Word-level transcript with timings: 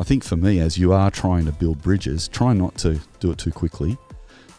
I 0.00 0.02
think 0.02 0.24
for 0.24 0.36
me, 0.36 0.60
as 0.60 0.78
you 0.78 0.94
are 0.94 1.10
trying 1.10 1.44
to 1.44 1.52
build 1.52 1.82
bridges, 1.82 2.26
try 2.26 2.54
not 2.54 2.74
to 2.78 2.98
do 3.20 3.32
it 3.32 3.36
too 3.38 3.52
quickly. 3.52 3.98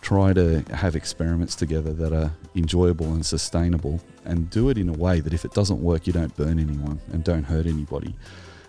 Try 0.02 0.34
to 0.34 0.64
have 0.72 0.96
experiments 0.96 1.56
together 1.56 1.94
that 1.94 2.14
are 2.14 2.32
enjoyable 2.56 3.08
and 3.08 3.26
sustainable, 3.26 4.00
and 4.24 4.52
do 4.52 4.70
it 4.70 4.78
in 4.78 4.88
a 4.88 4.94
way 4.94 5.20
that 5.20 5.34
if 5.34 5.44
it 5.44 5.52
doesn't 5.54 5.82
work, 5.82 6.06
you 6.06 6.14
don't 6.14 6.36
burn 6.38 6.60
anyone 6.60 7.02
and 7.12 7.24
don't 7.24 7.44
hurt 7.44 7.66
anybody, 7.66 8.14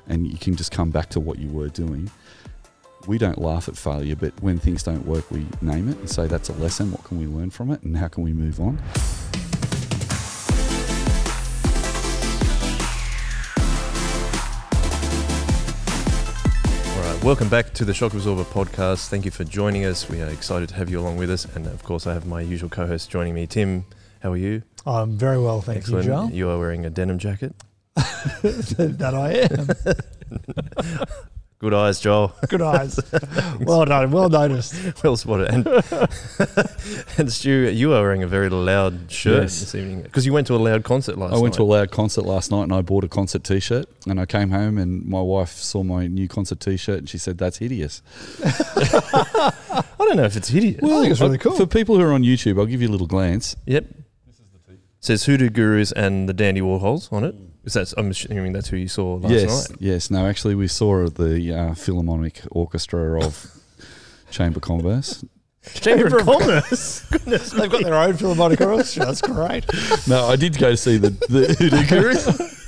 and 0.09 0.27
you 0.27 0.39
can 0.39 0.57
just 0.57 0.73
come 0.73 0.91
back 0.91 1.11
to 1.11 1.21
what 1.21 1.39
you 1.39 1.51
were 1.51 1.69
doing. 1.69 2.11
We 3.07 3.19
don't 3.19 3.39
laugh 3.39 3.69
at 3.69 3.77
failure, 3.77 4.17
but 4.17 4.33
when 4.43 4.59
things 4.59 4.83
don't 4.83 5.05
work, 5.05 5.31
we 5.31 5.47
name 5.61 5.91
it 5.91 5.99
and 5.99 6.09
say 6.09 6.27
that's 6.27 6.49
a 6.49 6.55
lesson. 6.55 6.91
What 6.91 7.05
can 7.05 7.19
we 7.19 7.27
learn 7.27 7.51
from 7.51 7.71
it, 7.71 7.83
and 7.83 7.99
how 7.99 8.09
can 8.09 8.25
we 8.25 8.33
move 8.33 8.61
on? 8.61 8.81
Welcome 17.23 17.49
back 17.49 17.73
to 17.75 17.85
the 17.85 17.95
Shock 17.95 18.15
Absorber 18.15 18.43
podcast. 18.45 19.09
Thank 19.09 19.25
you 19.25 19.31
for 19.31 19.45
joining 19.45 19.85
us. 19.85 20.09
We 20.09 20.21
are 20.23 20.27
excited 20.29 20.69
to 20.71 20.75
have 20.75 20.91
you 20.91 20.99
along 20.99 21.19
with 21.19 21.31
us. 21.31 21.45
And 21.55 21.67
of 21.67 21.83
course, 21.85 22.07
I 22.07 22.15
have 22.15 22.27
my 22.27 22.41
usual 22.41 22.69
co 22.69 22.87
host 22.87 23.11
joining 23.11 23.35
me. 23.35 23.47
Tim, 23.47 23.85
how 24.21 24.33
are 24.33 24.37
you? 24.37 24.63
I'm 24.87 25.17
very 25.17 25.39
well, 25.39 25.61
thank 25.61 25.79
Excellent. 25.79 26.05
you, 26.05 26.11
Joel. 26.11 26.31
You 26.31 26.51
are 26.51 26.59
wearing 26.59 26.85
a 26.85 26.91
denim 26.91 27.19
jacket. 27.19 27.55
that 27.95 29.13
I 29.15 29.33
am. 30.97 31.07
Good 31.63 31.75
eyes, 31.75 32.01
Joel. 32.01 32.35
Good 32.49 32.61
eyes. 32.61 32.99
well 33.61 33.85
done. 33.85 34.11
Well 34.11 34.29
noticed. 34.29 34.75
well 35.05 35.17
spotted. 35.17 35.49
And, 35.55 35.65
and 37.19 37.33
Stu, 37.33 37.71
you 37.71 37.93
are 37.93 38.03
wearing 38.03 38.25
a 38.25 38.27
very 38.27 38.49
loud 38.49 39.13
shirt 39.13 39.43
Yes. 39.43 39.61
this 39.61 39.75
evening 39.77 40.03
because 40.03 40.27
you 40.27 40.33
went 40.33 40.49
to 40.49 40.57
a 40.57 40.59
loud 40.59 40.83
concert 40.83 41.17
last 41.17 41.31
night. 41.31 41.37
I 41.37 41.41
went 41.41 41.55
to 41.55 41.63
a 41.63 41.65
loud 41.65 41.93
concert 41.93 42.23
last 42.25 42.51
night 42.51 42.65
and 42.65 42.73
I 42.73 42.83
bought 42.83 43.05
a 43.05 43.09
concert 43.09 43.45
T-shirt 43.45 43.87
and 44.09 44.19
I 44.19 44.27
came 44.27 44.51
home 44.51 44.77
and 44.77 45.07
my 45.07 45.21
wife 45.21 45.51
saw 45.53 45.85
my 45.85 46.09
new 46.09 46.27
concert 46.27 46.59
T-shirt 46.59 46.99
and 46.99 47.09
she 47.09 47.17
said 47.17 47.39
that's 47.39 47.59
hideous. 47.59 48.03
I 48.43 49.53
don't 49.99 50.17
know 50.17 50.25
if 50.25 50.37
it's 50.37 50.49
hideous. 50.49 50.81
Well, 50.83 50.99
I 50.99 51.03
think 51.03 51.13
it's 51.13 51.21
really 51.21 51.39
cool. 51.39 51.53
For 51.55 51.65
people 51.67 51.95
who 51.97 52.03
are 52.03 52.13
on 52.13 52.25
YouTube, 52.25 52.59
I'll 52.59 52.67
give 52.67 52.83
you 52.83 52.89
a 52.89 52.91
little 52.91 53.07
glance. 53.07 53.55
Yep. 53.67 53.85
This 54.27 54.35
is 54.41 54.47
the 54.67 54.73
t 54.73 54.79
Says 54.99 55.27
Hoodoo 55.27 55.49
Gurus 55.49 55.93
and 55.93 56.29
the 56.29 56.35
Dandy 56.35 56.61
Warhols 56.61 57.13
on 57.13 57.23
it. 57.23 57.41
Mm. 57.41 57.52
Is 57.65 57.75
that, 57.75 57.93
I'm 57.97 58.11
assuming 58.11 58.53
that's 58.53 58.69
who 58.69 58.77
you 58.77 58.89
saw 58.89 59.15
last 59.15 59.33
yes, 59.33 59.71
night. 59.71 59.79
yes. 59.81 60.11
No, 60.11 60.27
actually, 60.27 60.55
we 60.57 60.67
saw 60.67 61.09
the 61.09 61.53
uh, 61.55 61.75
Philharmonic 61.75 62.43
Orchestra 62.51 63.23
of 63.23 63.47
Chamber 64.31 64.59
Converse. 64.61 65.25
Chamber 65.75 66.19
of 66.19 66.27
Commerce. 66.27 67.03
Goodness. 67.11 67.51
They've 67.51 67.71
got 67.71 67.85
their 67.85 67.95
own 67.95 68.15
Philharmonic 68.15 68.61
orchestra. 68.61 69.07
That's 69.07 69.21
great. 69.21 69.65
No, 70.09 70.27
I 70.27 70.35
did 70.35 70.59
go 70.59 70.71
to 70.71 70.77
see 70.77 70.97
the 70.97 71.11
the 71.29 71.55
Hoodoo 71.59 71.87
Gurus. 71.87 72.62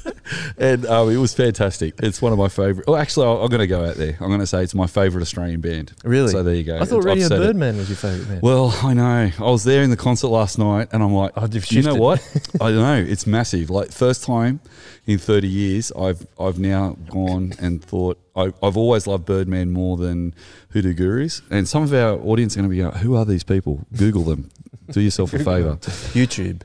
And 0.56 0.86
um, 0.86 1.10
it 1.10 1.16
was 1.16 1.34
fantastic. 1.34 1.94
It's 2.02 2.22
one 2.22 2.32
of 2.32 2.38
my 2.38 2.48
favorite. 2.48 2.84
Oh, 2.86 2.94
actually, 2.94 3.26
I'm 3.26 3.48
going 3.48 3.60
to 3.60 3.66
go 3.66 3.84
out 3.84 3.96
there. 3.96 4.16
I'm 4.20 4.28
going 4.28 4.40
to 4.40 4.46
say 4.46 4.62
it's 4.62 4.74
my 4.74 4.86
favorite 4.86 5.22
Australian 5.22 5.60
band. 5.60 5.92
Really? 6.04 6.30
So 6.30 6.42
there 6.42 6.54
you 6.54 6.62
go. 6.62 6.78
I 6.78 6.84
thought 6.84 7.04
Radio 7.04 7.28
said 7.28 7.40
it. 7.40 7.44
Birdman 7.44 7.76
was 7.76 7.88
your 7.88 7.96
favourite 7.96 8.28
band. 8.28 8.42
Well, 8.42 8.76
I 8.82 8.94
know. 8.94 9.30
I 9.38 9.50
was 9.50 9.64
there 9.64 9.82
in 9.82 9.90
the 9.90 9.96
concert 9.96 10.28
last 10.28 10.58
night, 10.58 10.88
and 10.92 11.02
I'm 11.02 11.12
like, 11.12 11.32
Oh, 11.36 11.48
you've 11.50 11.84
know 11.84 11.94
what? 11.96 12.20
I 12.60 12.70
don't 12.70 12.76
know 12.76 13.04
it's 13.10 13.26
massive. 13.26 13.70
Like 13.70 13.90
first 13.90 14.24
time 14.24 14.60
in 15.06 15.18
30 15.18 15.48
years, 15.48 15.92
I've 15.92 16.26
I've 16.38 16.58
now 16.58 16.96
gone 17.10 17.54
and 17.60 17.82
thought 17.84 18.18
I, 18.36 18.52
I've 18.62 18.76
always 18.76 19.06
loved 19.06 19.24
Birdman 19.24 19.72
more 19.72 19.96
than 19.96 20.34
Hoodoo 20.70 20.94
Gurus, 20.94 21.42
and 21.50 21.68
some 21.68 21.82
of 21.82 21.92
our 21.92 22.18
audience 22.18 22.54
are 22.54 22.60
going 22.60 22.70
to 22.70 22.76
be 22.76 22.82
going, 22.82 22.94
who 22.96 23.16
are 23.16 23.24
these 23.24 23.44
people? 23.44 23.86
Google 23.96 24.22
them. 24.24 24.50
Do 24.90 25.00
yourself 25.00 25.32
a 25.32 25.38
favour. 25.38 25.76
YouTube. 26.14 26.62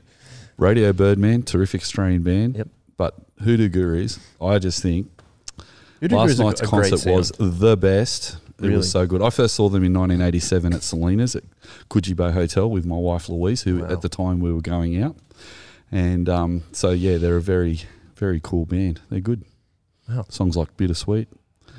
Radio 0.58 0.92
Birdman, 0.92 1.42
terrific 1.42 1.80
Australian 1.80 2.22
band. 2.22 2.56
Yep. 2.56 2.68
Hoodoo 3.42 3.68
Gurus, 3.68 4.18
I 4.40 4.58
just 4.58 4.82
think 4.82 5.08
Hoodoo 6.00 6.16
last 6.16 6.36
Gurus 6.36 6.38
night's 6.38 6.60
a 6.62 6.66
great 6.66 6.90
concert 6.90 7.12
was 7.12 7.32
the 7.38 7.76
best. 7.76 8.36
It 8.58 8.64
Really? 8.66 8.76
was 8.76 8.90
so 8.90 9.06
good. 9.06 9.22
I 9.22 9.30
first 9.30 9.54
saw 9.54 9.70
them 9.70 9.82
in 9.84 9.94
1987 9.94 10.74
at 10.74 10.80
Selinas 10.82 11.34
at 11.34 11.44
Coogee 11.88 12.14
Bay 12.14 12.30
Hotel 12.30 12.68
with 12.70 12.84
my 12.84 12.96
wife 12.96 13.28
Louise, 13.30 13.62
who 13.62 13.78
Wow. 13.80 13.86
at 13.88 14.02
the 14.02 14.08
time 14.10 14.38
we 14.40 14.52
were 14.52 14.60
going 14.60 15.02
out. 15.02 15.16
And 15.90 16.28
um, 16.28 16.64
so, 16.72 16.90
yeah, 16.90 17.16
they're 17.16 17.38
a 17.38 17.42
very, 17.42 17.80
very 18.16 18.38
cool 18.42 18.66
band. 18.66 19.00
They're 19.08 19.20
good. 19.20 19.44
Wow. 20.08 20.26
Songs 20.28 20.56
like 20.58 20.76
Bittersweet. 20.76 21.28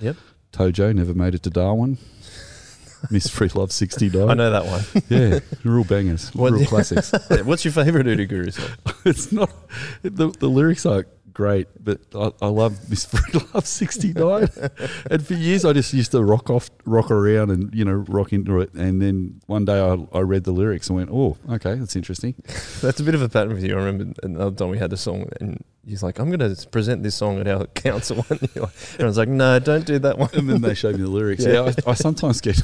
Yep. 0.02 0.16
Tojo, 0.54 0.96
Never 0.96 1.14
Made 1.14 1.36
It 1.36 1.44
to 1.44 1.50
Darwin. 1.52 2.00
Miss 3.12 3.28
Freelove 3.28 3.72
69. 3.72 4.30
I 4.30 4.34
know 4.34 4.50
that 4.52 4.66
one. 4.66 5.04
Yeah, 5.10 5.40
real 5.64 5.84
bangers, 5.84 6.30
What- 6.34 6.54
real 6.54 6.66
classics. 6.66 7.12
What's 7.44 7.64
your 7.64 7.72
favourite 7.74 8.06
Hoodoo 8.08 8.26
Guru 8.26 8.52
song? 8.52 8.70
it's 9.06 9.32
not, 9.32 9.52
the, 10.02 10.28
the 10.40 10.48
lyrics 10.50 10.86
are 10.86 11.06
great, 11.34 11.68
but 11.84 12.00
I, 12.16 12.32
I 12.42 12.48
love 12.48 12.90
this 12.90 13.06
Free 13.12 13.40
Love 13.54 13.66
69. 13.68 14.48
and 15.10 15.26
for 15.26 15.34
years 15.34 15.66
I 15.66 15.74
just 15.74 15.94
used 15.94 16.12
to 16.12 16.24
rock 16.24 16.50
off, 16.50 16.70
rock 16.86 17.12
around 17.12 17.52
and, 17.52 17.74
you 17.74 17.86
know, 17.86 17.94
rock 18.08 18.34
into 18.34 18.60
it. 18.62 18.74
And 18.74 19.02
then 19.02 19.42
one 19.48 19.66
day 19.66 19.80
I, 19.80 19.98
I 20.14 20.20
read 20.22 20.44
the 20.44 20.52
lyrics 20.52 20.90
and 20.90 20.98
went, 20.98 21.10
oh, 21.12 21.38
okay, 21.50 21.76
that's 21.76 21.96
interesting. 21.96 22.36
That's 22.82 23.00
a 23.00 23.04
bit 23.04 23.14
of 23.16 23.22
a 23.22 23.30
pattern 23.30 23.54
with 23.54 23.64
you. 23.64 23.76
I 23.76 23.84
remember 23.84 24.14
another 24.24 24.56
time 24.56 24.70
we 24.70 24.78
had 24.80 24.90
the 24.90 24.98
song, 24.98 25.30
and 25.40 25.64
he's 25.86 26.02
like, 26.02 26.18
"I'm 26.20 26.32
going 26.32 26.56
to 26.56 26.68
present 26.70 27.04
this 27.04 27.14
song 27.14 27.40
at 27.40 27.48
our 27.48 27.66
council," 27.76 28.26
and 28.30 28.40
I 28.58 29.04
was 29.06 29.18
like, 29.18 29.28
like, 29.28 29.30
"No, 29.30 29.60
don't 29.60 29.86
do 29.86 30.00
that 30.00 30.18
one." 30.18 30.30
And 30.34 30.50
then 30.50 30.62
they 30.62 30.74
showed 30.74 30.96
me 30.96 31.02
the 31.04 31.10
lyrics. 31.10 31.46
Yeah. 31.46 31.66
Yeah, 31.66 31.72
I, 31.86 31.92
I 31.92 31.94
sometimes 31.94 32.42
get 32.42 32.60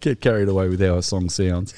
get 0.00 0.20
carried 0.20 0.48
away 0.48 0.68
with 0.68 0.80
how 0.80 0.96
a 0.96 1.02
song 1.02 1.28
sounds. 1.30 1.74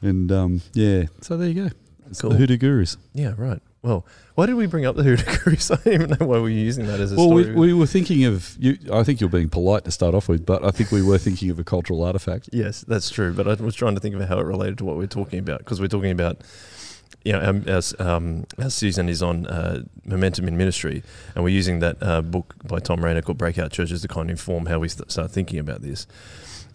And 0.00 0.32
um, 0.32 0.62
yeah, 0.72 1.04
so 1.20 1.36
there 1.36 1.48
you 1.48 1.68
go. 1.68 1.76
It's 2.08 2.20
Cool. 2.20 2.30
the 2.30 2.36
Hoodoo 2.36 2.56
Gurus. 2.56 2.96
Yeah, 3.12 3.34
right. 3.36 3.60
Well, 3.86 4.04
why 4.34 4.46
did 4.46 4.56
we 4.56 4.66
bring 4.66 4.84
up 4.84 4.96
the 4.96 5.04
Hoodoo 5.04 5.22
Gurus? 5.44 5.70
I 5.70 5.76
don't 5.76 5.94
even 5.94 6.10
know 6.10 6.26
why 6.26 6.38
we're 6.40 6.48
using 6.48 6.86
that 6.88 6.98
as 6.98 7.12
a 7.12 7.16
Well, 7.16 7.30
we, 7.32 7.44
story. 7.44 7.56
we 7.56 7.72
were 7.72 7.86
thinking 7.86 8.24
of 8.24 8.56
you. 8.58 8.76
I 8.92 9.04
think 9.04 9.20
you're 9.20 9.30
being 9.30 9.48
polite 9.48 9.84
to 9.84 9.92
start 9.92 10.12
off 10.12 10.28
with, 10.28 10.44
but 10.44 10.64
I 10.64 10.72
think 10.72 10.90
we 10.90 11.02
were 11.02 11.18
thinking 11.18 11.50
of 11.50 11.60
a 11.60 11.64
cultural 11.64 12.02
artifact. 12.02 12.50
Yes, 12.52 12.80
that's 12.80 13.10
true. 13.10 13.32
But 13.32 13.46
I 13.46 13.54
was 13.62 13.76
trying 13.76 13.94
to 13.94 14.00
think 14.00 14.16
of 14.16 14.28
how 14.28 14.38
it 14.40 14.44
related 14.44 14.76
to 14.78 14.84
what 14.84 14.96
we're 14.96 15.06
talking 15.06 15.38
about 15.38 15.58
because 15.60 15.80
we're 15.80 15.86
talking 15.86 16.10
about, 16.10 16.38
you 17.24 17.32
know, 17.32 17.40
um, 17.40 17.64
our, 17.68 17.82
um, 18.04 18.44
our 18.60 18.70
season 18.70 19.08
is 19.08 19.22
on 19.22 19.46
uh, 19.46 19.84
momentum 20.04 20.48
in 20.48 20.56
ministry, 20.56 21.04
and 21.36 21.44
we're 21.44 21.50
using 21.50 21.78
that 21.78 21.96
uh, 22.02 22.22
book 22.22 22.56
by 22.66 22.80
Thom 22.80 23.04
Rainer 23.04 23.22
called 23.22 23.38
Breakout 23.38 23.70
Churches 23.70 24.02
to 24.02 24.08
kind 24.08 24.28
of 24.28 24.30
inform 24.32 24.66
how 24.66 24.80
we 24.80 24.88
st- 24.88 25.12
start 25.12 25.30
thinking 25.30 25.60
about 25.60 25.82
this. 25.82 26.08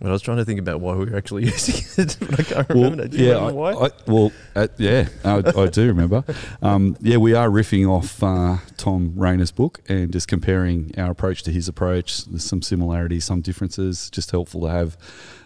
But 0.02 0.10
I 0.10 0.14
was 0.14 0.24
trying 0.24 0.38
to 0.38 0.46
think 0.46 0.60
about 0.60 0.82
why 0.82 0.96
we 0.96 1.06
were 1.06 1.16
actually 1.16 1.46
using 1.46 2.04
it, 2.04 2.18
but 2.20 2.40
I 2.40 2.44
can't 2.44 2.70
remember. 2.70 3.08
Do 3.08 3.18
you 3.18 3.28
yeah, 3.28 3.34
remember 3.36 3.54
why? 3.54 3.72
I, 3.74 3.86
I, 3.86 3.90
well, 4.08 4.32
uh, 4.56 4.68
yeah, 4.78 5.08
I, 5.24 5.44
I 5.56 5.68
do 5.68 5.88
remember. 5.88 6.24
Um, 6.64 6.96
yeah, 7.02 7.18
we 7.18 7.34
are 7.34 7.50
riffing 7.50 7.90
off 7.90 8.22
uh, 8.22 8.58
Thom 8.78 9.14
Rainer's 9.16 9.52
book 9.52 9.82
and 9.88 10.12
just 10.12 10.28
comparing 10.28 10.92
our 10.98 11.12
approach 11.12 11.44
to 11.44 11.52
his 11.52 11.68
approach. 11.68 12.26
There's 12.26 12.44
some 12.44 12.62
similarities, 12.62 13.26
some 13.26 13.42
differences. 13.42 14.10
Just 14.10 14.32
helpful 14.32 14.62
to 14.62 14.68
have 14.68 14.98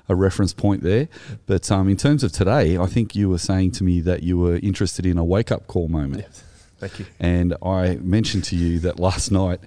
a 0.09 0.15
reference 0.15 0.53
point 0.53 0.83
there. 0.83 1.07
But 1.45 1.71
um, 1.71 1.89
in 1.89 1.97
terms 1.97 2.23
of 2.23 2.31
today, 2.31 2.77
I 2.77 2.85
think 2.85 3.15
you 3.15 3.29
were 3.29 3.37
saying 3.37 3.71
to 3.71 3.83
me 3.83 4.01
that 4.01 4.23
you 4.23 4.37
were 4.37 4.57
interested 4.57 5.05
in 5.05 5.17
a 5.17 5.23
wake 5.23 5.51
up 5.51 5.67
call 5.67 5.87
moment. 5.87 6.25
Yes. 6.27 6.43
Thank 6.79 6.99
you. 6.99 7.05
And 7.19 7.55
I 7.63 7.95
mentioned 7.95 8.43
to 8.45 8.55
you 8.55 8.79
that 8.79 8.99
last 8.99 9.31
night 9.31 9.59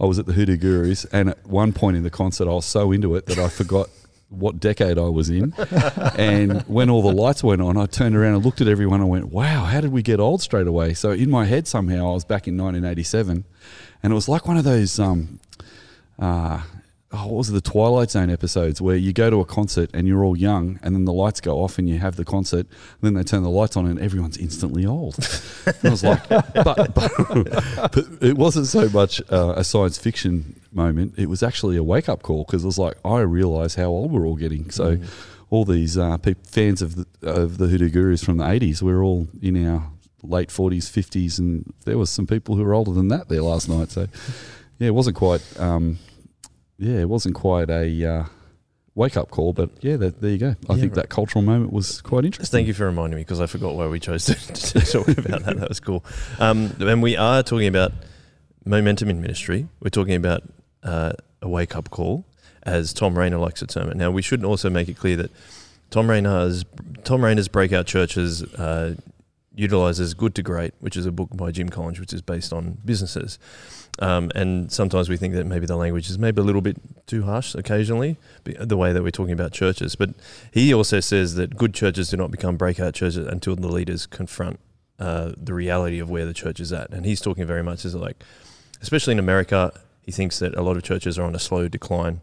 I 0.00 0.04
was 0.04 0.18
at 0.18 0.26
the 0.26 0.32
Hoodoo 0.32 0.56
Gurus, 0.56 1.04
and 1.06 1.30
at 1.30 1.46
one 1.46 1.72
point 1.72 1.96
in 1.96 2.02
the 2.02 2.10
concert, 2.10 2.48
I 2.48 2.52
was 2.52 2.66
so 2.66 2.92
into 2.92 3.14
it 3.14 3.26
that 3.26 3.38
I 3.38 3.48
forgot 3.48 3.88
what 4.28 4.58
decade 4.58 4.98
I 4.98 5.08
was 5.08 5.30
in. 5.30 5.54
and 6.18 6.62
when 6.62 6.90
all 6.90 7.02
the 7.02 7.12
lights 7.12 7.44
went 7.44 7.62
on, 7.62 7.76
I 7.76 7.86
turned 7.86 8.16
around 8.16 8.34
and 8.34 8.44
looked 8.44 8.60
at 8.60 8.68
everyone 8.68 9.00
and 9.00 9.08
went, 9.08 9.26
wow, 9.26 9.64
how 9.64 9.80
did 9.80 9.92
we 9.92 10.02
get 10.02 10.20
old 10.20 10.42
straight 10.42 10.66
away? 10.66 10.94
So 10.94 11.10
in 11.10 11.30
my 11.30 11.44
head, 11.44 11.66
somehow, 11.66 12.10
I 12.10 12.14
was 12.14 12.24
back 12.24 12.48
in 12.48 12.56
1987, 12.56 13.44
and 14.02 14.12
it 14.12 14.14
was 14.14 14.28
like 14.28 14.46
one 14.46 14.56
of 14.56 14.64
those. 14.64 14.98
Um, 14.98 15.40
uh, 16.18 16.62
Oh, 17.18 17.28
what 17.28 17.36
was 17.36 17.48
it, 17.48 17.52
the 17.52 17.62
Twilight 17.62 18.10
Zone 18.10 18.28
episodes 18.28 18.82
where 18.82 18.96
you 18.96 19.14
go 19.14 19.30
to 19.30 19.40
a 19.40 19.44
concert 19.46 19.88
and 19.94 20.06
you're 20.06 20.22
all 20.22 20.36
young, 20.36 20.78
and 20.82 20.94
then 20.94 21.06
the 21.06 21.14
lights 21.14 21.40
go 21.40 21.62
off 21.62 21.78
and 21.78 21.88
you 21.88 21.98
have 21.98 22.16
the 22.16 22.26
concert, 22.26 22.66
and 22.66 23.00
then 23.00 23.14
they 23.14 23.22
turn 23.22 23.42
the 23.42 23.48
lights 23.48 23.74
on 23.74 23.86
and 23.86 23.98
everyone's 23.98 24.36
instantly 24.36 24.84
old. 24.84 25.16
I 25.82 25.88
was 25.88 26.04
like, 26.04 26.28
but, 26.28 26.52
but, 26.52 26.94
but 26.94 28.04
it 28.20 28.36
wasn't 28.36 28.66
so 28.66 28.90
much 28.90 29.22
uh, 29.32 29.54
a 29.56 29.64
science 29.64 29.96
fiction 29.96 30.60
moment. 30.72 31.14
It 31.16 31.30
was 31.30 31.42
actually 31.42 31.78
a 31.78 31.82
wake 31.82 32.08
up 32.08 32.22
call 32.22 32.44
because 32.44 32.64
it 32.64 32.66
was 32.66 32.78
like, 32.78 32.96
I 33.02 33.20
realise 33.20 33.76
how 33.76 33.86
old 33.86 34.12
we're 34.12 34.26
all 34.26 34.36
getting. 34.36 34.70
So, 34.70 34.98
all 35.48 35.64
these 35.64 35.96
uh, 35.96 36.18
peop 36.18 36.44
fans 36.46 36.82
of 36.82 36.96
the, 36.96 37.06
of 37.22 37.56
the 37.56 37.68
Hoodoo 37.68 37.88
Gurus 37.88 38.22
from 38.22 38.36
the 38.36 38.44
80s, 38.44 38.82
we're 38.82 39.02
all 39.02 39.28
in 39.40 39.66
our 39.66 39.90
late 40.22 40.50
40s, 40.50 40.84
50s, 40.90 41.38
and 41.38 41.72
there 41.84 41.96
was 41.96 42.10
some 42.10 42.26
people 42.26 42.56
who 42.56 42.64
were 42.64 42.74
older 42.74 42.92
than 42.92 43.08
that 43.08 43.28
there 43.28 43.42
last 43.42 43.68
night. 43.68 43.90
So, 43.90 44.08
yeah, 44.78 44.88
it 44.88 44.94
wasn't 44.94 45.16
quite, 45.16 45.42
um, 45.58 45.98
yeah, 46.78 47.00
it 47.00 47.08
wasn't 47.08 47.34
quite 47.34 47.70
a. 47.70 48.04
Uh, 48.04 48.24
Wake 48.94 49.18
up 49.18 49.30
call, 49.30 49.52
but 49.52 49.68
yeah, 49.82 49.96
that, 49.98 50.22
there 50.22 50.30
you 50.30 50.38
go. 50.38 50.46
I 50.70 50.72
Yeah, 50.74 50.80
think 50.80 50.92
right. 50.96 51.02
that 51.02 51.08
cultural 51.10 51.42
moment 51.44 51.70
was 51.70 52.00
quite 52.00 52.24
interesting. 52.24 52.56
Thank 52.60 52.66
you 52.66 52.72
for 52.72 52.86
reminding 52.86 53.16
me 53.16 53.20
because 53.24 53.42
I 53.42 53.46
forgot 53.46 53.74
why 53.74 53.86
we 53.88 54.00
chose 54.00 54.24
to, 54.24 54.34
to 54.36 54.80
talk 54.80 55.08
about 55.08 55.42
that. 55.44 55.58
That 55.58 55.68
was 55.68 55.80
cool. 55.80 56.02
Um, 56.38 56.74
and 56.80 57.02
we 57.02 57.14
are 57.14 57.42
talking 57.42 57.66
about 57.66 57.92
momentum 58.64 59.10
in 59.10 59.20
ministry. 59.20 59.68
We're 59.80 59.90
talking 59.90 60.14
about 60.14 60.44
uh, 60.82 61.12
a 61.42 61.48
wake 61.48 61.76
up 61.76 61.90
call, 61.90 62.24
as 62.62 62.94
Thom 62.94 63.18
Rainer 63.18 63.36
likes 63.36 63.60
to 63.60 63.66
term 63.66 63.90
it. 63.90 63.98
Now, 63.98 64.10
we 64.10 64.22
should 64.22 64.42
also 64.44 64.70
make 64.70 64.88
it 64.88 64.96
clear 64.96 65.16
that 65.16 65.30
Thom 65.90 66.08
Rainer's 66.08 66.64
Thom 67.04 67.22
Rainer's 67.22 67.48
breakout 67.48 67.84
churches 67.84 68.44
uh, 68.54 68.94
utilizes 69.54 70.14
Good 70.14 70.34
to 70.36 70.42
Great, 70.42 70.72
which 70.80 70.96
is 70.96 71.04
a 71.04 71.12
book 71.12 71.28
by 71.36 71.50
Jim 71.50 71.68
Collins, 71.68 72.00
which 72.00 72.14
is 72.14 72.22
based 72.22 72.50
on 72.50 72.78
businesses. 72.82 73.38
Um, 73.98 74.30
and 74.34 74.70
sometimes 74.70 75.08
we 75.08 75.16
think 75.16 75.34
that 75.34 75.46
maybe 75.46 75.66
the 75.66 75.76
language 75.76 76.10
is 76.10 76.18
maybe 76.18 76.40
a 76.40 76.44
little 76.44 76.60
bit 76.60 76.76
too 77.06 77.22
harsh 77.22 77.54
occasionally, 77.54 78.18
the 78.44 78.76
way 78.76 78.92
that 78.92 79.02
we're 79.02 79.10
talking 79.10 79.32
about 79.32 79.52
churches. 79.52 79.94
But 79.96 80.10
he 80.52 80.74
also 80.74 81.00
says 81.00 81.34
that 81.36 81.56
good 81.56 81.74
churches 81.74 82.10
do 82.10 82.16
not 82.16 82.30
become 82.30 82.56
breakout 82.56 82.94
churches 82.94 83.26
until 83.26 83.56
the 83.56 83.68
leaders 83.68 84.06
confront 84.06 84.60
uh, 84.98 85.32
the 85.36 85.54
reality 85.54 85.98
of 85.98 86.10
where 86.10 86.26
the 86.26 86.34
church 86.34 86.60
is 86.60 86.72
at. 86.72 86.90
And 86.90 87.06
he's 87.06 87.20
talking 87.20 87.46
very 87.46 87.62
much 87.62 87.84
as 87.84 87.94
like, 87.94 88.22
especially 88.82 89.12
in 89.12 89.18
America, 89.18 89.72
he 90.02 90.12
thinks 90.12 90.38
that 90.38 90.54
a 90.54 90.62
lot 90.62 90.76
of 90.76 90.82
churches 90.82 91.18
are 91.18 91.24
on 91.24 91.34
a 91.34 91.38
slow 91.38 91.68
decline. 91.68 92.20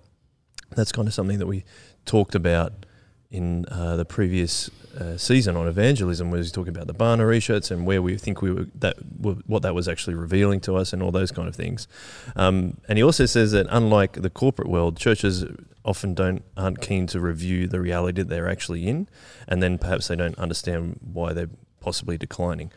That's 0.71 0.91
kind 0.91 1.07
of 1.07 1.13
something 1.13 1.39
that 1.39 1.47
we 1.47 1.65
talked 2.05 2.35
about 2.35 2.85
in 3.33 3.65
uh, 3.65 3.95
the 3.97 4.05
previous 4.05 4.69
uh, 4.97 5.17
season 5.17 5.57
on 5.57 5.67
evangelism, 5.67 6.31
he's 6.35 6.51
talking 6.51 6.69
about 6.69 6.85
the 6.85 6.93
Barna 6.93 7.21
reshirts 7.21 7.71
and 7.71 7.83
where 7.83 7.99
we 7.99 8.15
think 8.15 8.43
we 8.43 8.51
were 8.51 8.67
that 8.75 8.95
what 9.17 9.63
that 9.63 9.73
was 9.73 9.87
actually 9.87 10.13
revealing 10.13 10.59
to 10.61 10.75
us 10.75 10.93
and 10.93 11.01
all 11.01 11.11
those 11.11 11.31
kind 11.31 11.47
of 11.47 11.55
things. 11.55 11.87
Um, 12.35 12.77
and 12.87 12.97
he 12.97 13.03
also 13.03 13.25
says 13.25 13.51
that 13.51 13.65
unlike 13.71 14.21
the 14.21 14.29
corporate 14.29 14.69
world, 14.69 14.97
churches 14.97 15.45
often 15.83 16.13
don't 16.13 16.43
aren't 16.55 16.79
keen 16.79 17.07
to 17.07 17.19
review 17.19 17.67
the 17.67 17.81
reality 17.81 18.21
that 18.21 18.29
they're 18.29 18.47
actually 18.47 18.87
in, 18.87 19.09
and 19.47 19.63
then 19.63 19.79
perhaps 19.79 20.07
they 20.07 20.15
don't 20.15 20.37
understand 20.37 20.99
why 21.01 21.33
they're 21.33 21.49
possibly 21.79 22.17
declining. 22.19 22.71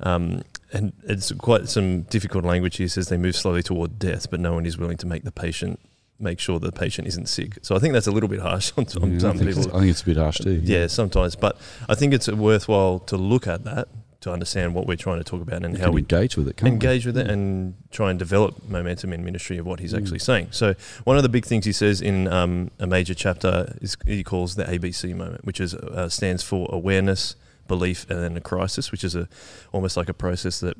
Um, 0.00 0.42
and 0.74 0.92
it's 1.04 1.32
quite 1.32 1.70
some 1.70 2.02
difficult 2.02 2.44
language. 2.44 2.76
He 2.76 2.86
says 2.86 3.08
they 3.08 3.16
move 3.16 3.34
slowly 3.34 3.62
toward 3.62 3.98
death, 3.98 4.30
but 4.30 4.40
no 4.40 4.52
one 4.52 4.66
is 4.66 4.76
willing 4.76 4.98
to 4.98 5.06
make 5.06 5.24
the 5.24 5.32
patient 5.32 5.80
make 6.22 6.38
sure 6.40 6.58
the 6.58 6.72
patient 6.72 7.08
isn't 7.08 7.28
sick. 7.28 7.58
So 7.62 7.74
I 7.76 7.78
think 7.78 7.92
that's 7.92 8.06
a 8.06 8.12
little 8.12 8.28
bit 8.28 8.40
harsh 8.40 8.72
on, 8.76 8.86
on 9.02 9.12
Yeah, 9.14 9.18
some 9.18 9.38
think 9.38 9.54
people. 9.54 9.76
I 9.76 9.80
think 9.80 9.90
it's 9.90 10.02
a 10.02 10.06
bit 10.06 10.16
harsh 10.16 10.38
too. 10.38 10.60
Yeah, 10.62 10.86
sometimes, 10.86 11.36
but 11.36 11.58
I 11.88 11.94
think 11.94 12.14
it's 12.14 12.28
worthwhile 12.28 13.00
to 13.00 13.16
look 13.16 13.46
at 13.46 13.64
that 13.64 13.88
to 14.20 14.30
understand 14.30 14.72
what 14.72 14.86
we're 14.86 14.96
trying 14.96 15.18
to 15.18 15.24
talk 15.24 15.42
about 15.42 15.64
and 15.64 15.74
We 15.74 15.80
how 15.80 15.90
we 15.90 16.00
engage 16.02 16.36
with 16.36 16.46
it. 16.46 16.56
Can't 16.56 16.72
engage 16.72 17.04
with 17.06 17.18
it 17.18 17.26
Yeah. 17.26 17.32
and 17.32 17.74
try 17.90 18.08
and 18.10 18.18
develop 18.20 18.68
momentum 18.68 19.12
in 19.12 19.24
ministry 19.24 19.58
of 19.58 19.66
what 19.66 19.80
he's 19.80 19.92
Mm. 19.92 19.98
actually 19.98 20.20
saying. 20.20 20.48
So 20.52 20.74
one 21.02 21.16
of 21.16 21.24
the 21.24 21.28
big 21.28 21.44
things 21.44 21.64
he 21.64 21.72
says 21.72 22.00
in 22.00 22.28
um, 22.28 22.70
a 22.78 22.86
major 22.86 23.14
chapter 23.14 23.76
is 23.80 23.96
he 24.06 24.22
calls 24.22 24.54
the 24.54 24.62
ABC 24.64 25.12
moment, 25.12 25.44
which 25.44 25.60
is 25.60 25.74
uh, 25.74 26.08
stands 26.08 26.44
for 26.44 26.68
awareness, 26.72 27.34
belief, 27.66 28.06
and 28.08 28.20
then 28.20 28.36
a 28.36 28.40
crisis, 28.40 28.92
which 28.92 29.02
is 29.02 29.16
a 29.16 29.28
almost 29.72 29.96
like 29.96 30.08
a 30.08 30.14
process 30.14 30.60
that 30.60 30.76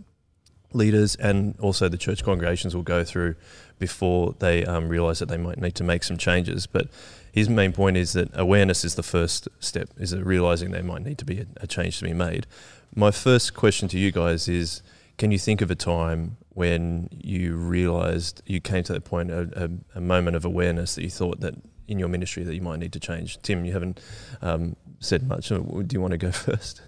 leaders 0.75 1.17
and 1.17 1.55
also 1.61 1.89
the 1.89 1.99
church 1.99 2.25
congregations 2.25 2.75
will 2.75 2.83
go 2.83 3.05
through 3.05 3.35
before 3.79 4.35
they 4.39 4.65
um, 4.65 4.89
realize 4.89 5.19
that 5.19 5.29
they 5.29 5.37
might 5.37 5.59
need 5.59 5.75
to 5.75 5.85
make 5.85 6.05
some 6.05 6.17
changes. 6.17 6.67
But 6.67 6.89
his 7.33 7.49
main 7.49 7.73
point 7.73 7.97
is 7.97 8.13
that 8.13 8.31
awareness 8.35 8.85
is 8.85 8.95
the 8.95 9.03
first 9.03 9.49
step, 9.59 9.89
is 9.97 10.15
realizing 10.17 10.71
there 10.71 10.83
might 10.83 11.03
need 11.03 11.19
to 11.19 11.25
be 11.25 11.41
a, 11.41 11.47
a 11.57 11.67
change 11.67 11.99
to 11.99 12.05
be 12.05 12.13
made. 12.13 12.47
My 12.95 13.11
first 13.11 13.55
question 13.55 13.89
to 13.89 13.99
you 13.99 14.13
guys 14.13 14.49
is 14.49 14.83
can 15.19 15.31
you 15.31 15.39
think 15.39 15.61
of 15.61 15.71
a 15.71 15.75
time 15.75 16.37
when 16.51 17.09
you 17.11 17.57
realized 17.57 18.43
you 18.47 18.61
came 18.61 18.85
to 18.85 18.93
that 18.93 19.05
point, 19.05 19.31
a, 19.31 19.49
a, 19.95 19.99
a 19.99 20.01
moment 20.01 20.37
of 20.37 20.45
awareness 20.45 20.95
that 20.95 21.03
you 21.03 21.11
thought 21.11 21.41
that 21.41 21.55
in 21.89 21.99
your 21.99 22.09
ministry 22.09 22.45
that 22.45 22.55
you 22.55 22.61
might 22.61 22.79
need 22.79 22.93
to 22.93 23.01
change? 23.01 23.41
Tim, 23.43 23.65
you 23.65 23.73
haven't 23.73 24.01
um, 24.43 24.77
said 25.01 25.27
much. 25.27 25.49
Do 25.49 25.87
you 25.91 26.01
want 26.01 26.13
to 26.13 26.19
go 26.19 26.31
first? 26.33 26.83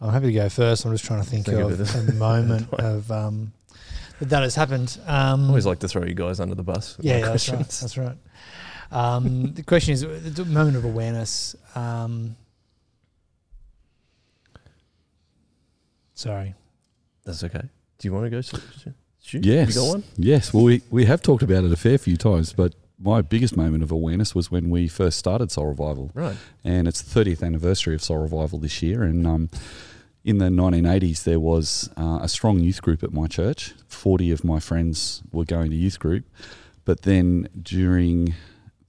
I'm 0.00 0.10
happy 0.10 0.26
to 0.26 0.32
go 0.32 0.48
first. 0.48 0.84
I'm 0.84 0.92
just 0.92 1.04
trying 1.04 1.22
to 1.22 1.28
think, 1.28 1.46
Think 1.46 1.58
of 1.58 1.80
of, 1.80 2.08
a 2.08 2.12
moment 2.14 2.72
of 2.74 3.10
um, 3.10 3.52
that 4.18 4.28
that 4.28 4.42
has 4.42 4.54
happened. 4.54 4.98
Um, 5.06 5.44
I 5.44 5.48
always 5.48 5.66
like 5.66 5.78
to 5.80 5.88
throw 5.88 6.04
you 6.04 6.14
guys 6.14 6.40
under 6.40 6.54
the 6.54 6.62
bus. 6.62 6.96
yeah, 7.00 7.18
yeah, 7.18 7.26
that's 7.26 7.48
right. 7.48 7.58
That's 7.58 7.98
right. 7.98 8.16
Um, 8.90 9.54
the 9.54 9.62
question 9.62 9.94
is 9.94 10.02
the 10.02 10.44
moment 10.44 10.76
of 10.76 10.84
awareness. 10.84 11.56
Um, 11.74 12.36
sorry. 16.14 16.54
That's 17.24 17.42
okay. 17.44 17.62
Do 17.98 18.08
you 18.08 18.12
want 18.12 18.26
to 18.26 18.30
go? 18.30 18.40
Stu? 18.40 18.58
Stu? 19.20 19.40
Yes. 19.42 19.74
You 19.74 19.80
got 19.80 19.88
one? 19.88 20.04
Yes. 20.16 20.52
Well, 20.52 20.64
we, 20.64 20.82
we 20.90 21.06
have 21.06 21.22
talked 21.22 21.42
about 21.42 21.64
it 21.64 21.72
a 21.72 21.76
fair 21.76 21.98
few 21.98 22.16
times, 22.16 22.52
but 22.52 22.74
my 22.98 23.22
biggest 23.22 23.56
moment 23.56 23.82
of 23.82 23.90
awareness 23.90 24.34
was 24.34 24.50
when 24.50 24.70
we 24.70 24.88
first 24.88 25.18
started 25.18 25.50
Soul 25.50 25.66
Revival. 25.66 26.10
Right. 26.14 26.36
And 26.62 26.86
it's 26.86 27.02
the 27.02 27.24
30th 27.24 27.42
anniversary 27.42 27.94
of 27.94 28.02
Soul 28.02 28.18
Revival 28.18 28.58
this 28.58 28.82
year. 28.82 29.02
And 29.02 29.26
um, 29.26 29.50
in 30.24 30.38
the 30.38 30.46
1980s, 30.46 31.24
there 31.24 31.40
was 31.40 31.90
uh, 31.96 32.20
a 32.22 32.28
strong 32.28 32.60
youth 32.60 32.80
group 32.82 33.02
at 33.02 33.12
my 33.12 33.26
church. 33.26 33.74
40 33.88 34.30
of 34.30 34.44
my 34.44 34.60
friends 34.60 35.22
were 35.32 35.44
going 35.44 35.70
to 35.70 35.76
youth 35.76 35.98
group. 35.98 36.24
But 36.84 37.02
then 37.02 37.48
during 37.60 38.34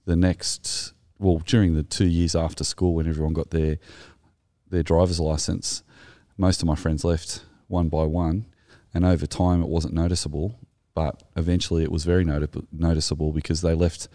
the 0.04 0.16
next, 0.16 0.92
well, 1.18 1.42
during 1.44 1.74
the 1.74 1.82
two 1.82 2.06
years 2.06 2.36
after 2.36 2.64
school, 2.64 2.94
when 2.94 3.08
everyone 3.08 3.32
got 3.32 3.50
their 3.50 3.78
their 4.68 4.82
driver's 4.82 5.20
license, 5.20 5.84
most 6.36 6.60
of 6.60 6.66
my 6.66 6.74
friends 6.74 7.04
left 7.04 7.44
one 7.68 7.88
by 7.88 8.02
one, 8.04 8.46
and 8.92 9.04
over 9.04 9.26
time 9.26 9.62
it 9.62 9.68
wasn't 9.68 9.94
noticeable, 9.94 10.58
but 10.96 11.22
eventually 11.36 11.82
it 11.82 11.92
was 11.92 12.04
very 12.04 12.24
noti- 12.24 12.66
noticeable 12.72 13.30
because 13.30 13.60
they 13.60 13.74
left 13.74 14.08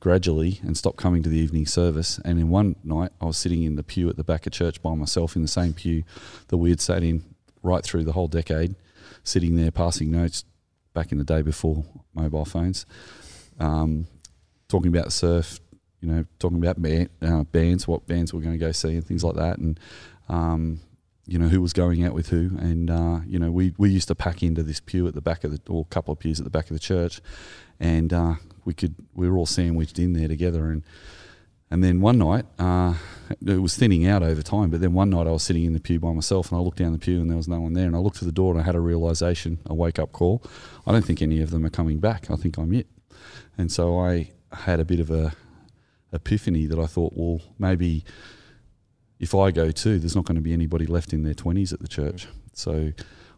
gradually 0.00 0.58
and 0.64 0.76
stopped 0.76 0.96
coming 0.96 1.22
to 1.22 1.28
the 1.28 1.38
evening 1.38 1.64
service. 1.64 2.18
And 2.24 2.40
in 2.40 2.48
one 2.48 2.74
night, 2.82 3.12
I 3.20 3.26
was 3.26 3.38
sitting 3.38 3.62
in 3.62 3.76
the 3.76 3.84
pew 3.84 4.10
at 4.10 4.16
the 4.16 4.24
back 4.24 4.44
of 4.44 4.52
church 4.52 4.82
by 4.82 4.96
myself 4.96 5.36
in 5.36 5.42
the 5.42 5.48
same 5.48 5.74
pew 5.74 6.02
that 6.48 6.56
we 6.56 6.70
had 6.70 6.80
sat 6.80 7.04
in 7.04 7.24
right 7.62 7.84
through 7.84 8.02
the 8.02 8.12
whole 8.12 8.26
decade, 8.26 8.74
sitting 9.22 9.54
there 9.54 9.70
passing 9.70 10.10
notes 10.10 10.44
back 10.92 11.12
in 11.12 11.18
the 11.18 11.24
day 11.24 11.40
before 11.40 11.84
mobile 12.14 12.44
phones, 12.44 12.84
um, 13.60 14.08
talking 14.66 14.94
about 14.94 15.12
surf, 15.12 15.60
you 16.00 16.08
know, 16.08 16.24
talking 16.40 16.58
about 16.58 16.78
uh, 17.22 17.44
bands, 17.44 17.86
what 17.86 18.08
bands 18.08 18.34
we're 18.34 18.40
going 18.40 18.58
to 18.58 18.66
go 18.66 18.72
see, 18.72 18.96
and 18.96 19.06
things 19.06 19.22
like 19.22 19.36
that, 19.36 19.58
and 19.58 19.78
um, 20.28 20.80
you 21.26 21.38
know 21.38 21.48
who 21.48 21.60
was 21.60 21.72
going 21.72 22.04
out 22.04 22.12
with 22.12 22.28
who, 22.28 22.56
and 22.58 22.90
uh, 22.90 23.20
you 23.26 23.38
know 23.38 23.50
we 23.50 23.74
we 23.78 23.90
used 23.90 24.08
to 24.08 24.14
pack 24.14 24.42
into 24.42 24.62
this 24.62 24.80
pew 24.80 25.06
at 25.06 25.14
the 25.14 25.20
back 25.20 25.44
of 25.44 25.50
the 25.52 25.60
or 25.72 25.82
a 25.82 25.94
couple 25.94 26.12
of 26.12 26.18
pews 26.18 26.38
at 26.38 26.44
the 26.44 26.50
back 26.50 26.64
of 26.64 26.74
the 26.74 26.80
church, 26.80 27.20
and 27.80 28.12
uh, 28.12 28.34
we 28.64 28.74
could 28.74 28.94
we 29.14 29.28
were 29.28 29.36
all 29.36 29.46
sandwiched 29.46 29.98
in 29.98 30.12
there 30.12 30.28
together, 30.28 30.70
and 30.70 30.82
and 31.70 31.82
then 31.82 32.00
one 32.00 32.18
night 32.18 32.44
uh, 32.58 32.94
it 33.44 33.62
was 33.62 33.76
thinning 33.76 34.06
out 34.06 34.22
over 34.22 34.42
time, 34.42 34.70
but 34.70 34.80
then 34.80 34.92
one 34.92 35.10
night 35.10 35.26
I 35.26 35.30
was 35.30 35.42
sitting 35.42 35.64
in 35.64 35.72
the 35.72 35.80
pew 35.80 35.98
by 35.98 36.12
myself, 36.12 36.50
and 36.50 36.58
I 36.58 36.62
looked 36.62 36.78
down 36.78 36.92
the 36.92 36.98
pew 36.98 37.20
and 37.20 37.30
there 37.30 37.36
was 37.36 37.48
no 37.48 37.60
one 37.60 37.72
there, 37.72 37.86
and 37.86 37.96
I 37.96 37.98
looked 37.98 38.18
to 38.18 38.24
the 38.24 38.32
door 38.32 38.52
and 38.52 38.60
I 38.60 38.64
had 38.64 38.74
a 38.74 38.80
realization, 38.80 39.58
a 39.66 39.74
wake 39.74 39.98
up 39.98 40.12
call. 40.12 40.42
I 40.86 40.92
don't 40.92 41.04
think 41.04 41.22
any 41.22 41.40
of 41.40 41.50
them 41.50 41.64
are 41.64 41.70
coming 41.70 41.98
back. 41.98 42.30
I 42.30 42.36
think 42.36 42.58
I'm 42.58 42.72
it, 42.74 42.86
and 43.56 43.72
so 43.72 43.98
I 43.98 44.30
had 44.52 44.78
a 44.78 44.84
bit 44.84 45.00
of 45.00 45.10
a 45.10 45.32
epiphany 46.12 46.66
that 46.66 46.78
I 46.78 46.86
thought, 46.86 47.14
well, 47.16 47.40
maybe 47.58 48.04
if 49.24 49.34
I 49.34 49.50
go 49.50 49.70
too, 49.70 49.98
there's 49.98 50.14
not 50.14 50.26
going 50.26 50.36
to 50.36 50.42
be 50.42 50.52
anybody 50.52 50.84
left 50.84 51.14
in 51.14 51.22
their 51.22 51.32
20s 51.32 51.72
at 51.72 51.80
the 51.80 51.88
church. 51.88 52.28
So 52.52 52.92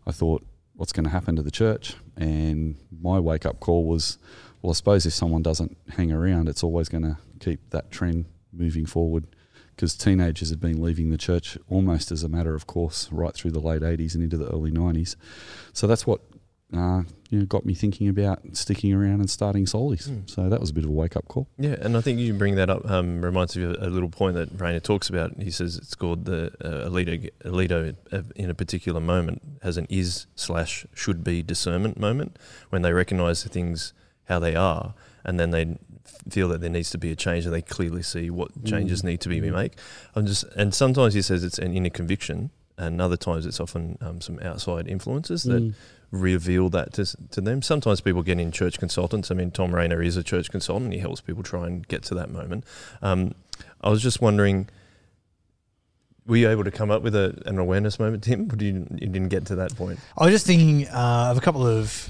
I 0.05 0.11
thought, 0.11 0.45
what's 0.75 0.93
going 0.93 1.05
to 1.05 1.11
happen 1.11 1.37
to 1.37 1.43
the 1.43 1.51
church? 1.53 1.95
And 2.17 2.77
my 3.01 3.21
wake 3.21 3.47
up 3.47 3.61
call 3.61 3.85
was, 3.85 4.19
well, 4.61 4.73
I 4.73 4.75
suppose 4.75 5.07
if 5.07 5.13
someone 5.13 5.43
doesn't 5.43 5.77
hang 5.91 6.11
around, 6.11 6.49
it's 6.49 6.65
always 6.65 6.89
going 6.89 7.05
to 7.05 7.19
keep 7.39 7.71
that 7.71 7.93
trend 7.93 8.25
moving 8.53 8.85
forward. 8.85 9.29
Because 9.77 9.95
teenagers 9.95 10.51
had 10.51 10.59
been 10.59 10.83
leaving 10.83 11.11
the 11.11 11.19
church 11.19 11.57
almost 11.69 12.11
as 12.11 12.25
a 12.25 12.29
matter 12.29 12.55
of 12.55 12.67
course 12.67 13.09
right 13.13 13.35
through 13.35 13.53
the 13.53 13.61
late 13.61 13.83
80s 13.83 14.15
and 14.15 14.25
into 14.25 14.37
the 14.37 14.49
early 14.49 14.73
90s. 14.73 15.15
So 15.73 15.87
that's 15.87 16.05
what 16.05 16.21
uh, 16.75 17.03
you 17.31 17.39
know, 17.39 17.45
got 17.47 17.65
me 17.65 17.75
thinking 17.75 18.09
about 18.09 18.41
sticking 18.53 18.93
around 18.93 19.21
and 19.21 19.31
starting 19.31 19.67
Solis. 19.67 20.09
Mm. 20.09 20.29
So 20.29 20.49
that 20.49 20.61
was 20.61 20.71
a 20.71 20.75
bit 20.75 20.85
of 20.85 20.91
a 20.91 20.93
wake 20.93 21.17
up 21.17 21.27
call. 21.29 21.47
Yeah, 21.59 21.77
and 21.81 21.97
I 21.97 22.01
think 22.01 22.19
you 22.19 22.35
bring 22.35 22.57
that 22.57 22.69
up 22.71 22.89
um, 22.91 23.21
reminds 23.23 23.57
me 23.57 23.65
of 23.65 23.77
a 23.81 23.89
little 23.89 24.09
point 24.09 24.35
that 24.35 24.49
Rainer 24.61 24.81
talks 24.81 25.09
about. 25.09 25.41
He 25.41 25.51
says 25.51 25.77
it's 25.77 25.95
called 25.95 26.25
the 26.25 26.47
uh, 26.65 26.89
Alito, 26.89 27.31
Alito 27.45 27.95
uh, 28.13 28.23
in 28.35 28.51
a 28.51 28.55
particular 28.55 29.01
moment 29.01 29.43
has 29.63 29.77
an 29.77 29.87
is 29.89 30.27
slash 30.35 30.87
should 30.95 31.23
be 31.23 31.43
discernment 31.43 31.99
moment 32.01 32.37
when 32.71 32.83
they 32.83 32.93
recognise 32.93 33.43
the 33.43 33.49
things 33.49 33.93
how 34.29 34.41
they 34.41 34.57
are, 34.57 34.95
and 35.25 35.39
then 35.39 35.51
they 35.51 35.79
feel 36.29 36.49
that 36.49 36.61
there 36.61 36.71
needs 36.71 36.91
to 36.91 36.99
be 36.99 37.13
a 37.13 37.17
change, 37.17 37.45
and 37.45 37.55
they 37.55 37.63
clearly 37.63 38.03
see 38.03 38.29
what 38.29 38.65
changes 38.65 39.03
Mm. 39.03 39.05
need 39.05 39.21
to 39.21 39.29
be 39.29 39.41
Mm. 39.41 39.53
made. 39.53 39.71
I'm 40.17 40.27
just, 40.27 40.43
and 40.57 40.75
sometimes 40.75 41.15
he 41.15 41.23
says 41.23 41.45
it's 41.45 41.61
an 41.61 41.73
inner 41.77 41.91
conviction, 41.91 42.51
and 42.77 43.01
other 43.01 43.17
times 43.17 43.47
it's 43.47 43.61
often 43.61 43.97
um, 44.01 44.21
some 44.21 44.41
outside 44.41 44.89
influences 44.89 45.45
that 45.45 45.63
Mm. 45.63 45.75
Reveal 46.11 46.69
that 46.71 46.93
to, 46.95 47.05
to 47.31 47.41
them. 47.41 47.63
Sometimes 47.63 48.01
people 48.01 48.23
get 48.23 48.39
in 48.39 48.53
church 48.53 48.79
consultants. 48.79 49.31
I 49.31 49.35
mean, 49.35 49.51
Thom 49.51 49.75
Rainer 49.75 50.03
is 50.03 50.17
a 50.17 50.23
church 50.23 50.51
consultant. 50.51 50.93
He 50.93 51.01
helps 51.01 51.21
people 51.21 51.43
try 51.43 51.67
and 51.67 51.87
get 51.89 52.03
to 52.05 52.15
that 52.15 52.31
moment. 52.31 52.65
Um, 53.03 53.35
I 53.81 53.91
was 53.91 54.03
just 54.03 54.21
wondering, 54.21 54.69
were 56.27 56.37
you 56.37 56.49
able 56.49 56.65
to 56.65 56.71
come 56.71 56.91
up 56.91 57.03
with 57.03 57.15
a, 57.15 57.41
an 57.47 57.59
awareness 57.59 57.99
moment, 57.99 58.25
Tim? 58.25 58.51
Or 58.53 58.63
you, 58.63 58.87
you 58.93 59.09
didn't 59.09 59.29
get 59.29 59.47
to 59.47 59.57
that 59.57 59.77
point? 59.77 59.99
I 60.17 60.25
was 60.25 60.35
just 60.35 60.47
thinking 60.47 60.89
uh, 60.89 61.29
of 61.31 61.39
a 61.39 61.41
couple 61.41 61.67
of 61.67 62.09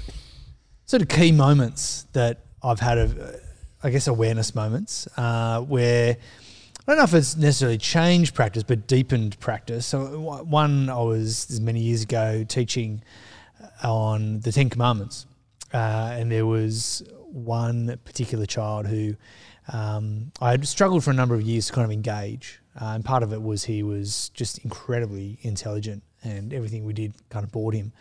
sort 0.85 1.01
of 1.01 1.09
key 1.09 1.31
moments 1.31 2.05
that 2.13 2.45
I've 2.63 2.79
had 2.79 2.97
of, 2.97 3.19
uh, 3.19 3.31
I 3.83 3.89
guess, 3.89 4.07
awareness 4.07 4.55
moments 4.55 5.07
uh, 5.17 5.61
where 5.61 6.17
I 6.87 6.91
don't 6.91 6.97
know 6.97 7.03
if 7.03 7.13
it's 7.13 7.35
necessarily 7.35 7.77
changed 7.77 8.33
practice, 8.33 8.63
but 8.63 8.87
deepened 8.87 9.39
practice. 9.39 9.85
So 9.85 10.19
one, 10.43 10.89
I 10.89 11.01
was 11.01 11.59
many 11.59 11.81
years 11.81 12.03
ago 12.03 12.45
teaching 12.47 13.01
on 13.83 14.39
the 14.41 14.51
Ten 14.51 14.69
Commandments, 14.69 15.25
uh, 15.73 16.15
and 16.17 16.31
there 16.31 16.45
was 16.45 17.03
one 17.31 17.99
particular 18.05 18.45
child 18.45 18.87
who 18.87 19.15
um, 19.71 20.31
I 20.41 20.51
had 20.51 20.67
struggled 20.67 21.03
for 21.03 21.11
a 21.11 21.13
number 21.13 21.35
of 21.35 21.41
years 21.41 21.67
to 21.67 21.73
kind 21.73 21.85
of 21.85 21.91
engage. 21.91 22.59
Uh, 22.79 22.93
and 22.93 23.03
part 23.03 23.23
of 23.23 23.33
it 23.33 23.41
was 23.41 23.63
he 23.63 23.83
was 23.83 24.29
just 24.29 24.59
incredibly 24.59 25.39
intelligent 25.41 26.03
and 26.23 26.53
everything 26.53 26.85
we 26.85 26.93
did 26.93 27.13
kind 27.29 27.43
of 27.43 27.51
bored 27.51 27.73
him 27.73 27.91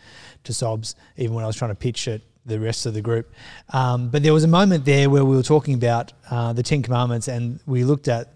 to 0.45 0.53
sobs, 0.53 0.95
even 1.17 1.35
when 1.35 1.45
I 1.45 1.47
was 1.47 1.57
trying 1.57 1.71
to 1.71 1.77
pitch 1.77 2.09
it 2.09 2.23
the 2.45 2.61
rest 2.61 2.87
of 2.87 2.95
the 2.95 3.01
group. 3.01 3.33
Um, 3.71 4.09
but 4.09 4.23
there 4.23 4.33
was 4.33 4.45
a 4.45 4.49
moment 4.49 4.85
there 4.85 5.11
where 5.11 5.25
we 5.25 5.37
were 5.37 5.43
talking 5.43 5.75
about 5.75 6.13
uh, 6.31 6.53
the 6.53 6.63
Ten 6.63 6.83
Commandments, 6.83 7.29
and 7.29 7.61
we 7.67 7.85
looked 7.85 8.09
at 8.09 8.33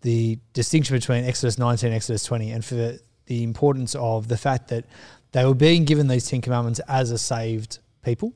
the 0.00 0.38
distinction 0.54 0.96
between 0.96 1.24
Exodus 1.24 1.58
19 1.58 1.88
and 1.88 1.96
Exodus 1.96 2.24
20, 2.24 2.50
and 2.50 2.64
for 2.64 2.74
the, 2.74 3.00
the 3.26 3.42
importance 3.42 3.94
of 3.94 4.28
the 4.28 4.38
fact 4.38 4.68
that 4.68 4.84
they 5.32 5.44
were 5.44 5.54
being 5.54 5.84
given 5.84 6.08
these 6.08 6.28
Ten 6.28 6.40
Commandments 6.40 6.80
as 6.88 7.10
a 7.10 7.18
saved 7.18 7.78
people. 8.02 8.32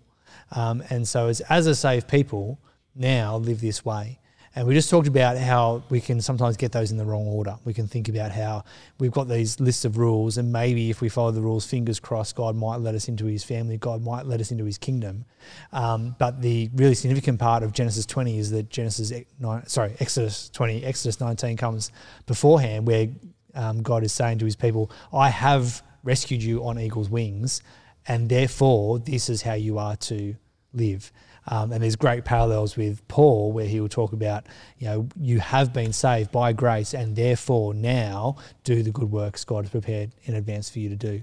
Um, 0.52 0.82
and 0.90 1.06
so, 1.06 1.28
as, 1.28 1.40
as 1.42 1.66
a 1.66 1.74
saved 1.74 2.08
people, 2.08 2.58
now 2.94 3.36
live 3.36 3.60
this 3.60 3.84
way. 3.84 4.18
And 4.56 4.68
we 4.68 4.74
just 4.74 4.88
talked 4.88 5.08
about 5.08 5.36
how 5.36 5.82
we 5.90 6.00
can 6.00 6.20
sometimes 6.20 6.56
get 6.56 6.70
those 6.70 6.92
in 6.92 6.96
the 6.96 7.04
wrong 7.04 7.26
order. 7.26 7.56
We 7.64 7.74
can 7.74 7.88
think 7.88 8.08
about 8.08 8.30
how 8.30 8.62
we've 9.00 9.10
got 9.10 9.28
these 9.28 9.58
lists 9.58 9.84
of 9.84 9.98
rules, 9.98 10.38
and 10.38 10.52
maybe 10.52 10.90
if 10.90 11.00
we 11.00 11.08
follow 11.08 11.32
the 11.32 11.40
rules, 11.40 11.66
fingers 11.66 11.98
crossed, 11.98 12.36
God 12.36 12.54
might 12.54 12.76
let 12.76 12.94
us 12.94 13.08
into 13.08 13.24
his 13.24 13.42
family, 13.42 13.78
God 13.78 14.00
might 14.00 14.26
let 14.26 14.40
us 14.40 14.52
into 14.52 14.64
his 14.64 14.78
kingdom. 14.78 15.24
Um, 15.72 16.14
but 16.20 16.40
the 16.40 16.70
really 16.74 16.94
significant 16.94 17.40
part 17.40 17.64
of 17.64 17.72
Genesis 17.72 18.06
20 18.06 18.38
is 18.38 18.52
that 18.52 18.70
Genesis, 18.70 19.12
nine, 19.40 19.66
sorry, 19.66 19.96
Exodus 19.98 20.50
20, 20.50 20.84
Exodus 20.84 21.20
19 21.20 21.56
comes 21.56 21.90
beforehand, 22.26 22.86
where 22.86 23.08
um, 23.56 23.82
God 23.82 24.04
is 24.04 24.12
saying 24.12 24.38
to 24.38 24.44
his 24.44 24.54
people, 24.54 24.88
I 25.12 25.30
have 25.30 25.82
rescued 26.04 26.42
you 26.42 26.64
on 26.64 26.78
eagle's 26.78 27.11
wings, 27.11 27.62
and 28.06 28.28
therefore 28.28 28.99
this 28.99 29.28
is 29.28 29.42
how 29.42 29.54
you 29.54 29.78
are 29.78 29.96
to 29.96 30.37
live. 30.73 31.11
Um, 31.46 31.73
and 31.73 31.82
there's 31.82 31.96
great 31.96 32.25
parallels 32.25 32.76
with 32.76 33.06
Paul 33.08 33.52
where 33.52 33.66
he 33.66 33.80
will 33.80 33.88
talk 33.88 34.12
about, 34.12 34.46
you 34.78 34.87
know, 34.87 35.08
you 35.20 35.40
have 35.40 35.73
been 35.73 35.92
saved 35.92 36.32
by 36.32 36.52
grace 36.52 36.94
and 36.94 37.14
therefore 37.14 37.75
now 37.75 38.37
do 38.64 38.82
the 38.82 38.90
good 38.90 39.11
works 39.11 39.44
God 39.44 39.64
has 39.64 39.70
prepared 39.70 40.12
in 40.25 40.34
advance 40.37 40.70
for 40.70 40.78
you 40.78 40.88
to 40.88 40.96
do. 40.96 41.23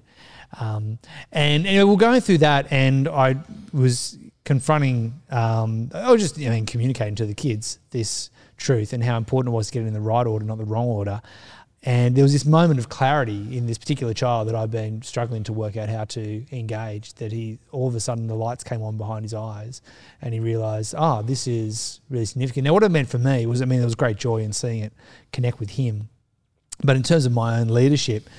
Um, 0.60 1.00
and 1.32 1.66
anyway, 1.66 1.86
we're 1.86 1.96
going 1.96 2.22
through 2.22 2.40
that 2.40 2.72
and 2.72 3.08
I 3.08 3.38
was 3.74 4.20
confronting, 4.44 5.20
um, 5.32 5.90
I 5.94 6.12
was 6.12 6.22
just, 6.22 6.38
I 6.38 6.50
mean, 6.50 6.68
communicating 6.68 7.16
to 7.16 7.26
the 7.26 7.34
kids 7.34 7.80
this 7.90 8.30
truth 8.58 8.94
and 8.94 9.04
how 9.04 9.18
important 9.18 9.54
it 9.54 9.56
was 9.56 9.68
to 9.68 9.74
get 9.74 9.84
it 9.84 9.88
in 9.88 9.94
the 9.94 10.02
right 10.02 10.28
order, 10.28 10.46
not 10.46 10.60
the 10.60 10.66
wrong 10.66 10.88
order. 10.88 11.22
And 11.84 12.16
there 12.16 12.24
was 12.24 12.32
this 12.32 12.46
moment 12.46 12.80
of 12.80 12.90
clarity 12.90 13.58
in 13.58 13.66
this 13.66 13.80
particular 13.80 14.14
child 14.14 14.48
that 14.48 14.56
I've 14.56 14.70
been 14.70 15.02
struggling 15.02 15.44
to 15.46 15.54
work 15.54 15.78
out 15.78 15.90
how 15.90 16.04
to 16.06 16.46
engage. 16.56 17.14
That 17.16 17.32
he, 17.32 17.58
all 17.72 17.88
of 17.88 17.96
a 17.96 18.00
sudden, 18.00 18.28
the 18.28 18.36
lights 18.36 18.64
came 18.64 18.84
on 18.84 18.98
behind 18.98 19.24
his 19.24 19.34
eyes, 19.34 19.82
and 20.22 20.32
he 20.32 20.40
realised, 20.40 20.94
oh, 20.96 21.24
this 21.24 21.48
is 21.48 22.00
really 22.10 22.26
significant. 22.26 22.66
Now, 22.66 22.74
what 22.74 22.84
it 22.84 22.90
meant 22.90 23.10
for 23.10 23.18
me 23.18 23.48
was, 23.48 23.64
I 23.64 23.66
mean, 23.66 23.80
there 23.80 23.88
was 23.88 23.96
great 23.96 24.18
joy 24.18 24.38
in 24.38 24.54
seeing 24.54 24.84
it 24.84 24.94
connect 25.34 25.60
with 25.60 25.72
him. 25.72 26.10
But 26.84 26.98
in 26.98 27.04
terms 27.04 27.26
of 27.26 27.32
my 27.32 27.60
own 27.60 27.70
leadership, 27.70 28.30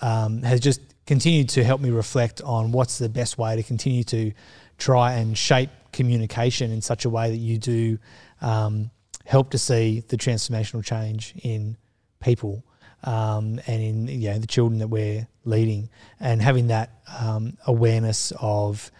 um, 0.00 0.42
has 0.42 0.60
just 0.60 0.80
continued 1.06 1.50
to 1.50 1.64
help 1.64 1.82
me 1.82 1.90
reflect 1.90 2.40
on 2.42 2.72
what's 2.72 2.96
the 2.96 3.10
best 3.10 3.36
way 3.36 3.56
to 3.56 3.62
continue 3.62 4.04
to 4.04 4.32
try 4.78 5.14
and 5.14 5.36
shape 5.36 5.70
communication 5.92 6.70
in 6.70 6.80
such 6.80 7.04
a 7.04 7.10
way 7.10 7.30
that 7.30 7.36
you 7.36 7.58
do 7.58 7.98
um, 8.40 8.90
help 9.26 9.50
to 9.50 9.58
see 9.58 10.00
the 10.08 10.16
transformational 10.16 10.84
change 10.84 11.34
in 11.42 11.76
people 12.20 12.64
um, 13.06 13.60
and 13.66 13.82
in 13.82 14.08
you 14.08 14.30
know 14.30 14.38
the 14.38 14.46
children 14.46 14.80
that 14.80 14.88
we're 14.88 15.26
leading, 15.44 15.88
and 16.20 16.42
having 16.42 16.66
that 16.68 16.90
um, 17.20 17.56
awareness 17.66 18.32
of 18.40 18.90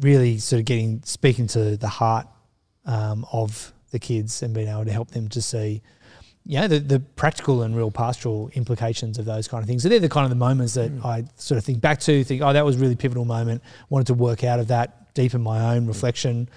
really 0.00 0.38
sort 0.38 0.60
of 0.60 0.64
getting 0.64 1.02
speaking 1.04 1.46
to 1.48 1.76
the 1.76 1.88
heart 1.88 2.26
um, 2.86 3.26
of 3.32 3.72
the 3.90 3.98
kids 3.98 4.42
and 4.42 4.54
being 4.54 4.68
able 4.68 4.84
to 4.84 4.92
help 4.92 5.10
them 5.10 5.28
to 5.28 5.42
see 5.42 5.82
you 6.44 6.58
know, 6.58 6.66
the, 6.66 6.80
the 6.80 7.00
practical 7.00 7.62
and 7.62 7.76
real 7.76 7.90
pastoral 7.90 8.50
implications 8.54 9.18
of 9.18 9.24
those 9.24 9.46
kind 9.46 9.62
of 9.62 9.68
things. 9.68 9.82
So 9.82 9.88
they're 9.88 10.00
the 10.00 10.08
kind 10.08 10.24
of 10.24 10.30
the 10.30 10.36
moments 10.36 10.74
that 10.74 10.90
mm. 10.90 11.04
I 11.04 11.24
sort 11.36 11.58
of 11.58 11.64
think 11.64 11.80
back 11.80 12.00
to, 12.00 12.24
think, 12.24 12.42
oh, 12.42 12.52
that 12.52 12.64
was 12.64 12.76
a 12.76 12.78
really 12.78 12.96
pivotal 12.96 13.24
moment. 13.24 13.62
Wanted 13.90 14.08
to 14.08 14.14
work 14.14 14.42
out 14.42 14.58
of 14.58 14.68
that, 14.68 15.14
deepen 15.14 15.40
my 15.40 15.76
own 15.76 15.86
reflection, 15.86 16.48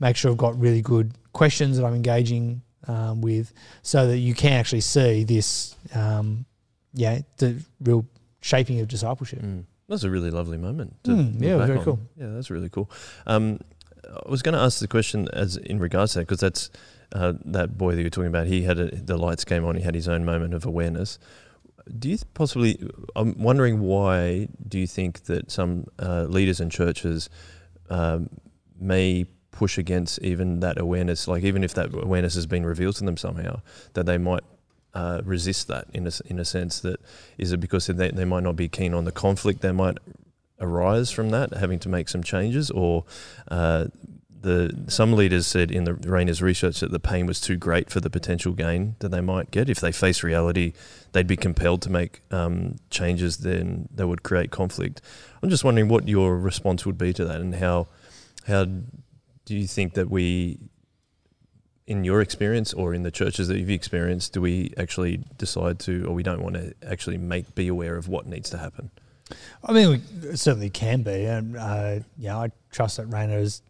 make 0.00 0.16
sure 0.16 0.30
I've 0.30 0.36
got 0.36 0.58
really 0.58 0.82
good 0.82 1.12
questions 1.32 1.76
that 1.76 1.84
I'm 1.84 1.94
engaging 1.94 2.62
um, 2.86 3.20
with, 3.20 3.52
so 3.82 4.06
that 4.06 4.18
you 4.18 4.34
can 4.34 4.52
actually 4.52 4.80
see 4.80 5.24
this, 5.24 5.76
um, 5.94 6.46
yeah, 6.94 7.20
the 7.38 7.62
real 7.80 8.06
shaping 8.40 8.80
of 8.80 8.88
discipleship. 8.88 9.40
Mm. 9.40 9.64
That's 9.88 10.04
a 10.04 10.10
really 10.10 10.30
lovely 10.30 10.58
moment. 10.58 11.02
Mm, 11.04 11.40
yeah, 11.40 11.56
very 11.56 11.78
on. 11.78 11.84
cool. 11.84 11.98
Yeah, 12.16 12.28
that's 12.28 12.50
really 12.50 12.68
cool. 12.68 12.90
Um, 13.26 13.60
I 14.06 14.30
was 14.30 14.42
going 14.42 14.54
to 14.54 14.60
ask 14.60 14.80
the 14.80 14.88
question 14.88 15.28
as 15.32 15.56
in 15.56 15.78
regards 15.78 16.12
to 16.12 16.18
that 16.18 16.28
because 16.28 16.40
that's 16.40 16.70
uh, 17.12 17.34
that 17.46 17.78
boy 17.78 17.94
that 17.94 18.00
you're 18.02 18.10
talking 18.10 18.28
about. 18.28 18.46
He 18.46 18.62
had 18.62 18.78
a, 18.78 18.94
the 18.94 19.16
lights 19.16 19.44
came 19.44 19.64
on. 19.64 19.76
He 19.76 19.82
had 19.82 19.94
his 19.94 20.08
own 20.08 20.24
moment 20.24 20.52
of 20.52 20.66
awareness. 20.66 21.18
Do 21.98 22.10
you 22.10 22.18
possibly? 22.34 22.78
I'm 23.16 23.40
wondering 23.42 23.80
why 23.80 24.48
do 24.66 24.78
you 24.78 24.86
think 24.86 25.24
that 25.24 25.50
some 25.50 25.86
uh, 25.98 26.24
leaders 26.24 26.60
and 26.60 26.70
churches 26.70 27.30
um, 27.88 28.28
may 28.78 29.26
push 29.58 29.76
against 29.76 30.22
even 30.22 30.60
that 30.60 30.78
awareness, 30.78 31.26
like 31.26 31.42
even 31.42 31.64
if 31.64 31.74
that 31.74 31.92
awareness 31.92 32.36
has 32.36 32.46
been 32.46 32.64
revealed 32.64 32.94
to 32.94 33.04
them 33.04 33.16
somehow, 33.16 33.60
that 33.94 34.06
they 34.06 34.16
might 34.16 34.44
uh, 34.94 35.20
resist 35.24 35.66
that 35.66 35.86
in 35.92 36.06
a, 36.06 36.12
in 36.26 36.38
a 36.38 36.44
sense 36.44 36.78
that 36.78 37.00
is 37.38 37.50
it 37.50 37.58
because 37.58 37.88
they, 37.88 38.10
they 38.12 38.24
might 38.24 38.44
not 38.44 38.54
be 38.54 38.68
keen 38.68 38.94
on 38.94 39.04
the 39.04 39.10
conflict 39.10 39.60
that 39.62 39.72
might 39.72 39.98
arise 40.60 41.10
from 41.10 41.30
that, 41.30 41.52
having 41.54 41.80
to 41.80 41.88
make 41.88 42.08
some 42.08 42.22
changes, 42.22 42.70
or 42.70 43.04
uh, 43.48 43.86
the 44.40 44.72
some 44.86 45.12
leaders 45.12 45.44
said 45.48 45.72
in 45.72 45.82
the 45.82 45.94
Rainer's 45.94 46.40
research 46.40 46.78
that 46.78 46.92
the 46.92 47.00
pain 47.00 47.26
was 47.26 47.40
too 47.40 47.56
great 47.56 47.90
for 47.90 47.98
the 47.98 48.10
potential 48.10 48.52
gain 48.52 48.94
that 49.00 49.08
they 49.08 49.20
might 49.20 49.50
get 49.50 49.68
if 49.68 49.80
they 49.80 49.90
face 49.90 50.22
reality. 50.22 50.72
They'd 51.12 51.26
be 51.26 51.36
compelled 51.36 51.82
to 51.82 51.90
make 51.90 52.22
um, 52.30 52.76
changes, 52.90 53.38
then 53.38 53.88
that 53.96 54.06
would 54.06 54.22
create 54.22 54.52
conflict. 54.52 55.00
I'm 55.42 55.50
just 55.50 55.64
wondering 55.64 55.88
what 55.88 56.06
your 56.06 56.38
response 56.38 56.86
would 56.86 56.98
be 56.98 57.12
to 57.12 57.24
that, 57.24 57.40
and 57.40 57.56
how 57.56 57.88
how 58.46 58.66
do 59.48 59.56
you 59.56 59.66
think 59.66 59.94
that 59.94 60.10
we, 60.10 60.58
in 61.86 62.04
your 62.04 62.20
experience 62.20 62.74
or 62.74 62.92
in 62.92 63.02
the 63.02 63.10
churches 63.10 63.48
that 63.48 63.58
you've 63.58 63.70
experienced, 63.70 64.34
do 64.34 64.42
we 64.42 64.74
actually 64.76 65.24
decide 65.38 65.78
to, 65.80 66.04
or 66.06 66.12
we 66.12 66.22
don't 66.22 66.42
want 66.42 66.54
to 66.54 66.74
actually 66.86 67.16
make 67.16 67.54
be 67.54 67.66
aware 67.66 67.96
of 67.96 68.08
what 68.08 68.26
needs 68.26 68.50
to 68.50 68.58
happen? 68.58 68.90
I 69.64 69.72
mean, 69.72 70.02
we 70.22 70.36
certainly 70.36 70.68
can 70.68 71.02
be, 71.02 71.24
and 71.24 71.56
uh, 71.56 72.00
yeah, 72.18 72.36
I 72.36 72.50
trust 72.70 72.98
that 72.98 73.06
Rainer 73.06 73.38
has 73.38 73.62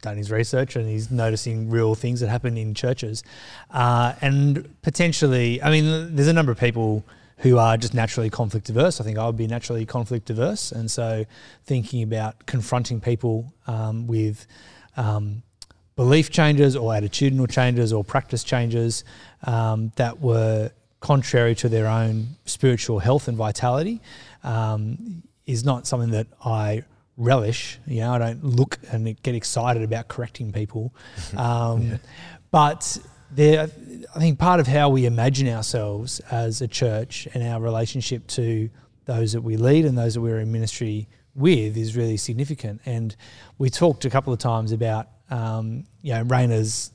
done 0.00 0.16
his 0.16 0.30
research 0.30 0.76
and 0.76 0.88
he's 0.88 1.10
noticing 1.10 1.68
real 1.68 1.94
things 1.94 2.20
that 2.20 2.28
happen 2.28 2.56
in 2.56 2.72
churches, 2.72 3.22
uh, 3.70 4.14
and 4.22 4.74
potentially, 4.80 5.62
I 5.62 5.70
mean, 5.70 6.16
there's 6.16 6.28
a 6.28 6.32
number 6.32 6.52
of 6.52 6.58
people 6.58 7.04
who 7.38 7.56
are 7.56 7.76
just 7.76 7.94
naturally 7.94 8.30
conflict 8.30 8.68
averse. 8.68 9.00
I 9.00 9.04
think 9.04 9.16
I 9.16 9.26
would 9.26 9.36
be 9.36 9.46
naturally 9.46 9.86
conflict 9.86 10.30
averse, 10.30 10.72
and 10.72 10.90
so 10.90 11.24
thinking 11.64 12.02
about 12.02 12.46
confronting 12.46 13.00
people 13.00 13.52
um, 13.66 14.06
with 14.06 14.46
um, 14.98 15.42
belief 15.96 16.30
changes 16.30 16.76
or 16.76 16.92
attitudinal 16.92 17.48
changes 17.50 17.92
or 17.92 18.04
practice 18.04 18.44
changes 18.44 19.04
um, 19.44 19.92
that 19.96 20.20
were 20.20 20.70
contrary 21.00 21.54
to 21.54 21.68
their 21.68 21.86
own 21.86 22.26
spiritual 22.44 22.98
health 22.98 23.28
and 23.28 23.36
vitality 23.36 24.00
um, 24.42 25.22
is 25.46 25.64
not 25.64 25.86
something 25.86 26.10
that 26.10 26.26
I 26.44 26.82
relish. 27.16 27.78
You 27.86 28.00
know, 28.00 28.12
I 28.12 28.18
don't 28.18 28.44
look 28.44 28.78
and 28.90 29.20
get 29.22 29.34
excited 29.34 29.82
about 29.82 30.08
correcting 30.08 30.52
people. 30.52 30.94
Um, 31.36 31.82
yeah. 31.82 31.96
But 32.50 32.98
there, 33.30 33.68
I 34.14 34.18
think 34.18 34.38
part 34.38 34.58
of 34.58 34.66
how 34.66 34.88
we 34.88 35.04
imagine 35.04 35.48
ourselves 35.48 36.20
as 36.30 36.62
a 36.62 36.68
church 36.68 37.28
and 37.34 37.42
our 37.42 37.60
relationship 37.60 38.26
to 38.28 38.70
those 39.04 39.32
that 39.32 39.42
we 39.42 39.56
lead 39.56 39.84
and 39.84 39.96
those 39.98 40.14
that 40.14 40.22
we're 40.22 40.40
in 40.40 40.50
ministry 40.50 41.06
with 41.38 41.76
is 41.76 41.96
really 41.96 42.16
significant. 42.16 42.80
And 42.84 43.14
we 43.56 43.70
talked 43.70 44.04
a 44.04 44.10
couple 44.10 44.32
of 44.32 44.38
times 44.38 44.72
about, 44.72 45.08
um, 45.30 45.84
you 46.02 46.12
know, 46.12 46.22
Rainer's 46.22 46.92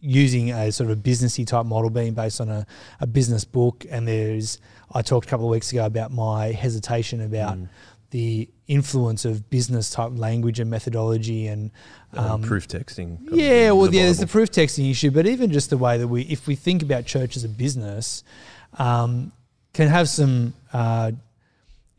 using 0.00 0.50
a 0.50 0.72
sort 0.72 0.90
of 0.90 0.98
a 0.98 1.00
businessy 1.00 1.46
type 1.46 1.64
model 1.64 1.88
being 1.88 2.12
based 2.12 2.40
on 2.40 2.48
a, 2.48 2.66
a 3.00 3.06
business 3.06 3.44
book. 3.44 3.86
And 3.88 4.06
there's, 4.06 4.58
I 4.92 5.00
talked 5.02 5.26
a 5.26 5.30
couple 5.30 5.46
of 5.46 5.52
weeks 5.52 5.70
ago 5.72 5.86
about 5.86 6.10
my 6.10 6.48
hesitation 6.48 7.20
about 7.20 7.56
mm. 7.56 7.68
the 8.10 8.50
influence 8.66 9.24
of 9.24 9.48
business 9.48 9.90
type 9.90 10.10
language 10.14 10.58
and 10.58 10.68
methodology 10.68 11.46
and 11.46 11.70
um, 12.14 12.42
proof 12.42 12.66
texting. 12.66 13.18
Yeah, 13.30 13.70
well, 13.70 13.86
the 13.86 13.96
yeah, 13.96 14.04
there's 14.04 14.18
the 14.18 14.26
proof 14.26 14.50
texting 14.50 14.90
issue, 14.90 15.12
but 15.12 15.26
even 15.26 15.52
just 15.52 15.70
the 15.70 15.78
way 15.78 15.98
that 15.98 16.08
we, 16.08 16.22
if 16.22 16.48
we 16.48 16.56
think 16.56 16.82
about 16.82 17.06
church 17.06 17.36
as 17.36 17.44
a 17.44 17.48
business, 17.48 18.24
um, 18.78 19.30
can 19.72 19.88
have 19.88 20.08
some 20.08 20.54
uh, 20.72 21.12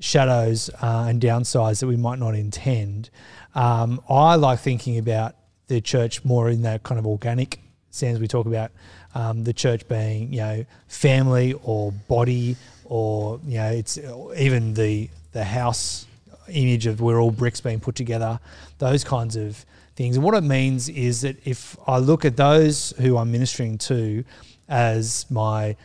shadows 0.04 0.70
uh, 0.82 1.06
and 1.08 1.22
downsides 1.22 1.80
that 1.80 1.88
we 1.88 1.96
might 1.96 2.20
not 2.20 2.36
intend. 2.36 3.10
Um, 3.56 4.02
I 4.10 4.36
like 4.36 4.60
thinking 4.60 4.98
about 4.98 5.36
the 5.68 5.80
church 5.80 6.26
more 6.26 6.50
in 6.50 6.64
that 6.64 6.84
kind 6.84 7.00
of 7.00 7.08
organic 7.08 7.60
sense. 7.90 8.20
We 8.20 8.28
talk 8.28 8.46
about 8.46 8.72
um, 9.16 9.46
the 9.46 9.54
church 9.54 9.88
being, 9.88 10.34
you 10.34 10.40
know, 10.40 10.66
family 10.88 11.54
or 11.64 11.94
body, 12.10 12.58
or 12.84 13.40
you 13.46 13.58
know, 13.60 13.70
it's 13.70 13.98
even 14.38 14.74
the 14.74 15.10
the 15.32 15.46
house 15.46 16.06
image 16.50 16.86
of 16.86 17.00
we're 17.00 17.22
all 17.22 17.32
bricks 17.32 17.62
being 17.62 17.80
put 17.80 17.96
together. 17.96 18.40
Those 18.80 19.06
kinds 19.06 19.38
of 19.38 19.66
things. 19.96 20.18
And 20.18 20.26
what 20.26 20.36
it 20.36 20.44
means 20.44 20.90
is 20.90 21.22
that 21.22 21.38
if 21.48 21.78
I 21.88 22.00
look 22.00 22.26
at 22.26 22.36
those 22.36 22.94
who 23.00 23.18
I'm 23.18 23.32
ministering 23.32 23.78
to 23.78 24.26
as 24.68 25.26
my 25.30 25.78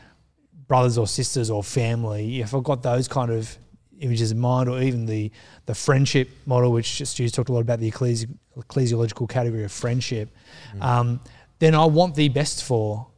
brothers 0.66 0.98
or 0.98 1.06
sisters 1.06 1.50
or 1.50 1.62
family, 1.62 2.40
if 2.40 2.52
I've 2.52 2.64
got 2.64 2.82
those 2.82 3.06
kind 3.06 3.30
of 3.30 3.56
images 4.00 4.32
in 4.32 4.38
mind, 4.38 4.68
or 4.68 4.80
even 4.80 5.06
the 5.06 5.30
the 5.66 5.74
friendship 5.74 6.28
model, 6.46 6.72
which 6.72 7.06
Stu's 7.06 7.32
talked 7.32 7.50
a 7.50 7.52
lot 7.52 7.60
about 7.60 7.80
the 7.80 7.90
ecclesi- 7.90 8.28
ecclesiological 8.56 9.28
category 9.28 9.64
of 9.64 9.72
friendship, 9.72 10.30
Mm. 10.74 10.82
um, 10.82 11.20
then 11.58 11.74
I 11.74 11.84
want 11.84 12.14
the 12.14 12.28
best 12.28 12.64
for 12.64 13.08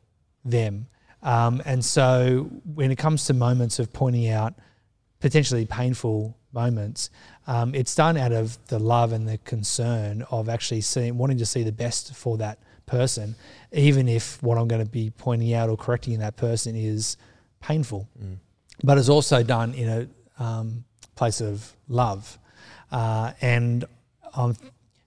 them. 0.45 0.87
Um, 1.23 1.61
and 1.65 1.85
so 1.85 2.49
when 2.75 2.91
it 2.91 2.97
comes 2.97 3.27
to 3.27 3.35
moments 3.35 3.79
of 3.79 3.93
pointing 3.93 4.29
out 4.31 4.55
potentially 5.21 5.67
painful 5.67 6.37
moments, 6.53 7.11
um, 7.47 7.75
it's 7.75 7.95
done 7.95 8.17
out 8.17 8.33
of 8.33 8.59
the 8.69 8.79
love 8.79 9.13
and 9.13 9.29
the 9.29 9.39
concern 9.39 10.23
of 10.31 10.49
actually 10.49 10.81
seeing, 10.81 11.19
wanting 11.19 11.39
to 11.39 11.47
see 11.47 11.63
the 11.63 11.73
best 11.73 12.15
for 12.15 12.39
that 12.39 12.59
person, 12.87 13.35
even 13.73 14.09
if 14.09 14.43
what 14.43 14.57
I'm 14.59 14.67
going 14.67 14.85
to 14.85 14.91
be 14.91 15.11
pointing 15.11 15.53
out 15.53 15.69
or 15.69 15.77
correcting 15.77 16.15
in 16.15 16.21
that 16.21 16.37
person 16.37 16.75
is 16.75 17.17
painful. 17.61 18.09
Mm. 18.19 18.39
But 18.83 18.97
it's 18.97 19.11
also 19.11 19.43
done 19.43 19.75
in 19.75 19.89
a 19.89 20.09
um, 20.41 20.85
place 21.15 21.41
of 21.41 21.73
love. 21.89 22.39
Uh, 22.91 23.33
and 23.41 23.85
um, 24.35 24.57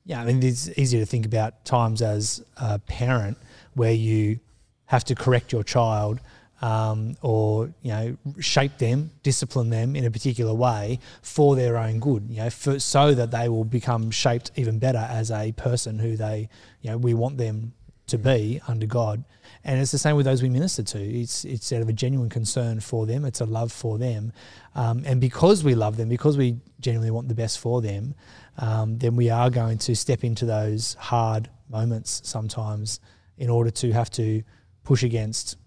yeah, 0.05 0.21
I 0.21 0.25
mean, 0.25 0.41
it's 0.41 0.69
easier 0.77 1.01
to 1.01 1.05
think 1.05 1.25
about 1.25 1.65
times 1.65 2.01
as 2.01 2.43
a 2.57 2.79
parent 2.79 3.37
where 3.73 3.91
you 3.91 4.39
have 4.85 5.03
to 5.05 5.15
correct 5.15 5.51
your 5.51 5.63
child 5.63 6.21
um, 6.61 7.17
or 7.21 7.73
you 7.81 7.91
know 7.91 8.17
shape 8.39 8.77
them, 8.77 9.11
discipline 9.21 9.69
them 9.69 9.97
in 9.97 10.05
a 10.05 10.11
particular 10.11 10.53
way 10.53 10.99
for 11.21 11.57
their 11.57 11.77
own 11.77 11.99
good. 11.99 12.25
You 12.29 12.37
know, 12.37 12.49
for, 12.49 12.79
so 12.79 13.13
that 13.13 13.31
they 13.31 13.49
will 13.49 13.65
become 13.65 14.11
shaped 14.11 14.51
even 14.55 14.79
better 14.79 15.05
as 15.09 15.29
a 15.29 15.51
person 15.51 15.99
who 15.99 16.15
they 16.15 16.47
you 16.81 16.91
know 16.91 16.97
we 16.97 17.13
want 17.13 17.37
them 17.37 17.73
to 18.07 18.17
be 18.17 18.61
under 18.67 18.85
God. 18.85 19.25
And 19.65 19.79
it's 19.79 19.91
the 19.91 19.97
same 19.97 20.15
with 20.17 20.25
those 20.25 20.43
we 20.43 20.49
minister 20.49 20.83
to. 20.83 20.99
It's 20.99 21.45
it's 21.45 21.71
out 21.71 21.81
of 21.81 21.87
a 21.89 21.93
genuine 21.93 22.29
concern 22.29 22.79
for 22.81 23.05
them. 23.05 23.23
It's 23.23 23.39
a 23.41 23.45
love 23.45 23.71
for 23.71 23.97
them, 23.97 24.33
um, 24.75 25.03
and 25.05 25.21
because 25.21 25.63
we 25.63 25.73
love 25.73 25.95
them, 25.97 26.09
because 26.09 26.37
we 26.37 26.57
genuinely 26.81 27.11
want 27.11 27.29
the 27.29 27.35
best 27.35 27.59
for 27.59 27.81
them, 27.81 28.13
um, 28.57 28.97
then 28.97 29.15
we 29.15 29.29
are 29.29 29.49
going 29.49 29.77
to 29.79 29.95
step 29.95 30.23
into 30.25 30.45
those 30.45 30.95
hard 30.95 31.49
moments 31.69 32.21
sometimes 32.25 32.99
in 33.37 33.49
order 33.49 33.71
to 33.71 33.91
have 33.93 34.09
to 34.11 34.43
push 34.83 35.01
against 35.03 35.57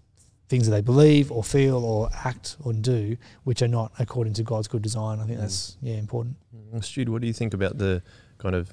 things 0.47 0.65
that 0.67 0.71
they 0.71 0.81
believe 0.81 1.31
or 1.31 1.43
feel 1.43 1.83
or 1.83 2.09
act 2.23 2.55
or 2.63 2.71
do, 2.73 3.17
which 3.45 3.61
are 3.61 3.67
not 3.67 3.91
according 3.99 4.33
to 4.33 4.43
God's 4.43 4.67
good 4.67 4.81
design. 4.83 5.19
I 5.19 5.25
think 5.25 5.39
Mm. 5.39 5.41
that's 5.41 5.75
yeah 5.81 5.95
important. 5.95 6.35
Mm, 6.55 6.83
Stu, 6.83 7.11
what 7.11 7.21
do 7.21 7.27
you 7.27 7.33
think 7.33 7.53
about 7.55 7.77
the 7.79 8.01
kind 8.37 8.55
of 8.55 8.71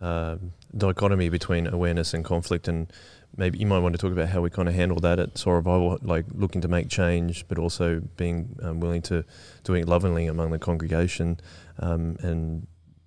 um, 0.00 0.52
dichotomy 0.76 1.28
between 1.28 1.66
awareness 1.66 2.12
and 2.12 2.24
conflict? 2.24 2.68
And 2.68 2.92
maybe 3.36 3.58
you 3.58 3.66
might 3.66 3.78
want 3.78 3.94
to 3.94 3.98
talk 3.98 4.12
about 4.12 4.28
how 4.28 4.40
we 4.40 4.50
kind 4.50 4.68
of 4.68 4.74
handle 4.74 4.98
that 5.00 5.18
at 5.18 5.38
Soul 5.38 5.54
Revival, 5.54 5.98
like 6.02 6.26
looking 6.34 6.60
to 6.62 6.68
make 6.68 6.88
change, 6.88 7.46
but 7.48 7.58
also 7.58 8.00
being 8.16 8.58
um, 8.62 8.80
willing 8.80 9.02
to 9.02 9.24
do 9.64 9.74
it 9.74 9.86
lovingly 9.86 10.26
among 10.26 10.50
the 10.50 10.58
congregation. 10.58 11.38
Um, 11.78 12.16
and 12.20 12.66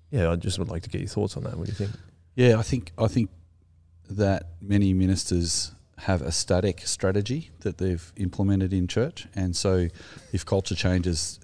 yeah, 0.09 0.31
I 0.31 0.35
just 0.35 0.59
would 0.59 0.69
like 0.69 0.83
to 0.83 0.89
get 0.89 1.01
your 1.01 1.09
thoughts 1.09 1.37
on 1.37 1.43
that. 1.43 1.57
What 1.57 1.65
do 1.65 1.71
you 1.71 1.77
think? 1.77 1.91
Yeah, 2.35 2.57
I 2.57 2.61
think 2.61 2.91
I 2.97 3.07
think 3.07 3.29
that 4.09 4.49
many 4.61 4.93
ministers 4.93 5.73
have 5.99 6.21
a 6.21 6.31
static 6.31 6.81
strategy 6.87 7.51
that 7.59 7.77
they've 7.77 8.11
implemented 8.15 8.73
in 8.73 8.87
church, 8.87 9.27
and 9.35 9.55
so 9.55 9.87
if 10.31 10.45
culture 10.45 10.75
changes, 10.75 11.39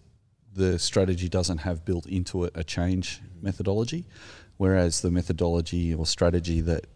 the 0.53 0.79
strategy 0.79 1.29
doesn't 1.29 1.60
have 1.60 1.86
built 1.86 2.05
into 2.07 2.43
it 2.46 2.51
a 2.55 2.63
change 2.63 3.22
methodology, 3.41 4.05
whereas 4.57 5.01
the 5.01 5.12
methodology 5.12 5.93
or 5.93 6.05
strategy 6.05 6.62
that 6.62 6.88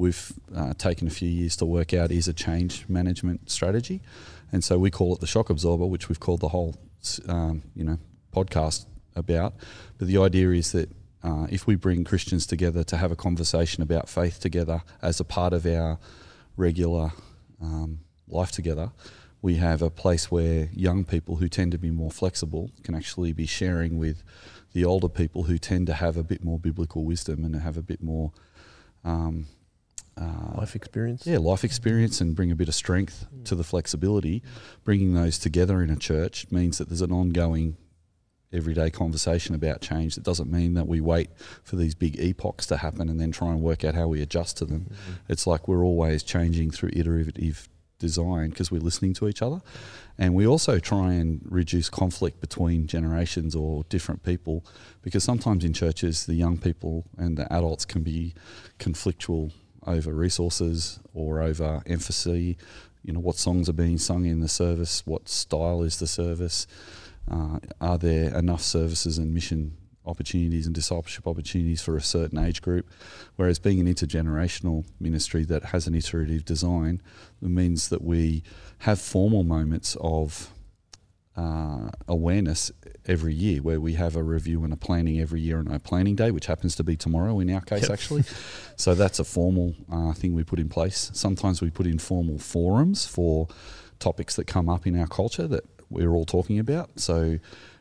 we've 0.00 0.32
uh, 0.56 0.72
taken 0.78 1.06
a 1.06 1.10
few 1.10 1.28
years 1.28 1.54
to 1.56 1.66
work 1.66 1.92
out 1.92 2.10
is 2.10 2.26
a 2.26 2.32
change 2.32 2.86
management 2.88 3.50
strategy, 3.50 4.00
and 4.50 4.64
so 4.64 4.78
we 4.78 4.90
call 4.90 5.14
it 5.14 5.20
the 5.20 5.26
shock 5.26 5.50
absorber, 5.50 5.84
which 5.84 6.08
we've 6.08 6.18
called 6.18 6.40
the 6.40 6.48
whole 6.48 6.74
um, 7.28 7.62
you 7.74 7.84
know 7.84 7.98
podcast 8.32 8.86
about. 9.14 9.52
But 9.98 10.08
the 10.08 10.18
idea 10.18 10.50
is 10.52 10.72
that 10.72 10.88
uh, 11.22 11.46
if 11.50 11.66
we 11.66 11.74
bring 11.76 12.02
Christians 12.04 12.46
together 12.46 12.82
to 12.84 12.96
have 12.96 13.12
a 13.12 13.16
conversation 13.16 13.82
about 13.82 14.08
faith 14.08 14.40
together 14.40 14.82
as 15.02 15.20
a 15.20 15.24
part 15.24 15.52
of 15.52 15.66
our 15.66 15.98
regular 16.56 17.12
um, 17.60 18.00
life 18.26 18.52
together, 18.52 18.92
we 19.42 19.56
have 19.56 19.82
a 19.82 19.90
place 19.90 20.30
where 20.30 20.70
young 20.72 21.04
people 21.04 21.36
who 21.36 21.48
tend 21.48 21.72
to 21.72 21.78
be 21.78 21.90
more 21.90 22.10
flexible 22.10 22.70
can 22.82 22.94
actually 22.94 23.34
be 23.34 23.46
sharing 23.46 23.98
with 23.98 24.22
the 24.72 24.84
older 24.84 25.08
people 25.08 25.42
who 25.42 25.58
tend 25.58 25.86
to 25.88 25.94
have 25.94 26.16
a 26.16 26.22
bit 26.22 26.42
more 26.42 26.58
biblical 26.58 27.04
wisdom 27.04 27.44
and 27.44 27.54
have 27.56 27.76
a 27.76 27.82
bit 27.82 28.02
more 28.02 28.32
um, 29.04 29.46
uh, 30.20 30.58
Life 30.58 30.76
experience? 30.76 31.26
yeah, 31.26 31.38
life 31.38 31.64
experience 31.64 32.20
and 32.20 32.36
bring 32.36 32.50
a 32.50 32.56
bit 32.56 32.68
of 32.68 32.74
strength 32.74 33.26
to 33.44 33.54
the 33.54 33.64
flexibility. 33.64 34.42
Bringing 34.84 35.14
those 35.14 35.38
together 35.38 35.82
in 35.82 35.90
a 35.90 35.96
church 35.96 36.46
means 36.50 36.78
that 36.78 36.88
there's 36.88 37.00
an 37.00 37.12
ongoing, 37.12 37.76
everyday 38.52 38.90
conversation 38.90 39.54
about 39.54 39.80
change. 39.80 40.16
It 40.18 40.24
doesn't 40.24 40.50
mean 40.50 40.74
that 40.74 40.86
we 40.88 41.00
wait 41.00 41.30
for 41.62 41.76
these 41.76 41.94
big 41.94 42.18
epochs 42.18 42.66
to 42.66 42.76
happen 42.78 43.08
and 43.08 43.20
then 43.20 43.32
try 43.32 43.48
and 43.52 43.60
work 43.62 43.84
out 43.84 43.94
how 43.94 44.08
we 44.08 44.20
adjust 44.20 44.56
to 44.58 44.64
them. 44.64 44.86
Mhm. 44.90 44.94
It's 45.28 45.46
like 45.46 45.68
we're 45.68 45.84
always 45.84 46.22
changing 46.22 46.70
through 46.72 46.90
iterative 46.92 47.68
design 48.00 48.48
because 48.50 48.70
we're 48.70 48.80
listening 48.80 49.12
to 49.14 49.28
each 49.28 49.40
other. 49.42 49.60
And 50.18 50.34
we 50.34 50.46
also 50.46 50.78
try 50.78 51.12
and 51.14 51.40
reduce 51.44 51.88
conflict 51.88 52.40
between 52.40 52.86
generations 52.86 53.54
or 53.54 53.84
different 53.88 54.22
people 54.22 54.64
because 55.02 55.22
sometimes 55.22 55.64
in 55.64 55.72
churches, 55.72 56.26
the 56.26 56.34
young 56.34 56.58
people 56.58 57.04
and 57.16 57.36
the 57.38 57.50
adults 57.52 57.84
can 57.84 58.02
be 58.02 58.34
conflictual 58.78 59.52
over 59.86 60.12
resources 60.12 61.00
or 61.14 61.40
over 61.40 61.82
emphasis. 61.86 62.56
You 63.02 63.12
know, 63.14 63.20
what 63.20 63.36
songs 63.36 63.68
are 63.68 63.74
being 63.74 63.98
sung 63.98 64.26
in 64.26 64.40
the 64.40 64.48
service? 64.48 65.06
What 65.06 65.28
style 65.28 65.82
is 65.82 65.98
the 65.98 66.06
service? 66.06 66.66
Uh, 67.30 67.58
are 67.80 67.98
there 67.98 68.36
enough 68.36 68.62
services 68.62 69.18
and 69.18 69.32
mission 69.32 69.76
opportunities 70.06 70.66
and 70.66 70.74
discipleship 70.74 71.26
opportunities 71.26 71.80
for 71.80 71.96
a 71.96 72.02
certain 72.02 72.38
age 72.38 72.60
group? 72.60 72.90
Whereas 73.36 73.58
being 73.58 73.80
an 73.80 73.86
intergenerational 73.86 74.84
ministry 74.98 75.44
that 75.44 75.66
has 75.66 75.86
an 75.86 75.94
iterative 75.94 76.44
design 76.44 77.00
means 77.40 77.88
that 77.88 78.02
we 78.02 78.42
have 78.78 79.00
formal 79.00 79.44
moments 79.44 79.96
of 80.00 80.52
uh, 81.36 81.88
awareness 82.08 82.70
every 83.06 83.32
year 83.34 83.62
where 83.62 83.80
we 83.80 83.94
have 83.94 84.16
a 84.16 84.22
review 84.22 84.62
and 84.64 84.72
a 84.72 84.76
planning 84.76 85.20
every 85.20 85.40
year 85.40 85.58
on 85.58 85.68
our 85.68 85.78
planning 85.78 86.14
day, 86.16 86.30
which 86.30 86.46
happens 86.46 86.74
to 86.76 86.84
be 86.84 86.96
tomorrow 86.96 87.38
in 87.40 87.50
our 87.50 87.60
case, 87.60 87.82
Yep. 87.82 87.90
actually. 87.90 88.24
So 88.76 88.94
that's 88.94 89.18
a 89.18 89.24
formal 89.24 89.74
uh, 89.92 90.14
thing 90.14 90.34
we 90.34 90.42
put 90.42 90.58
in 90.58 90.70
place. 90.70 91.10
Sometimes 91.12 91.60
we 91.60 91.68
put 91.68 91.86
in 91.86 91.98
formal 91.98 92.38
forums 92.38 93.06
for 93.06 93.46
topics 93.98 94.36
that 94.36 94.46
come 94.46 94.70
up 94.70 94.86
in 94.86 94.98
our 94.98 95.06
culture 95.06 95.46
that 95.48 95.64
we're 95.90 96.12
all 96.12 96.24
talking 96.24 96.58
about. 96.58 96.98
So 96.98 97.38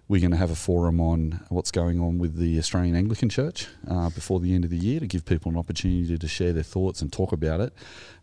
we're 0.10 0.20
going 0.20 0.32
to 0.32 0.38
have 0.38 0.52
a 0.52 0.56
forum 0.56 1.00
on 1.00 1.40
what's 1.50 1.72
going 1.72 2.02
on 2.02 2.18
with 2.18 2.36
the 2.36 2.58
Australian 2.60 2.96
Anglican 2.98 3.30
Church 3.30 3.68
uh, 3.90 4.10
before 4.10 4.42
the 4.42 4.54
end 4.54 4.66
of 4.66 4.72
the 4.72 4.78
year 4.78 5.00
to 5.00 5.08
give 5.08 5.24
people 5.24 5.50
an 5.52 5.58
opportunity 5.58 6.18
to 6.18 6.28
share 6.28 6.52
their 6.52 6.64
thoughts 6.64 7.02
and 7.02 7.14
talk 7.14 7.32
about 7.32 7.62
it. 7.62 7.74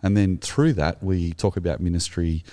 And 0.03 0.17
then 0.17 0.37
through 0.37 0.75
that, 0.75 1.03
we 1.03 1.33
talk 1.33 1.57
about 1.57 1.81
ministry 1.81 2.45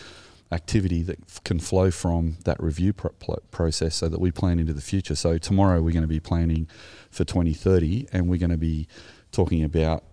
activity 0.54 1.02
that 1.04 1.20
f- 1.28 1.44
can 1.44 1.60
flow 1.60 1.92
from 1.92 2.38
that 2.46 2.62
review 2.62 2.94
pl- 2.94 3.40
process 3.52 3.96
so 3.96 4.08
that 4.08 4.20
we 4.20 4.32
plan 4.32 4.60
into 4.60 4.74
the 4.74 4.82
future. 4.82 5.16
So 5.16 5.38
tomorrow 5.38 5.82
we're 5.82 5.94
going 5.94 6.04
to 6.04 6.08
be 6.08 6.20
planning 6.20 6.68
for 7.10 7.26
2030 7.26 8.08
and 8.14 8.30
we're 8.30 8.40
going 8.40 8.52
to 8.52 8.58
be 8.58 8.88
talking 9.32 9.64
about 9.64 10.04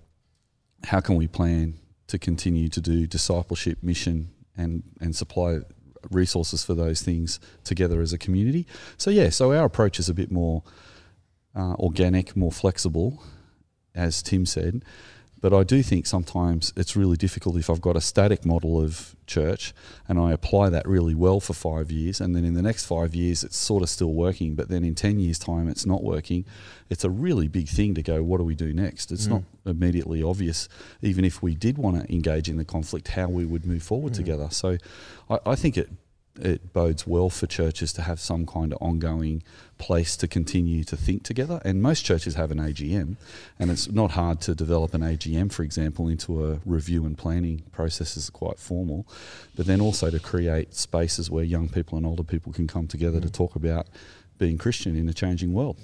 how 0.85 1.01
can 1.01 1.17
we 1.17 1.29
plan 1.29 1.75
to 2.07 2.19
continue 2.19 2.69
to 2.69 2.81
do 2.81 3.07
discipleship 3.07 3.83
mission 3.83 4.31
and 4.57 4.83
and 5.01 5.15
supply 5.15 5.61
resources 6.11 6.65
for 6.65 6.75
those 6.75 7.03
things 7.03 7.39
together 7.63 8.01
as 8.01 8.13
a 8.13 8.19
community. 8.19 8.67
So 8.97 9.11
yeah, 9.11 9.29
so 9.29 9.53
our 9.53 9.67
approach 9.67 9.99
is 9.99 10.09
a 10.09 10.15
bit 10.15 10.31
more 10.33 10.63
uh, 11.55 11.75
organic, 11.75 12.37
more 12.37 12.53
flexible, 12.53 13.23
as 13.95 14.23
Tim 14.23 14.47
said. 14.47 14.83
But 15.41 15.55
I 15.55 15.65
do 15.65 15.83
think 15.83 16.07
sometimes 16.07 16.73
it's 16.77 16.95
really 16.97 17.17
difficult 17.17 17.57
if 17.57 17.71
I've 17.71 17.81
got 17.81 17.97
a 17.97 18.01
static 18.01 18.45
model 18.45 18.79
of 18.81 19.17
church 19.27 19.73
and 20.07 20.19
I 20.19 20.33
apply 20.33 20.69
that 20.71 20.87
really 20.87 21.15
well 21.15 21.41
for 21.41 21.55
five 21.55 21.91
years, 21.91 22.21
and 22.21 22.37
then 22.37 22.45
in 22.45 22.55
the 22.55 22.63
next 22.63 22.85
five 22.85 23.15
years 23.15 23.43
it's 23.43 23.57
sort 23.57 23.83
of 23.83 23.89
still 23.89 24.13
working, 24.13 24.55
but 24.55 24.69
then 24.69 24.85
in 24.85 24.95
10 24.95 25.19
years' 25.19 25.39
time 25.39 25.67
it's 25.69 25.87
not 25.87 26.03
working. 26.03 26.45
It's 26.91 27.05
a 27.05 27.11
really 27.11 27.49
big 27.49 27.69
thing 27.69 27.95
to 27.95 28.03
go, 28.03 28.23
what 28.23 28.39
do 28.39 28.45
we 28.45 28.55
do 28.55 28.73
next? 28.75 29.11
It's 29.13 29.27
Mm. 29.27 29.31
not 29.31 29.43
immediately 29.65 30.23
obvious, 30.23 30.69
even 31.01 31.25
if 31.25 31.43
we 31.43 31.55
did 31.55 31.79
want 31.79 31.97
to 32.07 32.13
engage 32.13 32.49
in 32.49 32.57
the 32.59 32.65
conflict, 32.65 33.09
how 33.09 33.29
we 33.29 33.47
would 33.47 33.65
move 33.65 33.83
forward 33.83 34.13
Mm. 34.13 34.17
together. 34.17 34.49
So 34.51 34.77
I, 35.31 35.39
I 35.47 35.55
think 35.55 35.79
it 35.79 35.89
it 36.39 36.73
bodes 36.73 37.07
well 37.07 37.29
for 37.29 37.47
churches 37.47 37.93
to 37.95 38.03
have 38.03 38.21
some 38.21 38.47
kind 38.47 38.73
of 38.73 38.79
ongoing 38.81 39.43
place 39.79 40.17
to 40.17 40.29
continue 40.29 40.85
to 40.85 40.97
think 40.97 41.23
together. 41.23 41.61
And 41.65 41.83
most 41.83 42.05
churches 42.05 42.35
have 42.35 42.51
an 42.51 42.59
AGM, 42.59 43.17
and 43.59 43.71
it's 43.71 43.91
not 43.91 44.13
hard 44.13 44.41
to 44.43 44.55
develop 44.55 44.95
an 44.95 45.01
AGM, 45.03 45.51
for 45.53 45.63
example, 45.63 46.09
into 46.09 46.47
a 46.47 46.61
review 46.65 47.05
and 47.05 47.19
planning 47.19 47.63
process 47.73 48.17
is 48.17 48.31
quite 48.31 48.59
formal. 48.59 49.07
But 49.57 49.67
then 49.67 49.81
also 49.81 50.11
to 50.11 50.21
create 50.21 50.75
spaces 50.75 51.31
where 51.31 51.45
young 51.45 51.69
people 51.69 51.99
and 51.99 52.07
older 52.07 52.23
people 52.25 52.53
can 52.53 52.67
come 52.67 52.87
together 52.87 53.21
to 53.21 53.29
Mm. 53.29 53.33
talk 53.33 53.57
about 53.57 53.89
being 54.39 54.57
Christian 54.57 54.97
in 54.97 55.09
a 55.09 55.13
changing 55.15 55.53
world. 55.53 55.77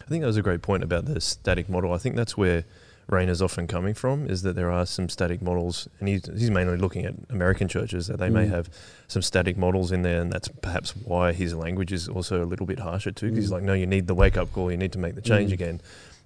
I 0.00 0.06
think 0.06 0.20
that 0.20 0.26
was 0.26 0.36
a 0.36 0.42
great 0.42 0.60
point 0.62 0.82
about 0.84 1.06
the 1.06 1.20
static 1.20 1.68
model. 1.68 1.92
I 1.92 1.98
think 1.98 2.14
that's 2.14 2.36
where 2.36 2.64
Rainer's 3.08 3.42
often 3.42 3.66
coming 3.66 3.92
from 3.94 4.26
is 4.26 4.42
that 4.42 4.56
there 4.56 4.70
are 4.70 4.86
some 4.86 5.08
static 5.08 5.42
models, 5.42 5.88
and 6.00 6.08
he's, 6.08 6.24
he's 6.26 6.50
mainly 6.50 6.76
looking 6.78 7.04
at 7.04 7.14
American 7.30 7.68
churches 7.68 8.06
that 8.06 8.18
they 8.18 8.30
may 8.30 8.46
Mm. 8.46 8.50
have 8.50 8.70
some 9.08 9.20
static 9.22 9.56
models 9.56 9.92
in 9.92 10.02
there, 10.02 10.20
and 10.22 10.32
that's 10.32 10.48
perhaps 10.48 10.92
why 11.04 11.32
his 11.32 11.54
language 11.54 11.92
is 11.92 12.08
also 12.08 12.42
a 12.42 12.46
little 12.46 12.66
bit 12.66 12.78
harsher 12.78 13.10
too. 13.10 13.26
Because 13.30 13.44
he's 13.44 13.50
Mm. 13.50 13.54
like, 13.54 13.62
no, 13.62 13.72
you 13.74 13.86
need 13.86 14.06
the 14.06 14.14
wake 14.14 14.36
up 14.36 14.52
call, 14.52 14.70
you 14.70 14.76
need 14.78 14.92
to 14.92 14.98
make 14.98 15.14
the 15.14 15.20
change 15.22 15.50
Mm. 15.50 15.54
again. 15.54 15.80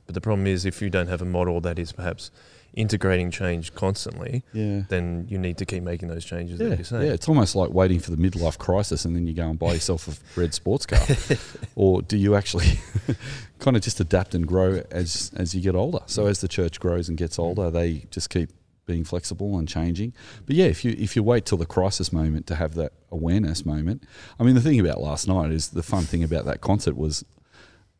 But 0.06 0.14
the 0.14 0.20
problem 0.20 0.46
is, 0.46 0.64
if 0.64 0.80
you 0.80 0.88
don't 0.88 1.08
have 1.08 1.20
a 1.20 1.26
model 1.26 1.60
that 1.62 1.78
is 1.78 1.92
perhaps 1.92 2.30
integrating 2.74 3.30
change 3.30 3.74
constantly, 3.74 4.44
Yeah. 4.52 4.82
then 4.88 5.26
you 5.28 5.38
need 5.38 5.58
to 5.58 5.64
keep 5.64 5.82
making 5.82 6.08
those 6.08 6.24
changes. 6.24 6.60
Yeah, 6.60 6.68
that 6.68 6.78
you're 6.78 6.84
saying. 6.84 7.06
yeah, 7.06 7.12
it's 7.12 7.28
almost 7.28 7.56
like 7.56 7.70
waiting 7.70 7.98
for 7.98 8.10
the 8.10 8.16
midlife 8.16 8.58
crisis 8.58 9.04
and 9.04 9.16
then 9.16 9.26
you 9.26 9.34
go 9.34 9.48
and 9.48 9.58
buy 9.58 9.72
yourself 9.72 10.08
a 10.08 10.40
red 10.40 10.54
sports 10.54 10.86
car. 10.86 11.00
or 11.74 12.02
do 12.02 12.16
you 12.16 12.34
actually 12.34 12.80
kind 13.58 13.76
of 13.76 13.82
just 13.82 14.00
adapt 14.00 14.34
and 14.34 14.46
grow 14.46 14.82
as 14.90 15.30
as 15.36 15.54
you 15.54 15.60
get 15.60 15.74
older? 15.74 16.00
So 16.06 16.26
as 16.26 16.40
the 16.40 16.48
church 16.48 16.78
grows 16.80 17.08
and 17.08 17.18
gets 17.18 17.36
mm. 17.36 17.44
older, 17.44 17.70
they 17.70 18.06
just 18.10 18.30
keep 18.30 18.50
being 18.88 19.04
flexible 19.04 19.58
and 19.58 19.68
changing. 19.68 20.12
But 20.46 20.56
yeah, 20.56 20.66
if 20.66 20.84
you 20.84 20.96
if 20.98 21.14
you 21.14 21.22
wait 21.22 21.44
till 21.46 21.58
the 21.58 21.66
crisis 21.66 22.12
moment 22.12 22.48
to 22.48 22.56
have 22.56 22.74
that 22.74 22.92
awareness 23.12 23.64
moment, 23.64 24.02
I 24.40 24.42
mean 24.42 24.56
the 24.56 24.60
thing 24.60 24.80
about 24.80 25.00
last 25.00 25.28
night 25.28 25.52
is 25.52 25.68
the 25.68 25.82
fun 25.82 26.04
thing 26.04 26.24
about 26.24 26.44
that 26.46 26.60
concert 26.60 26.96
was 26.96 27.24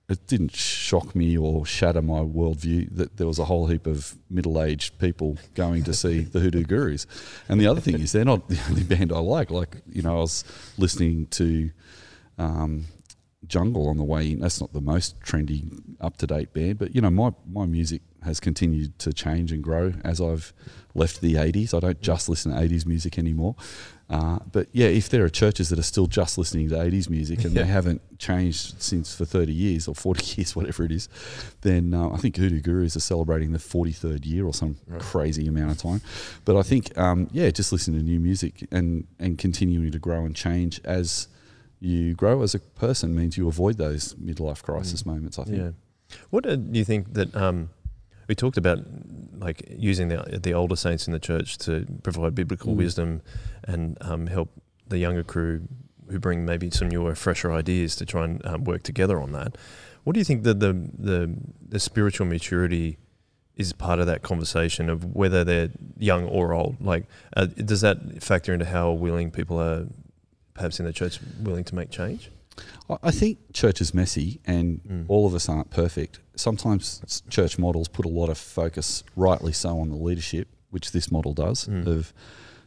it 0.08 0.26
didn't 0.26 0.56
shock 0.56 1.14
me 1.14 1.36
or 1.36 1.66
shatter 1.66 2.00
my 2.00 2.20
worldview 2.20 2.88
that 2.96 3.18
there 3.18 3.26
was 3.26 3.38
a 3.38 3.44
whole 3.44 3.66
heap 3.66 3.86
of 3.86 4.16
middle-aged 4.30 4.98
people 4.98 5.36
going 5.54 5.84
to 5.84 5.92
see 5.92 6.20
the 6.20 6.40
Hoodoo 6.40 6.64
Gurus. 6.64 7.06
And 7.48 7.60
the 7.60 7.66
other 7.66 7.80
thing 7.80 8.00
is, 8.00 8.12
they're 8.12 8.24
not 8.24 8.48
the 8.48 8.58
only 8.70 8.84
band 8.84 9.12
I 9.12 9.18
like. 9.18 9.50
Like, 9.50 9.82
you 9.86 10.00
know, 10.00 10.16
I 10.16 10.20
was 10.20 10.44
listening 10.78 11.26
to 11.26 11.70
um, 12.38 12.86
Jungle 13.46 13.88
on 13.88 13.98
the 13.98 14.04
way 14.04 14.30
in. 14.30 14.40
That's 14.40 14.62
not 14.62 14.72
the 14.72 14.80
most 14.80 15.20
trendy, 15.20 15.70
up-to-date 16.00 16.54
band, 16.54 16.78
but 16.78 16.94
you 16.94 17.02
know, 17.02 17.10
my 17.10 17.32
my 17.46 17.66
music 17.66 18.00
has 18.24 18.40
continued 18.40 18.98
to 19.00 19.12
change 19.12 19.52
and 19.52 19.62
grow 19.62 19.94
as 20.04 20.20
I've 20.20 20.52
left 20.94 21.20
the 21.20 21.35
'80s. 21.35 21.74
I 21.74 21.81
don't 21.81 22.00
just 22.00 22.28
listen 22.28 22.52
to 22.52 22.59
'80s 22.59 22.87
music 22.87 23.18
anymore. 23.18 23.54
Uh, 24.11 24.38
but 24.52 24.68
yeah, 24.72 24.87
if 24.87 25.11
there 25.11 25.22
are 25.22 25.28
churches 25.28 25.68
that 25.68 25.78
are 25.78 25.83
still 25.83 26.07
just 26.07 26.38
listening 26.38 26.66
to 26.70 26.74
80s 26.76 27.11
music 27.11 27.44
and 27.44 27.52
Yeah. 27.54 27.64
they 27.64 27.68
haven't 27.68 28.00
changed 28.18 28.81
since 28.81 29.14
for 29.14 29.26
30 29.26 29.52
years 29.52 29.87
or 29.87 29.94
40 29.94 30.24
years, 30.40 30.57
whatever 30.57 30.83
it 30.85 30.90
is, 30.92 31.11
then 31.61 31.92
uh, 31.92 32.09
I 32.09 32.16
think 32.16 32.37
Hoodoo 32.38 32.62
Gurus 32.62 32.96
are 32.96 33.00
celebrating 33.00 33.52
the 33.52 33.59
43rd 33.59 34.24
year 34.24 34.46
or 34.46 34.54
some 34.54 34.78
Right. 34.87 34.98
crazy 34.98 35.46
amount 35.46 35.72
of 35.72 35.76
time. 35.76 36.00
But 36.46 36.57
I 36.57 36.62
think, 36.62 36.96
um, 36.96 37.28
yeah, 37.33 37.50
just 37.50 37.70
listen 37.70 37.92
to 37.98 38.02
new 38.02 38.18
music 38.18 38.66
and, 38.72 39.07
and 39.18 39.37
continuing 39.37 39.92
to 39.92 39.98
grow 39.98 40.24
and 40.24 40.35
change 40.35 40.81
as 40.87 41.28
you 41.78 42.14
grow 42.14 42.40
as 42.40 42.54
a 42.54 42.61
person 42.61 43.14
means 43.14 43.37
you 43.37 43.46
avoid 43.46 43.76
those 43.76 44.14
midlife 44.14 44.62
crisis 44.62 45.04
moments, 45.04 45.38
I 45.38 45.44
think. 45.44 45.59
Yeah. 45.59 45.70
What 46.31 46.46
uh, 46.46 46.57
do 46.57 46.78
you 46.78 46.85
think 46.87 47.12
that 47.12 47.37
um, 47.37 47.68
we 48.28 48.34
talked 48.34 48.56
about, 48.56 48.78
like 49.38 49.62
using 49.76 50.08
the 50.08 50.38
the 50.42 50.52
older 50.54 50.76
saints 50.76 51.06
in 51.08 51.12
the 51.12 51.18
church 51.18 51.58
to 51.58 51.86
provide 52.02 52.34
biblical 52.34 52.72
Mm. 52.74 52.76
wisdom 52.76 53.22
and 53.64 53.96
um, 54.02 54.26
help 54.26 54.50
the 54.88 54.98
younger 54.98 55.24
crew 55.24 55.62
who 56.10 56.18
bring 56.18 56.44
maybe 56.44 56.70
some 56.70 56.88
newer, 56.88 57.14
fresher 57.14 57.52
ideas 57.52 57.96
to 57.96 58.06
try 58.06 58.24
and 58.24 58.44
um, 58.46 58.64
work 58.64 58.82
together 58.82 59.20
on 59.20 59.32
that. 59.32 59.56
What 60.04 60.14
do 60.14 60.20
you 60.20 60.24
think 60.24 60.42
that 60.44 60.60
the 60.60 60.72
the 60.98 61.34
the 61.68 61.80
spiritual 61.80 62.26
maturity 62.26 62.98
is 63.56 63.72
part 63.72 63.98
of 63.98 64.06
that 64.06 64.22
conversation 64.22 64.88
of 64.88 65.04
whether 65.16 65.42
they're 65.44 65.70
young 65.98 66.24
or 66.24 66.52
old? 66.54 66.76
Like, 66.80 67.04
uh, 67.36 67.46
does 67.46 67.80
that 67.80 68.22
factor 68.22 68.52
into 68.54 68.66
how 68.66 68.92
willing 68.92 69.30
people 69.32 69.58
are, 69.60 69.86
perhaps 70.54 70.78
in 70.78 70.86
the 70.86 70.92
church, 70.92 71.18
willing 71.42 71.64
to 71.64 71.74
make 71.74 71.90
change? 71.90 72.30
I- 72.88 72.98
I 73.02 73.10
think 73.10 73.38
church 73.52 73.80
is 73.80 73.92
messy 73.92 74.40
and 74.46 74.80
Mm. 74.84 75.04
all 75.08 75.26
of 75.26 75.34
us 75.34 75.48
aren't 75.48 75.70
perfect. 75.70 76.20
Sometimes 76.38 77.22
church 77.29 77.59
models 77.59 77.88
put 77.88 78.05
a 78.05 78.09
lot 78.09 78.29
of 78.29 78.38
focus, 78.38 79.03
rightly 79.16 79.53
so, 79.53 79.79
on 79.81 79.88
the 79.90 79.96
leadership, 79.96 80.48
which 80.70 80.92
this 80.92 81.11
model 81.11 81.35
does, 81.35 81.66
Mm. 81.66 81.87
of 81.87 82.12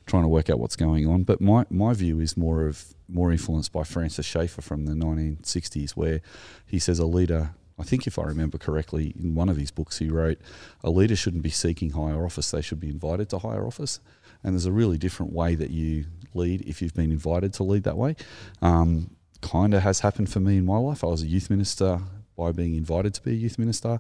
trying 0.06 0.24
to 0.24 0.28
work 0.30 0.50
out 0.50 0.60
what's 0.60 0.76
going 0.76 1.08
on. 1.08 1.24
But 1.24 1.40
my, 1.42 1.66
my 1.70 1.94
view 1.94 2.20
is 2.20 2.36
more 2.36 2.66
of 2.68 2.94
more 3.08 3.32
influenced 3.32 3.72
by 3.72 3.84
Francis 3.84 4.26
Schaeffer 4.26 4.62
from 4.62 4.86
the 4.86 4.94
1960s, 4.94 5.92
where 5.92 6.22
he 6.66 6.80
says 6.80 6.98
a 7.00 7.06
leader, 7.06 7.52
I 7.80 7.84
think 7.84 8.08
if 8.08 8.18
I 8.18 8.24
remember 8.24 8.58
correctly, 8.58 9.14
in 9.20 9.36
one 9.36 9.50
of 9.50 9.58
his 9.58 9.70
books 9.72 10.00
he 10.00 10.10
wrote, 10.10 10.40
a 10.84 10.90
leader 10.90 11.16
shouldn't 11.16 11.44
be 11.44 11.50
seeking 11.50 11.92
higher 11.92 12.26
office, 12.26 12.52
they 12.52 12.62
should 12.62 12.80
be 12.80 12.90
invited 12.90 13.30
to 13.30 13.40
higher 13.40 13.66
office. 13.66 14.00
And 14.44 14.54
there's 14.54 14.66
a 14.66 14.72
really 14.72 14.98
different 14.98 15.34
way 15.34 15.56
that 15.56 15.70
you 15.72 16.06
lead 16.34 16.62
if 16.62 16.82
you've 16.82 16.94
been 16.94 17.12
invited 17.12 17.54
to 17.56 17.64
lead 17.64 17.84
that 17.84 17.98
way. 17.98 18.16
Um, 18.62 19.12
kind 19.42 19.74
of 19.74 19.84
has 19.84 20.00
happened 20.00 20.30
for 20.32 20.40
me 20.40 20.58
in 20.58 20.66
my 20.66 20.78
life. 20.78 21.04
I 21.04 21.08
was 21.08 21.22
a 21.24 21.28
youth 21.28 21.50
minister 21.50 22.02
by 22.36 22.52
being 22.52 22.76
invited 22.76 23.14
to 23.16 23.22
be 23.22 23.32
a 23.32 23.36
youth 23.36 23.60
minister, 23.60 24.00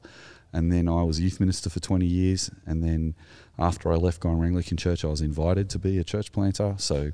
and 0.53 0.71
then 0.71 0.87
I 0.87 1.03
was 1.03 1.19
a 1.19 1.21
youth 1.23 1.39
minister 1.39 1.69
for 1.69 1.79
20 1.79 2.05
years. 2.05 2.51
And 2.65 2.83
then 2.83 3.15
after 3.57 3.91
I 3.91 3.95
left 3.95 4.19
Guyana 4.19 4.45
Anglican 4.45 4.77
Church, 4.77 5.05
I 5.05 5.07
was 5.07 5.21
invited 5.21 5.69
to 5.71 5.79
be 5.79 5.97
a 5.97 6.03
church 6.03 6.31
planter. 6.31 6.75
So, 6.77 7.11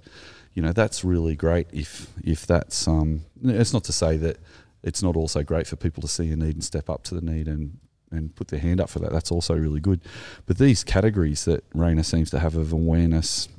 you 0.53 0.61
know, 0.61 0.73
that's 0.73 1.03
really 1.03 1.35
great. 1.35 1.67
If 1.71 2.11
if 2.23 2.47
that's 2.47 2.87
um, 2.87 3.25
it's 3.43 3.73
not 3.73 3.83
to 3.85 3.93
say 3.93 4.17
that 4.17 4.37
it's 4.83 5.03
not 5.03 5.15
also 5.15 5.43
great 5.43 5.67
for 5.67 5.75
people 5.75 6.01
to 6.01 6.07
see 6.07 6.31
a 6.31 6.35
need 6.35 6.55
and 6.55 6.63
step 6.63 6.89
up 6.89 7.03
to 7.03 7.15
the 7.15 7.21
need 7.21 7.47
and 7.47 7.77
and 8.09 8.35
put 8.35 8.47
their 8.47 8.59
hand 8.59 8.79
up 8.79 8.89
for 8.89 8.99
that. 8.99 9.11
That's 9.11 9.31
also 9.31 9.55
really 9.55 9.81
good. 9.81 10.01
But 10.45 10.57
these 10.57 10.83
categories 10.83 11.45
that 11.45 11.63
Rainer 11.73 12.03
seems 12.03 12.29
to 12.31 12.39
have 12.39 12.55
of 12.55 12.71
awareness, 12.71 13.49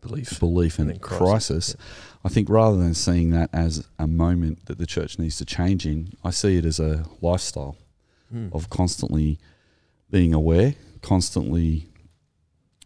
Belief. 0.00 0.40
belief, 0.40 0.78
and, 0.78 0.90
And 0.90 1.00
crisis, 1.00 1.74
crisis, 1.74 1.76
I 2.24 2.28
think 2.28 2.48
rather 2.48 2.76
than 2.76 2.94
seeing 2.94 3.30
that 3.30 3.48
as 3.52 3.86
a 3.98 4.06
moment 4.06 4.66
that 4.66 4.78
the 4.78 4.86
church 4.86 5.18
needs 5.18 5.36
to 5.38 5.44
change 5.44 5.86
in, 5.86 6.12
I 6.24 6.30
see 6.30 6.56
it 6.58 6.64
as 6.64 6.78
a 6.80 7.04
lifestyle 7.20 7.76
Mm. 8.34 8.54
of 8.54 8.68
constantly 8.68 9.38
being 10.10 10.34
aware, 10.34 10.74
constantly 11.00 11.86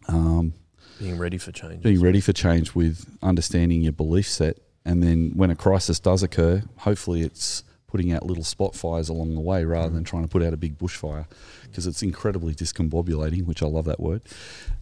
um, 0.09 0.53
being 1.01 1.19
ready 1.19 1.37
for 1.39 1.51
change. 1.53 1.83
being 1.83 2.01
ready 2.01 2.21
for 2.21 2.33
change 2.33 2.75
with 2.77 3.07
understanding 3.23 3.83
your 3.83 3.93
belief 3.93 4.29
set. 4.29 4.59
And 4.85 5.03
then 5.03 5.33
when 5.35 5.51
a 5.51 5.57
crisis 5.57 5.99
does 5.99 6.23
occur, 6.23 6.63
hopefully 6.77 7.23
it's 7.23 7.65
putting 7.93 8.11
out 8.11 8.25
little 8.25 8.43
spot 8.43 8.75
fires 8.75 9.11
along 9.11 9.35
the 9.35 9.41
way 9.41 9.65
rather 9.67 9.91
than 9.91 10.03
trying 10.03 10.23
to 10.23 10.29
put 10.29 10.43
out 10.43 10.55
a 10.55 10.57
big 10.57 10.79
bushfire 10.79 11.27
because 11.65 11.87
it's 11.87 12.03
incredibly 12.03 12.55
discombobulating, 12.55 13.45
which 13.45 13.63
I 13.63 13.67
love 13.67 13.85
that 13.85 14.01
word, 14.01 14.23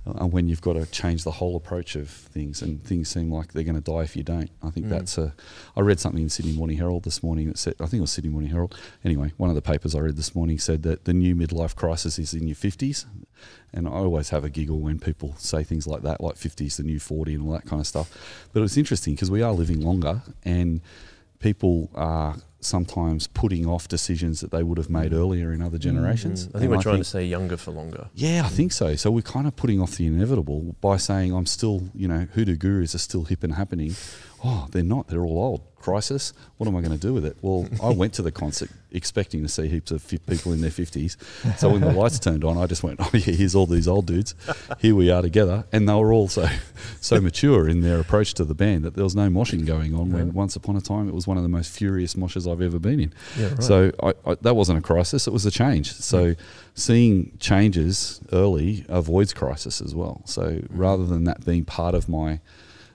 uh, 0.06 0.26
when 0.26 0.46
you've 0.48 0.60
got 0.60 0.74
to 0.74 0.86
change 0.86 1.24
the 1.24 1.32
whole 1.32 1.56
approach 1.56 1.96
of 1.96 2.08
things 2.08 2.62
and 2.62 2.82
things 2.84 3.08
seem 3.08 3.32
like 3.32 3.52
they're 3.52 3.64
going 3.64 3.74
to 3.74 3.80
die 3.80 4.02
if 4.02 4.16
you 4.16 4.22
don't. 4.22 4.48
I 4.62 4.70
think 4.70 4.86
Mm. 4.86 4.90
that's 4.90 5.18
a. 5.18 5.34
I 5.76 5.80
read 5.80 5.98
something 6.00 6.22
in 6.22 6.28
Sydney 6.28 6.52
Morning 6.52 6.78
Herald 6.78 7.02
this 7.02 7.20
morning 7.22 7.48
that 7.48 7.58
said, 7.58 7.74
I 7.80 7.84
think 7.86 7.98
it 7.98 8.00
was 8.02 8.12
Sydney 8.12 8.30
Morning 8.30 8.50
Herald. 8.50 8.76
Anyway, 9.04 9.32
one 9.36 9.50
of 9.50 9.56
the 9.56 9.62
papers 9.62 9.94
I 9.94 9.98
read 10.00 10.16
this 10.16 10.34
morning 10.34 10.58
said 10.60 10.82
that 10.84 11.04
the 11.04 11.12
new 11.12 11.34
midlife 11.34 11.74
crisis 11.74 12.16
is 12.18 12.32
in 12.32 12.46
your 12.46 12.56
50s. 12.56 13.06
And 13.72 13.86
I 13.88 13.92
always 13.92 14.30
have 14.30 14.44
a 14.44 14.50
giggle 14.50 14.78
when 14.80 14.98
people 14.98 15.34
say 15.38 15.62
things 15.64 15.86
like 15.86 16.02
that, 16.02 16.20
like 16.20 16.36
50s, 16.36 16.76
the 16.76 16.82
new 16.84 16.98
40 17.00 17.34
and 17.34 17.42
all 17.46 17.52
that 17.52 17.66
kind 17.66 17.80
of 17.80 17.86
stuff. 17.86 18.08
But 18.52 18.62
it's 18.62 18.76
interesting 18.76 19.14
because 19.14 19.30
we 19.30 19.42
are 19.42 19.52
living 19.52 19.80
longer 19.80 20.22
and 20.44 20.80
people 21.38 21.90
are 21.94 22.36
sometimes 22.60 23.26
putting 23.26 23.66
off 23.66 23.88
decisions 23.88 24.40
that 24.40 24.50
they 24.50 24.62
would 24.62 24.78
have 24.78 24.90
made 24.90 25.12
earlier 25.12 25.52
in 25.52 25.62
other 25.62 25.78
generations. 25.78 26.46
Mm. 26.46 26.48
I 26.48 26.52
think 26.52 26.62
And 26.64 26.70
we're 26.76 26.82
trying 26.82 26.98
to 26.98 27.04
say 27.04 27.24
younger 27.24 27.56
for 27.56 27.70
longer. 27.70 28.08
yeah, 28.14 28.42
I 28.44 28.48
think 28.48 28.72
so. 28.72 28.96
So 28.96 29.10
we're 29.10 29.22
kind 29.22 29.46
of 29.46 29.56
putting 29.56 29.80
off 29.80 29.96
the 29.96 30.06
inevitable 30.06 30.76
by 30.80 30.96
saying 30.96 31.32
I'm 31.32 31.46
still, 31.46 31.90
you 31.94 32.06
know, 32.08 32.26
hoodoo 32.34 32.56
gurus 32.56 32.94
are 32.94 32.98
still 32.98 33.24
hip 33.24 33.42
and 33.42 33.54
happening. 33.54 33.94
Oh, 34.44 34.68
they're 34.70 34.82
not. 34.82 35.08
They're 35.08 35.24
all 35.24 35.38
old. 35.42 35.62
Crisis. 35.80 36.32
What 36.58 36.68
am 36.68 36.76
I 36.76 36.80
going 36.80 36.92
to 36.92 36.98
do 36.98 37.12
with 37.12 37.24
it? 37.24 37.36
Well, 37.42 37.68
I 37.82 37.90
went 37.90 38.12
to 38.14 38.22
the 38.22 38.30
concert 38.30 38.70
expecting 38.92 39.42
to 39.42 39.48
see 39.48 39.68
heaps 39.68 39.90
of 39.90 40.06
people 40.26 40.52
in 40.52 40.60
their 40.60 40.70
fifties. 40.70 41.16
So 41.56 41.70
when 41.70 41.80
the 41.80 41.92
lights 41.92 42.18
turned 42.18 42.44
on, 42.44 42.58
I 42.58 42.66
just 42.66 42.82
went, 42.82 43.00
"Oh 43.02 43.10
yeah, 43.12 43.34
here's 43.34 43.54
all 43.54 43.66
these 43.66 43.88
old 43.88 44.06
dudes. 44.06 44.34
Here 44.78 44.94
we 44.94 45.10
are 45.10 45.22
together." 45.22 45.64
And 45.72 45.88
they 45.88 45.94
were 45.94 46.12
all 46.12 46.28
so 46.28 46.48
so 47.00 47.20
mature 47.20 47.68
in 47.68 47.80
their 47.80 48.00
approach 48.00 48.34
to 48.34 48.44
the 48.44 48.54
band 48.54 48.84
that 48.84 48.94
there 48.94 49.04
was 49.04 49.16
no 49.16 49.28
moshing 49.28 49.66
going 49.66 49.94
on. 49.94 50.12
When 50.12 50.32
once 50.32 50.56
upon 50.56 50.76
a 50.76 50.80
time, 50.80 51.08
it 51.08 51.14
was 51.14 51.26
one 51.26 51.36
of 51.36 51.42
the 51.42 51.48
most 51.48 51.72
furious 51.72 52.14
moshes 52.14 52.50
I've 52.50 52.62
ever 52.62 52.78
been 52.78 53.00
in. 53.00 53.12
Yeah, 53.38 53.48
right. 53.48 53.62
So 53.62 53.92
I, 54.02 54.14
I, 54.26 54.34
that 54.42 54.54
wasn't 54.54 54.78
a 54.78 54.82
crisis; 54.82 55.26
it 55.26 55.32
was 55.32 55.46
a 55.46 55.50
change. 55.50 55.92
So 55.92 56.34
seeing 56.74 57.36
changes 57.38 58.20
early 58.32 58.84
avoids 58.88 59.32
crisis 59.32 59.80
as 59.80 59.94
well. 59.94 60.22
So 60.24 60.42
mm-hmm. 60.42 60.76
rather 60.76 61.06
than 61.06 61.24
that 61.24 61.44
being 61.44 61.64
part 61.64 61.94
of 61.94 62.08
my 62.08 62.40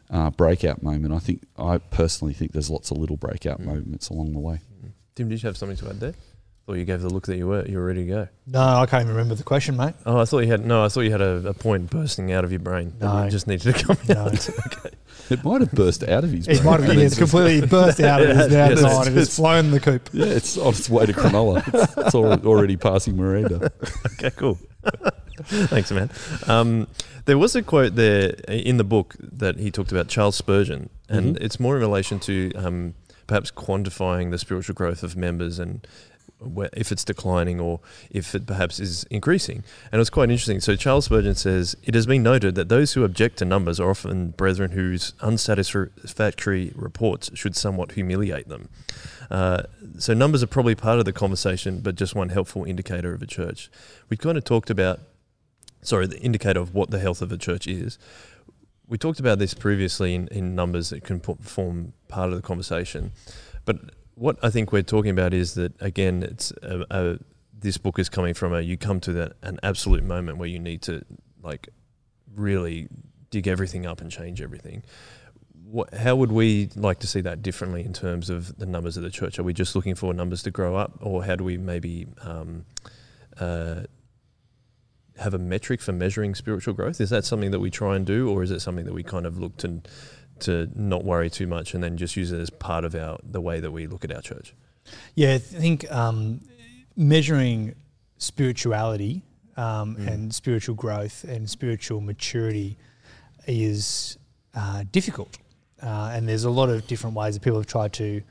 uh, 0.10 0.30
breakout 0.32 0.82
moment, 0.84 1.14
I 1.14 1.20
think 1.20 1.44
I 1.58 1.78
personally 1.78 2.34
think 2.34 2.52
there's 2.52 2.70
lots 2.70 2.92
of 2.92 2.98
little 2.98 3.18
breakout 3.18 3.60
Mm. 3.62 3.66
moments 3.66 4.10
along 4.10 4.34
the 4.34 4.40
way. 4.40 4.60
Tim, 5.16 5.30
did 5.30 5.42
you 5.42 5.48
have 5.48 5.58
something 5.58 5.78
to 5.78 5.90
add 5.90 6.00
there? 6.00 6.14
Thought 6.66 6.78
you 6.78 6.86
gave 6.86 7.02
the 7.02 7.10
look 7.10 7.28
that 7.28 7.38
you 7.38 7.46
were 7.48 7.64
you 7.68 7.78
were 7.78 7.86
ready 7.86 8.06
to 8.06 8.10
go. 8.10 8.28
No, 8.48 8.60
I 8.60 8.88
can't 8.88 9.02
even 9.04 9.14
remember 9.16 9.36
the 9.36 9.44
question, 9.44 9.78
mate. 9.78 9.94
Oh, 10.04 10.18
I 10.20 10.26
thought 10.26 10.40
you 10.40 10.48
had 10.48 10.66
no. 10.66 10.84
I 10.84 10.90
thought 10.90 11.02
you 11.02 11.12
had 11.12 11.22
a, 11.22 11.48
a 11.50 11.54
point 11.54 11.92
bursting 11.92 12.32
out 12.32 12.44
of 12.44 12.52
your 12.52 12.60
brain. 12.60 12.92
that 12.98 13.06
No. 13.06 13.24
you 13.26 13.30
just 13.30 13.46
needed 13.46 13.76
to 13.76 13.84
come 13.84 13.98
No. 14.10 14.26
out. 14.28 14.50
It 15.28 15.44
might 15.44 15.62
have 15.62 15.72
burst 15.72 16.04
out 16.04 16.24
of 16.24 16.32
his. 16.32 16.48
It 16.48 16.58
brain 16.62 16.66
might 16.66 16.72
have 16.82 16.90
and 16.90 16.98
been 16.98 17.00
it's 17.00 17.14
it's 17.18 17.32
completely 17.32 17.68
burst 17.68 18.00
out. 18.00 18.22
It 18.22 18.30
is 18.30 18.38
now 18.52 18.70
Yes, 18.70 18.82
gone. 18.82 18.92
it's- 18.92 19.08
It 19.08 19.14
has 19.14 19.36
flown 19.36 19.72
the 19.72 19.80
coop. 19.80 20.10
Yeah, 20.14 20.26
it's 20.26 20.56
on 20.56 20.70
its 20.70 20.88
way 20.88 21.08
to 21.08 21.14
Cronulla. 21.14 21.64
It's, 21.74 21.98
it's 21.98 22.16
already 22.46 22.78
passing 22.78 23.16
Miranda. 23.18 23.72
okay, 24.14 24.30
cool. 24.36 24.60
Thanks, 25.46 25.92
man. 25.92 26.12
Um, 26.48 26.88
there 27.26 27.38
was 27.40 27.56
a 27.56 27.64
quote 27.64 27.96
there 27.96 28.36
in 28.48 28.78
the 28.78 28.84
book 28.84 29.16
that 29.20 29.58
he 29.58 29.72
talked 29.72 29.92
about 29.92 30.08
Charles 30.10 30.36
Spurgeon, 30.36 30.90
and 31.10 31.36
Mhm. 31.38 31.42
it's 31.44 31.60
more 31.60 31.76
in 31.76 31.82
relation 31.82 32.20
to 32.20 32.52
um, 32.54 32.94
perhaps 33.26 33.50
quantifying 33.52 34.30
the 34.30 34.38
spiritual 34.38 34.76
growth 34.76 35.02
of 35.02 35.16
members 35.16 35.58
and 35.58 35.86
where, 35.86 36.15
if 36.74 36.92
it's 36.92 37.04
declining 37.04 37.60
or 37.60 37.80
if 38.10 38.36
it 38.36 38.46
perhaps 38.46 38.80
is 38.80 39.04
increasing. 39.06 39.64
And 39.92 40.02
it's 40.02 40.10
quite 40.10 40.30
interesting. 40.30 40.60
So 40.60 40.76
Charles 40.76 41.06
Spurgeon 41.06 41.36
says 41.36 41.76
it 41.84 41.94
has 41.94 42.06
been 42.06 42.24
noted 42.24 42.56
that 42.56 42.70
those 42.70 42.94
who 42.94 43.04
object 43.04 43.38
to 43.38 43.46
numbers 43.46 43.80
are 43.80 43.90
often 43.90 44.32
brethren 44.32 44.72
whose 44.72 45.14
unsatisfactory 45.22 46.72
reports 46.76 47.32
should 47.34 47.56
somewhat 47.56 47.94
humiliate 47.94 48.48
them. 48.48 48.70
Uh, 49.32 49.64
so 49.98 50.14
numbers 50.14 50.44
are 50.44 50.48
probably 50.48 50.76
part 50.76 51.00
of 51.00 51.06
the 51.06 51.14
conversation, 51.14 51.80
but 51.80 51.96
just 51.96 52.16
one 52.16 52.30
helpful 52.30 52.64
indicator 52.64 53.14
of 53.14 53.22
a 53.22 53.28
church. 53.28 53.70
We 54.10 54.18
kind 54.18 54.38
of 54.38 54.44
talked 54.44 54.70
about, 54.70 55.00
sorry, 55.82 56.08
the 56.08 56.20
indicator 56.20 56.60
of 56.60 56.74
what 56.74 56.92
the 56.92 57.00
health 57.00 57.22
of 57.22 57.32
a 57.32 57.38
church 57.38 57.66
is. 57.66 57.98
We 58.88 59.00
talked 59.00 59.20
about 59.20 59.40
this 59.40 59.56
previously 59.56 60.14
in, 60.14 60.28
in 60.28 60.54
numbers 60.54 60.90
that 60.90 61.04
can 61.04 61.20
form 61.20 61.94
part 62.08 62.30
of 62.30 62.36
the 62.36 62.44
conversation, 62.44 63.14
but 63.66 63.78
what 64.16 64.38
I 64.42 64.50
think 64.50 64.72
we're 64.72 64.82
talking 64.82 65.12
about 65.12 65.34
is 65.34 65.54
that 65.56 65.74
again, 65.82 66.24
it's 66.24 66.52
a, 66.64 66.86
a, 66.90 67.20
this 67.58 67.78
book 67.78 68.00
is 68.00 68.10
coming 68.10 68.34
from 68.34 68.54
a 68.54 68.62
you 68.62 68.78
come 68.78 69.00
to 69.02 69.14
that 69.14 69.34
an 69.42 69.60
absolute 69.64 70.04
moment 70.04 70.38
where 70.38 70.48
you 70.48 70.60
need 70.60 70.82
to 70.84 71.04
like 71.44 71.70
really 72.34 72.88
dig 73.30 73.48
everything 73.48 73.86
up 73.86 74.02
and 74.02 74.10
change 74.12 74.42
everything. 74.42 74.84
What, 75.66 75.94
how 75.94 76.16
would 76.16 76.32
we 76.32 76.70
like 76.76 77.00
to 77.00 77.08
see 77.08 77.22
that 77.22 77.42
differently 77.42 77.84
in 77.84 77.92
terms 77.92 78.30
of 78.30 78.58
the 78.58 78.66
numbers 78.66 78.98
of 78.98 79.04
the 79.04 79.10
church? 79.10 79.40
Are 79.40 79.44
we 79.44 79.54
just 79.54 79.76
looking 79.76 79.96
for 79.96 80.14
numbers 80.14 80.44
to 80.44 80.52
grow 80.52 80.76
up, 80.76 81.00
or 81.02 81.24
how 81.24 81.36
do 81.36 81.44
we 81.44 81.58
maybe 81.58 82.08
um, 82.22 82.66
uh, 83.40 83.82
have 85.18 85.34
a 85.34 85.40
metric 85.40 85.82
for 85.82 85.92
measuring 85.92 86.36
spiritual 86.36 86.74
growth? 86.74 87.02
Is 87.02 87.10
that 87.10 87.26
something 87.26 87.52
that 87.52 87.60
we 87.60 87.72
try 87.72 87.96
and 87.96 88.06
do, 88.06 88.30
or 88.30 88.44
is 88.44 88.52
it 88.52 88.60
something 88.62 88.86
that 88.86 88.94
we 88.94 89.04
kind 89.04 89.26
of 89.26 89.40
look 89.40 89.58
to 89.58 89.82
to 90.40 90.70
not 90.76 91.04
worry 91.04 91.30
too 91.30 91.48
much 91.48 91.74
and 91.74 91.84
then 91.84 91.98
just 91.98 92.16
use 92.16 92.32
it 92.32 92.40
as 92.40 92.50
part 92.50 92.86
of 92.86 92.96
our 92.96 93.18
the 93.24 93.42
way 93.42 93.60
that 93.60 93.72
we 93.72 93.88
look 93.88 94.04
at 94.04 94.12
our 94.12 94.22
church? 94.22 94.54
Yeah, 95.16 95.34
I 95.34 95.38
think 95.38 95.90
um, 95.92 96.42
measuring 96.96 97.76
spirituality 98.18 99.24
um, 99.58 99.96
mm. 99.96 100.08
and 100.08 100.34
spiritual 100.34 100.76
growth 100.76 101.24
and 101.24 101.50
spiritual 101.50 102.02
maturity 102.02 102.78
is 103.48 104.18
uh, 104.54 104.84
difficult. 104.92 105.38
Uh, 105.82 106.12
and 106.14 106.28
there's 106.28 106.46
a 106.46 106.50
lot 106.50 106.70
of 106.70 106.88
different 106.88 107.16
ways 107.16 107.36
that 107.36 107.42
people 107.42 107.60
have 107.60 107.68
tried 107.68 107.94
to 107.94 108.22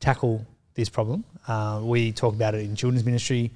tackle 0.00 0.46
this 0.74 0.88
problem. 0.88 1.24
Uh, 1.46 1.80
we 1.82 2.12
talk 2.12 2.34
about 2.34 2.54
it 2.54 2.60
in 2.62 2.74
children's 2.74 3.04
ministry 3.04 3.50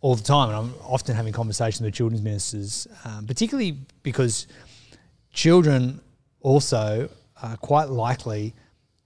all 0.00 0.14
the 0.14 0.22
time, 0.22 0.48
and 0.48 0.58
I'm 0.58 0.74
often 0.82 1.14
having 1.14 1.32
conversations 1.32 1.84
with 1.84 1.94
children's 1.94 2.22
ministers, 2.22 2.88
um, 3.04 3.26
particularly 3.26 3.78
because 4.02 4.48
children 5.32 6.00
also 6.42 7.08
uh, 7.42 7.56
quite 7.56 7.88
likely 7.88 8.54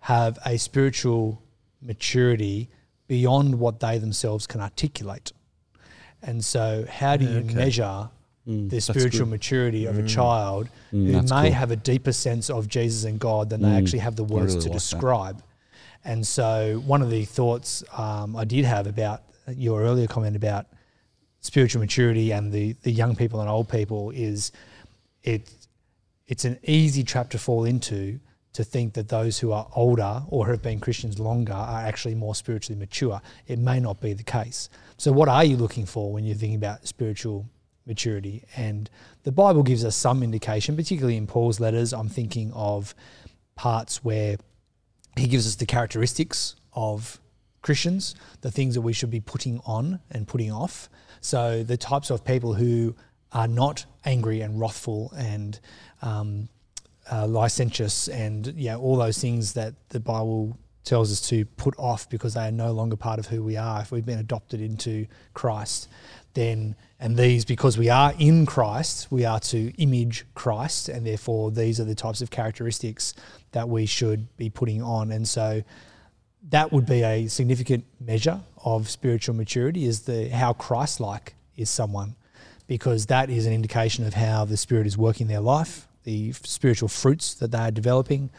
have 0.00 0.38
a 0.44 0.58
spiritual 0.58 1.42
maturity 1.80 2.68
beyond 3.08 3.58
what 3.58 3.80
they 3.80 3.98
themselves 3.98 4.46
can 4.46 4.60
articulate. 4.60 5.32
And 6.22 6.44
so, 6.44 6.86
how 6.88 7.16
do 7.16 7.24
you 7.24 7.38
okay. 7.38 7.54
measure 7.54 8.08
mm, 8.46 8.68
the 8.68 8.80
spiritual 8.80 9.26
maturity 9.26 9.86
of 9.86 9.96
mm. 9.96 10.04
a 10.04 10.08
child 10.08 10.68
mm, 10.92 11.06
who 11.06 11.22
may 11.22 11.48
cool. 11.48 11.52
have 11.52 11.70
a 11.70 11.76
deeper 11.76 12.12
sense 12.12 12.50
of 12.50 12.68
Jesus 12.68 13.04
and 13.04 13.18
God 13.18 13.50
than 13.50 13.62
they 13.62 13.68
mm. 13.68 13.78
actually 13.78 14.00
have 14.00 14.16
the 14.16 14.24
words 14.24 14.54
really 14.54 14.64
to 14.64 14.68
like 14.70 14.78
describe? 14.78 15.36
That. 15.36 15.44
And 16.10 16.26
so, 16.26 16.82
one 16.86 17.02
of 17.02 17.10
the 17.10 17.24
thoughts 17.24 17.84
um, 17.96 18.36
I 18.36 18.44
did 18.44 18.64
have 18.64 18.86
about 18.86 19.22
your 19.48 19.82
earlier 19.82 20.06
comment 20.06 20.36
about 20.36 20.66
spiritual 21.40 21.80
maturity 21.80 22.32
and 22.32 22.52
the, 22.52 22.72
the 22.82 22.90
young 22.90 23.14
people 23.14 23.40
and 23.40 23.48
old 23.48 23.68
people 23.68 24.10
is 24.10 24.50
it 25.22 25.48
it's 26.28 26.44
an 26.44 26.58
easy 26.62 27.04
trap 27.04 27.30
to 27.30 27.38
fall 27.38 27.64
into 27.64 28.20
to 28.56 28.64
think 28.64 28.94
that 28.94 29.08
those 29.08 29.38
who 29.38 29.52
are 29.52 29.68
older 29.74 30.22
or 30.28 30.48
have 30.48 30.62
been 30.62 30.80
Christians 30.80 31.18
longer 31.18 31.52
are 31.52 31.80
actually 31.80 32.14
more 32.14 32.34
spiritually 32.34 32.78
mature. 32.78 33.20
It 33.46 33.58
may 33.58 33.80
not 33.80 34.00
be 34.00 34.14
the 34.14 34.22
case. 34.22 34.70
So, 34.96 35.12
what 35.12 35.28
are 35.28 35.44
you 35.44 35.58
looking 35.58 35.84
for 35.84 36.10
when 36.10 36.24
you're 36.24 36.36
thinking 36.36 36.56
about 36.56 36.86
spiritual 36.88 37.46
maturity? 37.84 38.44
And 38.56 38.88
the 39.24 39.32
Bible 39.32 39.62
gives 39.62 39.84
us 39.84 39.94
some 39.94 40.22
indication, 40.22 40.74
particularly 40.74 41.18
in 41.18 41.26
Paul's 41.26 41.60
letters. 41.60 41.92
I'm 41.92 42.08
thinking 42.08 42.50
of 42.54 42.94
parts 43.56 44.02
where 44.02 44.38
he 45.16 45.26
gives 45.26 45.46
us 45.46 45.56
the 45.56 45.66
characteristics 45.66 46.56
of 46.72 47.20
Christians, 47.60 48.14
the 48.40 48.50
things 48.50 48.74
that 48.74 48.80
we 48.80 48.94
should 48.94 49.10
be 49.10 49.20
putting 49.20 49.60
on 49.66 50.00
and 50.10 50.26
putting 50.26 50.50
off. 50.50 50.88
So, 51.20 51.62
the 51.62 51.76
types 51.76 52.08
of 52.08 52.24
people 52.24 52.54
who 52.54 52.96
are 53.32 53.48
not 53.48 53.84
angry 54.04 54.40
and 54.40 54.60
wrathful 54.60 55.12
and 55.16 55.60
um, 56.02 56.48
uh, 57.10 57.26
licentious 57.26 58.08
and 58.08 58.46
yeah, 58.56 58.76
all 58.76 58.96
those 58.96 59.18
things 59.18 59.54
that 59.54 59.74
the 59.90 60.00
Bible 60.00 60.58
tells 60.84 61.10
us 61.10 61.20
to 61.20 61.44
put 61.44 61.74
off 61.78 62.08
because 62.08 62.34
they 62.34 62.46
are 62.46 62.52
no 62.52 62.72
longer 62.72 62.96
part 62.96 63.18
of 63.18 63.26
who 63.26 63.42
we 63.42 63.56
are. 63.56 63.80
If 63.82 63.90
we've 63.90 64.06
been 64.06 64.20
adopted 64.20 64.60
into 64.60 65.06
Christ, 65.34 65.88
then 66.34 66.76
and 66.98 67.16
these 67.16 67.44
because 67.44 67.76
we 67.76 67.90
are 67.90 68.14
in 68.18 68.46
Christ, 68.46 69.08
we 69.10 69.24
are 69.24 69.40
to 69.40 69.72
image 69.82 70.24
Christ, 70.34 70.88
and 70.88 71.04
therefore 71.04 71.50
these 71.50 71.80
are 71.80 71.84
the 71.84 71.94
types 71.94 72.22
of 72.22 72.30
characteristics 72.30 73.14
that 73.52 73.68
we 73.68 73.84
should 73.84 74.34
be 74.36 74.48
putting 74.48 74.82
on. 74.82 75.10
And 75.12 75.26
so 75.26 75.62
that 76.48 76.72
would 76.72 76.86
be 76.86 77.02
a 77.02 77.26
significant 77.26 77.84
measure 78.00 78.40
of 78.64 78.88
spiritual 78.88 79.34
maturity 79.34 79.84
is 79.84 80.02
the 80.02 80.28
how 80.28 80.52
Christ-like 80.52 81.34
is 81.56 81.68
someone 81.68 82.14
because 82.66 83.06
that 83.06 83.30
is 83.30 83.46
an 83.46 83.52
indication 83.52 84.06
of 84.06 84.14
how 84.14 84.44
the 84.44 84.56
Spirit 84.56 84.86
is 84.86 84.98
working 84.98 85.26
their 85.26 85.40
life, 85.40 85.86
the 86.04 86.32
spiritual 86.32 86.88
fruits 86.88 87.34
that 87.34 87.50
they 87.50 87.58
are 87.58 87.70
developing. 87.70 88.30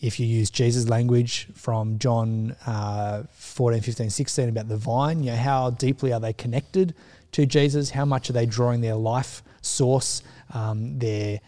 If 0.00 0.20
you 0.20 0.26
use 0.26 0.50
Jesus' 0.50 0.88
language 0.88 1.48
from 1.54 1.98
John 1.98 2.54
uh, 2.66 3.24
14, 3.32 3.80
15, 3.80 4.10
16 4.10 4.48
about 4.50 4.68
the 4.68 4.76
vine, 4.76 5.22
you 5.22 5.30
know, 5.30 5.36
how 5.36 5.70
deeply 5.70 6.12
are 6.12 6.20
they 6.20 6.32
connected 6.32 6.94
to 7.32 7.46
Jesus? 7.46 7.90
How 7.90 8.04
much 8.04 8.28
are 8.28 8.34
they 8.34 8.46
drawing 8.46 8.82
their 8.82 8.94
life 8.94 9.42
source, 9.62 10.22
um, 10.52 10.98
their 10.98 11.40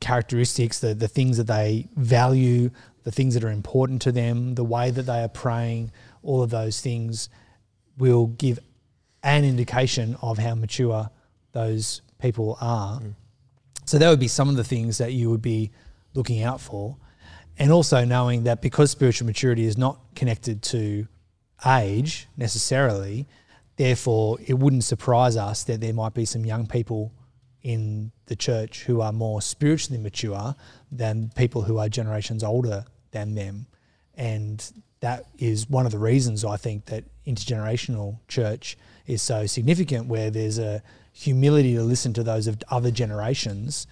characteristics, 0.00 0.80
the, 0.80 0.94
the 0.94 1.08
things 1.08 1.36
that 1.36 1.46
they 1.46 1.88
value, 1.96 2.70
the 3.04 3.12
things 3.12 3.34
that 3.34 3.44
are 3.44 3.50
important 3.50 4.02
to 4.02 4.12
them, 4.12 4.54
the 4.54 4.64
way 4.64 4.90
that 4.90 5.02
they 5.02 5.22
are 5.22 5.28
praying, 5.28 5.90
all 6.22 6.42
of 6.42 6.50
those 6.50 6.80
things 6.80 7.28
will 7.98 8.26
give 8.26 8.58
an 9.24 9.44
indication 9.44 10.16
of 10.22 10.38
how 10.38 10.54
mature 10.54 11.10
those 11.52 12.02
people 12.20 12.56
are. 12.60 13.00
Mm. 13.00 13.14
So 13.86 13.98
that 13.98 14.08
would 14.08 14.20
be 14.20 14.28
some 14.28 14.48
of 14.48 14.56
the 14.56 14.64
things 14.64 14.98
that 14.98 15.12
you 15.12 15.30
would 15.30 15.42
be 15.42 15.72
looking 16.14 16.42
out 16.42 16.60
for. 16.60 16.96
And 17.58 17.72
also 17.72 18.04
knowing 18.04 18.44
that 18.44 18.60
because 18.62 18.90
spiritual 18.90 19.26
maturity 19.26 19.64
is 19.64 19.78
not 19.78 19.98
connected 20.14 20.62
to 20.64 21.06
age 21.66 22.28
necessarily, 22.36 23.26
therefore 23.76 24.38
it 24.46 24.54
wouldn't 24.54 24.84
surprise 24.84 25.36
us 25.36 25.64
that 25.64 25.80
there 25.80 25.94
might 25.94 26.14
be 26.14 26.24
some 26.24 26.44
young 26.44 26.66
people 26.66 27.12
in 27.62 28.12
the 28.26 28.36
church 28.36 28.84
who 28.84 29.00
are 29.00 29.12
more 29.12 29.40
spiritually 29.40 30.00
mature 30.00 30.54
than 30.92 31.30
people 31.34 31.62
who 31.62 31.78
are 31.78 31.88
generations 31.88 32.44
older 32.44 32.84
than 33.12 33.34
them. 33.34 33.66
And 34.16 34.70
that 35.00 35.24
is 35.38 35.70
one 35.70 35.86
of 35.86 35.92
the 35.92 35.98
reasons 35.98 36.44
I 36.44 36.56
think 36.56 36.86
that 36.86 37.04
intergenerational 37.26 38.18
church 38.28 38.76
is 39.06 39.22
so 39.22 39.46
significant, 39.46 40.06
where 40.06 40.30
there's 40.30 40.58
a 40.58 40.82
humility 41.12 41.74
to 41.74 41.82
listen 41.82 42.12
to 42.14 42.22
those 42.22 42.46
of 42.46 42.62
other 42.70 42.90
generations. 42.90 43.86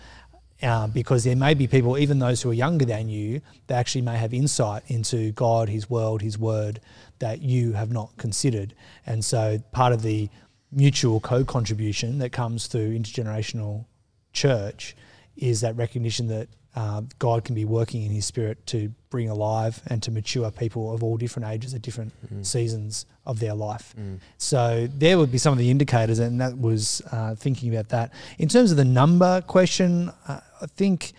Uh, 0.63 0.87
because 0.87 1.25
there 1.25 1.35
may 1.35 1.55
be 1.55 1.67
people, 1.67 1.99
even 1.99 2.21
those 2.21 2.41
who 2.41 2.51
are 2.51 2.55
younger 2.55 2.85
than 2.85 3.09
you, 3.09 3.41
that 3.67 3.75
actually 3.75 4.01
may 4.01 4.17
have 4.17 4.33
insight 4.33 4.81
into 4.87 5.33
God, 5.33 5.69
His 5.69 5.91
world, 5.91 6.23
His 6.23 6.39
word 6.39 6.79
that 7.19 7.43
you 7.43 7.73
have 7.73 7.91
not 7.91 8.17
considered. 8.17 8.73
And 9.05 9.25
so 9.25 9.59
part 9.73 9.93
of 9.93 10.03
the 10.03 10.29
mutual 10.71 11.19
co 11.19 11.45
contribution 11.45 12.19
that 12.19 12.31
comes 12.31 12.69
through 12.69 12.97
intergenerational 12.97 13.87
church 14.33 14.97
is 15.37 15.61
that 15.63 15.77
recognition 15.77 16.29
that 16.29 16.49
uh, 16.75 17.03
God 17.19 17.45
can 17.45 17.55
be 17.55 17.65
working 17.65 18.03
in 18.03 18.13
His 18.13 18.25
Spirit 18.25 18.65
to 18.69 18.93
bring 19.11 19.29
alive 19.29 19.83
and 19.89 20.03
to 20.05 20.11
mature 20.11 20.51
people 20.51 20.95
of 20.95 21.03
all 21.03 21.17
different 21.17 21.49
ages 21.49 21.75
at 21.75 21.83
different 21.83 22.13
mm. 22.33 22.47
seasons 22.47 23.05
of 23.25 23.39
their 23.39 23.55
life. 23.55 23.95
Mm. 23.99 24.19
So 24.39 24.89
there 24.99 25.19
would 25.19 25.31
be 25.31 25.39
some 25.39 25.53
of 25.53 25.59
the 25.59 25.71
indicators, 25.71 26.19
and 26.19 26.41
that 26.41 26.59
was 26.59 27.03
uh, 27.13 27.35
thinking 27.35 27.75
about 27.75 27.89
that. 27.91 28.13
In 28.39 28.49
terms 28.49 28.71
of 28.71 28.77
the 28.77 28.85
number 28.85 29.41
question, 29.43 30.11
uh, 30.27 30.41
I 30.61 30.67
think 30.67 31.13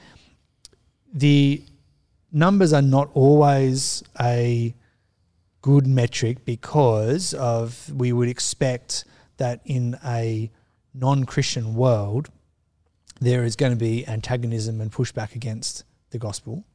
the 1.13 1.63
numbers 2.31 2.73
are 2.73 2.81
not 2.81 3.09
always 3.13 4.03
a 4.19 4.73
good 5.61 5.87
metric 5.87 6.43
because 6.43 7.33
of 7.33 7.89
we 7.93 8.11
would 8.11 8.27
expect 8.27 9.05
that 9.37 9.61
in 9.65 9.97
a 10.05 10.51
non-Christian 10.93 11.73
world 11.73 12.29
there 13.21 13.43
is 13.43 13.55
going 13.55 13.71
to 13.71 13.77
be 13.77 14.05
antagonism 14.07 14.81
and 14.81 14.91
pushback 14.91 15.35
against 15.35 15.83
the 16.09 16.19
gospel. 16.19 16.65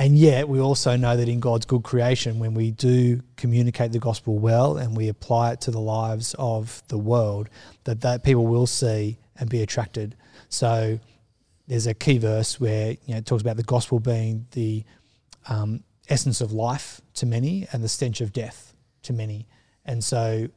And 0.00 0.16
yet, 0.16 0.48
we 0.48 0.60
also 0.60 0.96
know 0.96 1.16
that 1.16 1.28
in 1.28 1.40
God's 1.40 1.66
good 1.66 1.82
creation, 1.82 2.38
when 2.38 2.54
we 2.54 2.70
do 2.70 3.20
communicate 3.36 3.90
the 3.90 3.98
gospel 3.98 4.38
well 4.38 4.76
and 4.76 4.96
we 4.96 5.08
apply 5.08 5.52
it 5.52 5.60
to 5.62 5.72
the 5.72 5.80
lives 5.80 6.36
of 6.38 6.84
the 6.86 6.98
world, 6.98 7.48
that, 7.82 8.02
that 8.02 8.22
people 8.22 8.46
will 8.46 8.68
see 8.68 9.18
and 9.36 9.50
be 9.50 9.60
attracted. 9.60 10.14
So, 10.48 11.00
there's 11.66 11.86
a 11.86 11.94
key 11.94 12.18
verse 12.18 12.58
where 12.58 12.92
you 12.92 12.98
know, 13.08 13.16
it 13.16 13.26
talks 13.26 13.42
about 13.42 13.56
the 13.56 13.62
gospel 13.62 14.00
being 14.00 14.46
the 14.52 14.84
um, 15.48 15.82
essence 16.08 16.40
of 16.40 16.52
life 16.52 17.00
to 17.14 17.26
many 17.26 17.66
and 17.72 17.84
the 17.84 17.88
stench 17.88 18.20
of 18.20 18.32
death 18.32 18.74
to 19.02 19.12
many. 19.12 19.46
And 19.84 20.02
so 20.02 20.48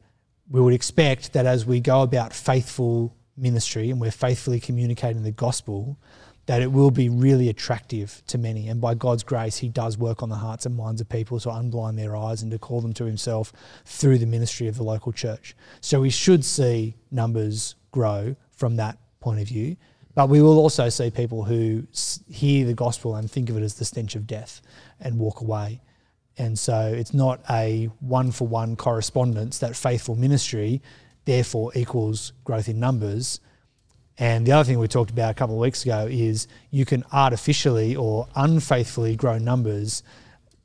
we 0.50 0.60
would 0.60 0.74
expect 0.74 1.32
that 1.34 1.46
as 1.46 1.64
we 1.66 1.80
go 1.80 2.02
about 2.02 2.32
faithful 2.32 3.14
ministry 3.36 3.90
and 3.90 4.00
we're 4.00 4.10
faithfully 4.10 4.60
communicating 4.60 5.22
the 5.22 5.32
gospel, 5.32 5.98
that 6.46 6.60
it 6.60 6.72
will 6.72 6.90
be 6.90 7.08
really 7.08 7.48
attractive 7.48 8.22
to 8.26 8.38
many. 8.38 8.68
And 8.68 8.80
by 8.80 8.94
God's 8.94 9.22
grace, 9.22 9.58
He 9.58 9.68
does 9.68 9.96
work 9.96 10.22
on 10.22 10.28
the 10.28 10.36
hearts 10.36 10.66
and 10.66 10.76
minds 10.76 11.00
of 11.00 11.08
people 11.08 11.38
to 11.40 11.48
unblind 11.48 11.96
their 11.96 12.16
eyes 12.16 12.42
and 12.42 12.50
to 12.50 12.58
call 12.58 12.80
them 12.80 12.92
to 12.94 13.04
Himself 13.04 13.52
through 13.84 14.18
the 14.18 14.26
ministry 14.26 14.66
of 14.68 14.76
the 14.76 14.82
local 14.82 15.12
church. 15.12 15.54
So 15.80 16.00
we 16.00 16.10
should 16.10 16.44
see 16.44 16.96
numbers 17.10 17.76
grow 17.92 18.34
from 18.50 18.76
that 18.76 18.98
point 19.20 19.40
of 19.40 19.48
view. 19.48 19.76
But 20.14 20.28
we 20.28 20.42
will 20.42 20.58
also 20.58 20.88
see 20.88 21.10
people 21.10 21.44
who 21.44 21.86
hear 22.28 22.66
the 22.66 22.74
gospel 22.74 23.14
and 23.14 23.30
think 23.30 23.48
of 23.48 23.56
it 23.56 23.62
as 23.62 23.74
the 23.74 23.84
stench 23.84 24.14
of 24.14 24.26
death 24.26 24.60
and 25.00 25.18
walk 25.18 25.40
away. 25.40 25.80
And 26.36 26.58
so 26.58 26.92
it's 26.94 27.14
not 27.14 27.40
a 27.48 27.86
one 28.00 28.30
for 28.30 28.46
one 28.46 28.76
correspondence 28.76 29.58
that 29.58 29.76
faithful 29.76 30.16
ministry 30.16 30.82
therefore 31.24 31.72
equals 31.74 32.32
growth 32.44 32.68
in 32.68 32.80
numbers. 32.80 33.40
And 34.18 34.46
the 34.46 34.52
other 34.52 34.64
thing 34.64 34.78
we 34.78 34.88
talked 34.88 35.10
about 35.10 35.30
a 35.30 35.34
couple 35.34 35.54
of 35.54 35.60
weeks 35.60 35.84
ago 35.84 36.06
is 36.10 36.46
you 36.70 36.84
can 36.84 37.04
artificially 37.12 37.96
or 37.96 38.28
unfaithfully 38.34 39.16
grow 39.16 39.38
numbers 39.38 40.02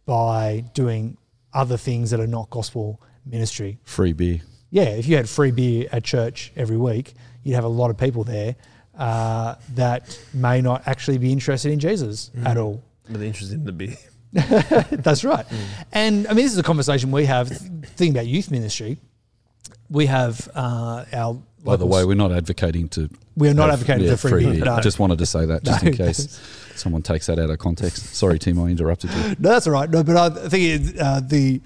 by 0.06 0.66
doing 0.74 1.18
other 1.54 1.78
things 1.78 2.12
that 2.12 2.20
are 2.20 2.28
not 2.28 2.50
gospel 2.50 3.02
ministry. 3.26 3.80
Free 3.84 4.14
beer. 4.14 4.42
Yeah, 4.70 4.90
if 4.90 5.08
you 5.08 5.16
had 5.16 5.30
free 5.30 5.52
beer 5.52 5.88
at 5.92 6.04
church 6.04 6.52
every 6.56 6.78
week, 6.78 7.14
you'd 7.44 7.56
have 7.56 7.64
a 7.64 7.70
lot 7.70 7.90
of 7.90 7.98
people 7.98 8.24
there 8.24 8.56
uh, 8.98 9.56
that 9.76 10.20
may 10.34 10.62
not 10.62 10.88
actually 10.88 11.18
be 11.18 11.32
interested 11.32 11.72
in 11.72 11.80
Jesus 11.80 12.32
mm. 12.36 12.46
at 12.46 12.58
all. 12.58 12.84
But 13.10 13.20
they're 13.20 13.28
interested 13.28 13.56
in 13.56 13.66
the 13.66 13.72
beer. 13.72 13.98
That's 14.34 15.24
right. 15.24 15.48
Mm. 15.48 15.58
And 15.94 16.28
I 16.28 16.34
mean, 16.34 16.44
this 16.44 16.52
is 16.52 16.58
a 16.58 16.64
conversation 16.64 17.12
we 17.12 17.26
have 17.26 17.48
thinking 17.48 18.12
about 18.12 18.28
youth 18.28 18.52
ministry. 18.52 18.98
We 19.90 20.06
have 20.08 20.50
uh, 20.56 21.06
our. 21.14 21.42
By 21.64 21.76
the 21.76 21.86
way, 21.86 22.06
we're 22.06 22.16
not 22.16 22.32
advocating 22.32 22.90
to. 22.90 23.10
We 23.36 23.50
are 23.50 23.54
not 23.54 23.70
advocating 23.70 24.06
yeah, 24.06 24.12
for 24.12 24.30
free, 24.30 24.44
free 24.44 24.54
beer. 24.54 24.66
No. 24.66 24.80
Just 24.80 25.00
wanted 25.00 25.20
to 25.20 25.26
say 25.26 25.46
that, 25.46 25.64
just 25.64 25.84
no. 25.84 25.90
in 25.90 25.98
case 25.98 26.40
someone 26.76 27.02
takes 27.02 27.26
that 27.28 27.40
out 27.40 27.50
of 27.50 27.60
context. 27.60 28.16
Sorry, 28.16 28.40
Tim, 28.40 28.60
I 28.60 28.68
interrupted 28.68 29.12
you. 29.12 29.36
No, 29.40 29.50
that's 29.50 29.68
all 29.68 29.74
right. 29.74 29.90
No, 29.90 30.04
but 30.04 30.18
I 30.18 30.48
think 30.48 30.96
uh, 31.00 31.20
the 31.22 31.62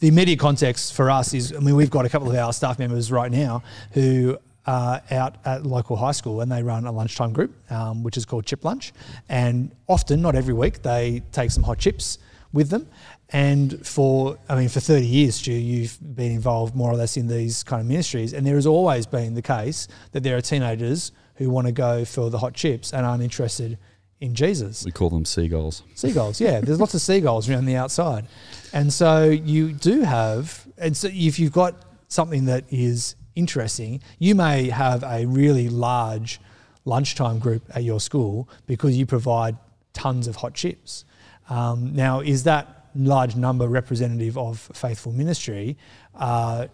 the 0.00 0.08
immediate 0.08 0.38
context 0.38 0.94
for 0.94 1.10
us 1.10 1.34
is, 1.34 1.52
I 1.52 1.58
mean, 1.58 1.74
we've 1.74 1.90
got 1.90 2.06
a 2.06 2.08
couple 2.08 2.30
of 2.30 2.36
our 2.36 2.52
staff 2.52 2.78
members 2.78 3.10
right 3.10 3.32
now 3.32 3.62
who 3.92 4.38
uh, 4.68 5.00
out 5.10 5.36
at 5.44 5.64
local 5.64 5.96
high 5.96 6.12
school 6.12 6.40
and 6.40 6.52
they 6.52 6.62
run 6.62 6.84
a 6.84 6.92
lunchtime 6.92 7.32
group, 7.32 7.54
um, 7.72 8.02
which 8.02 8.16
is 8.16 8.24
called 8.24 8.46
Chip 8.46 8.64
Lunch. 8.64 8.92
And 9.28 9.74
often, 9.88 10.20
not 10.20 10.34
every 10.34 10.54
week, 10.54 10.82
they 10.82 11.22
take 11.32 11.50
some 11.50 11.62
hot 11.62 11.78
chips 11.78 12.18
with 12.52 12.68
them. 12.68 12.86
And 13.30 13.86
for, 13.86 14.38
I 14.48 14.56
mean, 14.56 14.70
for 14.70 14.80
30 14.80 15.04
years, 15.04 15.36
Stu, 15.36 15.52
you've 15.52 15.98
been 16.00 16.32
involved 16.32 16.74
more 16.74 16.90
or 16.90 16.96
less 16.96 17.16
in 17.16 17.26
these 17.26 17.62
kind 17.62 17.80
of 17.80 17.86
ministries. 17.86 18.32
And 18.32 18.46
there 18.46 18.54
has 18.54 18.66
always 18.66 19.06
been 19.06 19.34
the 19.34 19.42
case 19.42 19.86
that 20.12 20.22
there 20.22 20.36
are 20.36 20.40
teenagers 20.40 21.12
who 21.34 21.50
want 21.50 21.66
to 21.66 21.72
go 21.72 22.04
for 22.04 22.30
the 22.30 22.38
hot 22.38 22.54
chips 22.54 22.92
and 22.92 23.04
aren't 23.04 23.22
interested 23.22 23.78
in 24.20 24.34
Jesus. 24.34 24.84
We 24.84 24.92
call 24.92 25.10
them 25.10 25.24
seagulls. 25.24 25.82
Seagulls, 25.94 26.40
yeah. 26.40 26.60
There's 26.60 26.80
lots 26.80 26.94
of 26.94 27.00
seagulls 27.00 27.48
around 27.48 27.66
the 27.66 27.76
outside. 27.76 28.26
And 28.72 28.92
so 28.92 29.24
you 29.24 29.72
do 29.72 30.02
have, 30.02 30.66
and 30.78 30.96
so 30.96 31.08
if 31.12 31.38
you've 31.38 31.52
got 31.52 31.84
something 32.08 32.46
that 32.46 32.64
is 32.70 33.14
interesting, 33.36 34.02
you 34.18 34.34
may 34.34 34.70
have 34.70 35.04
a 35.04 35.26
really 35.26 35.68
large 35.68 36.40
lunchtime 36.84 37.38
group 37.38 37.62
at 37.74 37.84
your 37.84 38.00
school 38.00 38.48
because 38.66 38.96
you 38.96 39.06
provide 39.06 39.56
tons 39.92 40.26
of 40.26 40.36
hot 40.36 40.54
chips. 40.54 41.04
Um, 41.48 41.94
now, 41.94 42.20
is 42.20 42.44
that 42.44 42.77
large 42.94 43.36
number 43.36 43.68
representative 43.68 44.36
of 44.38 44.58
faithful 44.74 45.12
ministry? 45.12 45.76
Uh, 46.14 46.66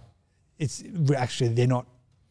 it's 0.58 0.82
actually 1.16 1.48
they're 1.48 1.66
not 1.66 1.86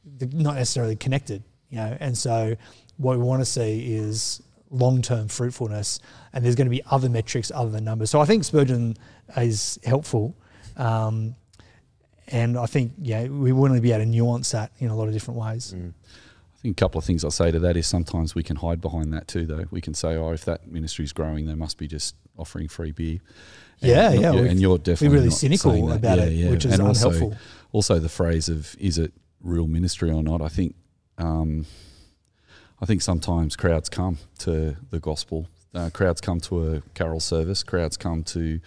they're 0.05 0.29
not 0.33 0.55
necessarily 0.55 0.95
connected, 0.95 1.43
you 1.69 1.77
know. 1.77 1.97
And 1.99 2.17
so, 2.17 2.55
what 2.97 3.17
we 3.17 3.23
want 3.23 3.41
to 3.41 3.45
see 3.45 3.93
is 3.95 4.41
long-term 4.69 5.27
fruitfulness, 5.27 5.99
and 6.33 6.43
there's 6.43 6.55
going 6.55 6.65
to 6.65 6.71
be 6.71 6.81
other 6.89 7.09
metrics 7.09 7.51
other 7.53 7.69
than 7.69 7.83
numbers. 7.83 8.09
So 8.09 8.19
I 8.19 8.25
think 8.25 8.43
Spurgeon 8.43 8.97
is 9.37 9.79
helpful. 9.83 10.35
Um, 10.77 11.35
and 12.29 12.57
I 12.57 12.65
think 12.65 12.93
yeah, 12.97 13.27
we 13.27 13.51
want 13.51 13.75
to 13.75 13.81
be 13.81 13.91
able 13.91 14.05
to 14.05 14.09
nuance 14.09 14.51
that 14.51 14.71
in 14.79 14.89
a 14.89 14.95
lot 14.95 15.07
of 15.07 15.13
different 15.13 15.39
ways. 15.39 15.73
Mm. 15.75 15.93
Think 16.63 16.79
a 16.79 16.81
couple 16.81 16.97
of 16.97 17.03
things 17.03 17.25
I'll 17.25 17.31
say 17.31 17.51
to 17.51 17.59
that 17.59 17.75
is 17.75 17.85
sometimes 17.85 18.35
we 18.35 18.41
can 18.41 18.55
hide 18.55 18.79
behind 18.79 19.11
that 19.11 19.27
too, 19.27 19.45
though. 19.45 19.65
We 19.69 19.81
can 19.81 19.93
say, 19.93 20.15
oh, 20.15 20.31
if 20.31 20.45
that 20.45 20.65
ministry 20.65 21.03
is 21.03 21.11
growing, 21.11 21.45
they 21.45 21.55
must 21.55 21.77
be 21.77 21.87
just 21.87 22.15
offering 22.37 22.69
free 22.69 22.93
beer. 22.93 23.19
And 23.81 23.91
yeah, 23.91 24.13
yeah, 24.13 24.33
and 24.33 24.61
you're 24.61 24.77
definitely 24.77 25.17
really 25.17 25.29
cynical 25.29 25.91
about 25.91 26.19
yeah, 26.19 26.23
it, 26.23 26.31
yeah. 26.31 26.49
which 26.49 26.63
is 26.63 26.79
and 26.79 26.87
unhelpful. 26.87 27.33
Also, 27.73 27.95
also, 27.95 27.99
the 27.99 28.07
phrase 28.07 28.47
of 28.47 28.77
is 28.79 28.97
it 28.97 29.11
real 29.41 29.67
ministry 29.67 30.09
or 30.09 30.23
not? 30.23 30.41
I 30.41 30.47
think, 30.47 30.75
um, 31.17 31.65
I 32.81 32.85
think 32.85 33.01
sometimes 33.01 33.57
crowds 33.57 33.89
come 33.89 34.19
to 34.39 34.77
the 34.89 35.01
gospel. 35.01 35.49
Uh, 35.75 35.89
crowds 35.89 36.21
come 36.21 36.39
to 36.39 36.75
a 36.75 36.81
carol 36.93 37.19
service. 37.19 37.61
Crowds 37.61 37.97
come 37.97 38.23
to 38.23 38.61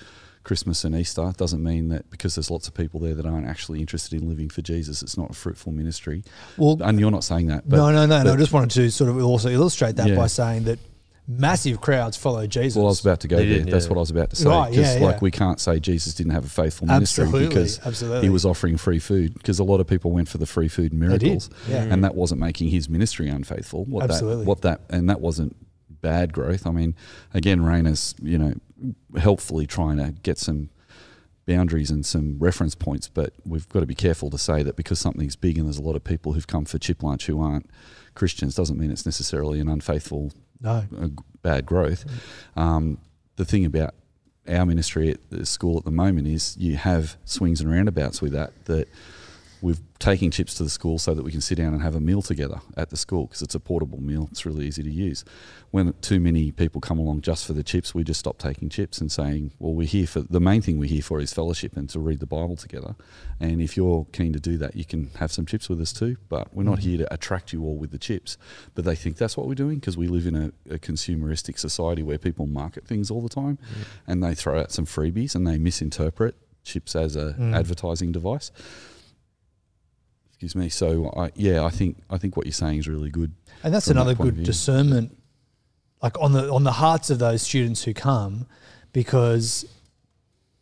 Christmas 0.47 0.85
and 0.85 0.95
Easter 0.95 1.33
doesn't 1.37 1.61
mean 1.61 1.89
that 1.89 2.09
because 2.09 2.37
there's 2.37 2.53
lots 2.53 2.69
of 2.69 2.75
people 2.75 3.01
there 3.01 3.17
that 3.17 3.27
aren't 3.27 3.49
actually 3.49 3.81
interested 3.81 4.23
in 4.23 4.29
living 4.29 4.49
for 4.49 4.63
Jesus, 4.63 5.03
it's 5.03 5.19
not 5.19 5.31
a 5.31 5.33
fruitful 5.33 5.73
ministry. 5.73 6.23
Well, 6.57 6.79
and 6.83 7.01
you're 7.01 7.11
not 7.11 7.25
saying 7.25 7.49
that. 7.49 7.69
But, 7.69 7.79
no, 7.79 7.91
no, 7.91 8.07
no, 8.07 8.23
no. 8.23 8.35
I 8.35 8.37
just 8.37 8.53
wanted 8.53 8.71
to 8.71 8.89
sort 8.93 9.11
of 9.11 9.21
also 9.25 9.49
illustrate 9.49 9.97
that 9.97 10.09
yeah. 10.09 10.15
by 10.15 10.29
saying 10.29 10.63
that 10.65 10.79
massive 11.27 11.81
crowds 11.81 12.17
follow 12.17 12.47
Jesus. 12.47 12.77
Well, 12.77 12.87
I 12.87 12.91
was 12.91 13.01
about 13.01 13.19
to 13.23 13.29
go 13.29 13.45
there. 13.45 13.65
That's 13.65 13.89
what 13.89 13.97
I 13.97 13.99
was 13.99 14.11
about 14.11 14.31
to 14.31 14.37
say. 14.37 14.49
Right, 14.49 14.73
yeah, 14.73 14.99
like 15.01 15.21
we 15.21 15.33
can't 15.33 15.59
say 15.59 15.81
Jesus 15.81 16.15
didn't 16.15 16.31
have 16.31 16.45
a 16.45 16.49
faithful 16.49 16.87
ministry 16.87 17.25
absolutely, 17.25 17.49
because 17.49 17.85
absolutely. 17.85 18.23
he 18.23 18.31
was 18.31 18.45
offering 18.45 18.77
free 18.77 19.01
food 19.01 19.35
because 19.35 19.59
a 19.59 19.65
lot 19.65 19.81
of 19.81 19.89
people 19.89 20.13
went 20.13 20.29
for 20.29 20.39
the 20.39 20.47
free 20.47 20.69
food 20.69 20.95
miracles, 20.95 21.51
yeah. 21.69 21.83
and 21.83 22.05
that 22.05 22.15
wasn't 22.15 22.41
making 22.41 22.69
his 22.69 22.89
ministry 22.89 23.29
unfaithful. 23.29 23.85
What 23.87 24.05
absolutely. 24.05 24.45
That, 24.45 24.49
what 24.49 24.61
that 24.63 24.83
and 24.91 25.11
that 25.11 25.21
wasn't 25.21 25.57
bad 26.01 26.33
growth. 26.33 26.69
I 26.69 26.71
mean, 26.71 26.95
again, 27.35 27.65
Rainer's 27.65 28.15
you 28.23 28.39
know 28.39 28.55
helpfully 29.19 29.67
trying 29.67 29.97
to 29.99 30.13
get 30.23 30.39
some 30.39 30.71
boundaries 31.47 31.91
and 31.91 32.05
some 32.05 32.39
reference 32.39 32.75
points, 32.75 33.09
but 33.09 33.33
we've 33.45 33.69
got 33.69 33.81
to 33.81 33.87
be 33.87 33.95
careful 33.95 34.31
to 34.31 34.39
say 34.39 34.63
that 34.63 34.77
because 34.77 34.99
something's 34.99 35.37
big 35.37 35.57
and 35.57 35.67
there's 35.67 35.79
a 35.79 35.83
lot 35.83 35.97
of 35.97 36.03
people 36.03 36.33
who've 36.33 36.47
come 36.47 36.65
for 36.65 36.79
chip 36.79 37.03
lunch 37.03 37.27
who 37.27 37.41
aren't 37.41 37.71
Christians 38.15 38.55
doesn't 38.55 38.79
mean 38.79 38.91
it's 38.91 39.07
necessarily 39.07 39.61
an 39.61 39.69
unfaithful, 39.69 40.33
no. 40.61 40.85
Uh, 41.01 41.09
bad 41.43 41.67
growth. 41.67 42.05
Um, 42.57 42.99
the 43.37 43.45
thing 43.45 43.65
about 43.65 43.95
our 44.49 44.67
ministry 44.67 45.11
at 45.11 45.31
the 45.31 45.47
school 45.47 45.79
at 45.79 45.85
the 45.85 45.91
moment 45.91 46.27
is 46.27 46.57
you 46.57 46.77
have 46.77 47.17
swings 47.25 47.61
and 47.61 47.71
roundabouts 47.71 48.23
with 48.23 48.33
that 48.33 48.53
that 48.65 48.89
we've 49.61 49.81
taking 49.99 50.31
chips 50.31 50.55
to 50.55 50.63
the 50.63 50.71
school 50.71 50.99
so 50.99 51.15
that 51.15 51.23
we 51.23 51.33
can 51.33 51.41
sit 51.41 51.57
down 51.57 51.73
and 51.73 51.83
have 51.83 51.95
a 51.95 52.01
meal 52.01 52.21
together 52.21 52.61
at 52.77 52.91
the 52.91 52.97
school 52.97 53.27
because 53.27 53.43
it's 53.43 53.55
a 53.55 53.61
portable 53.61 54.01
meal. 54.01 54.29
It's 54.31 54.45
really 54.45 54.67
easy 54.67 54.83
to 54.83 54.91
use. 54.91 55.25
When 55.71 55.95
too 56.01 56.21
many 56.21 56.53
people 56.53 56.81
come 56.81 56.99
along 56.99 57.23
just 57.23 57.47
for 57.47 57.55
the 57.55 57.63
chips, 57.63 57.95
we 57.95 58.05
just 58.05 58.21
stop 58.21 58.39
taking 58.39 58.69
chips 58.69 59.01
and 59.01 59.11
saying, 59.11 59.53
well, 59.59 59.73
we're 59.73 59.87
here 59.87 60.07
for 60.07 60.21
the 60.21 60.41
main 60.41 60.61
thing 60.61 60.79
we're 60.79 60.89
here 60.89 61.03
for 61.03 61.21
is 61.21 61.33
fellowship 61.33 61.77
and 61.77 61.89
to 61.91 61.99
read 61.99 62.21
the 62.21 62.27
Bible 62.27 62.57
together. 62.57 62.95
And 63.41 63.61
if 63.61 63.77
you're 63.77 64.07
keen 64.13 64.33
to 64.33 64.41
do 64.41 64.57
that, 64.59 64.77
you 64.77 64.85
can 64.85 65.11
have 65.19 65.33
some 65.33 65.47
chips 65.47 65.69
with 65.69 65.81
us 65.81 65.93
too. 65.93 66.17
But 66.29 66.55
we're 66.55 66.63
not 66.63 66.79
mm-hmm. 66.79 66.89
here 66.89 66.99
to 66.99 67.15
attract 67.15 67.53
you 67.53 67.65
all 67.65 67.77
with 67.77 67.91
the 67.91 67.99
chips. 67.99 68.37
But 68.75 68.85
they 68.85 68.97
think 68.97 69.17
that's 69.17 69.37
what 69.37 69.49
we're 69.49 69.55
doing 69.55 69.77
because 69.77 69.97
we 69.97 70.09
live 70.09 70.27
in 70.27 70.37
a, 70.37 70.75
a, 70.75 70.79
consumeristic 70.79 71.59
society 71.59 72.03
where 72.03 72.19
people 72.19 72.47
market 72.47 72.87
things 72.87 73.11
all 73.11 73.23
the 73.23 73.29
time 73.29 73.59
mm. 73.59 73.85
and 74.07 74.23
they 74.23 74.35
throw 74.35 74.61
out 74.61 74.71
some 74.71 74.85
freebies 74.85 75.35
and 75.35 75.47
they 75.47 75.59
misinterpret 75.59 76.37
chips 76.65 76.95
as 76.95 77.17
a 77.17 77.33
mm. 77.33 77.55
advertising 77.57 78.13
device 78.13 78.51
excuse 80.37 80.55
me. 80.55 80.69
So 80.69 81.11
I, 81.17 81.31
yeah, 81.35 81.65
I 81.65 81.71
think 81.71 81.97
I 82.11 82.19
think 82.19 82.37
what 82.37 82.47
you're 82.47 82.53
saying 82.53 82.79
is 82.79 82.89
really 82.89 83.11
good. 83.11 83.33
And 83.63 83.73
that's 83.73 83.89
another 83.89 84.15
that 84.15 84.23
good 84.23 84.43
discernment, 84.43 85.17
like 86.03 86.19
on 86.21 86.33
the 86.33 86.53
on 86.53 86.63
the 86.63 86.73
hearts 86.73 87.09
of 87.09 87.19
those 87.19 87.43
students 87.43 87.83
who 87.85 87.95
come, 87.95 88.47
because 88.93 89.65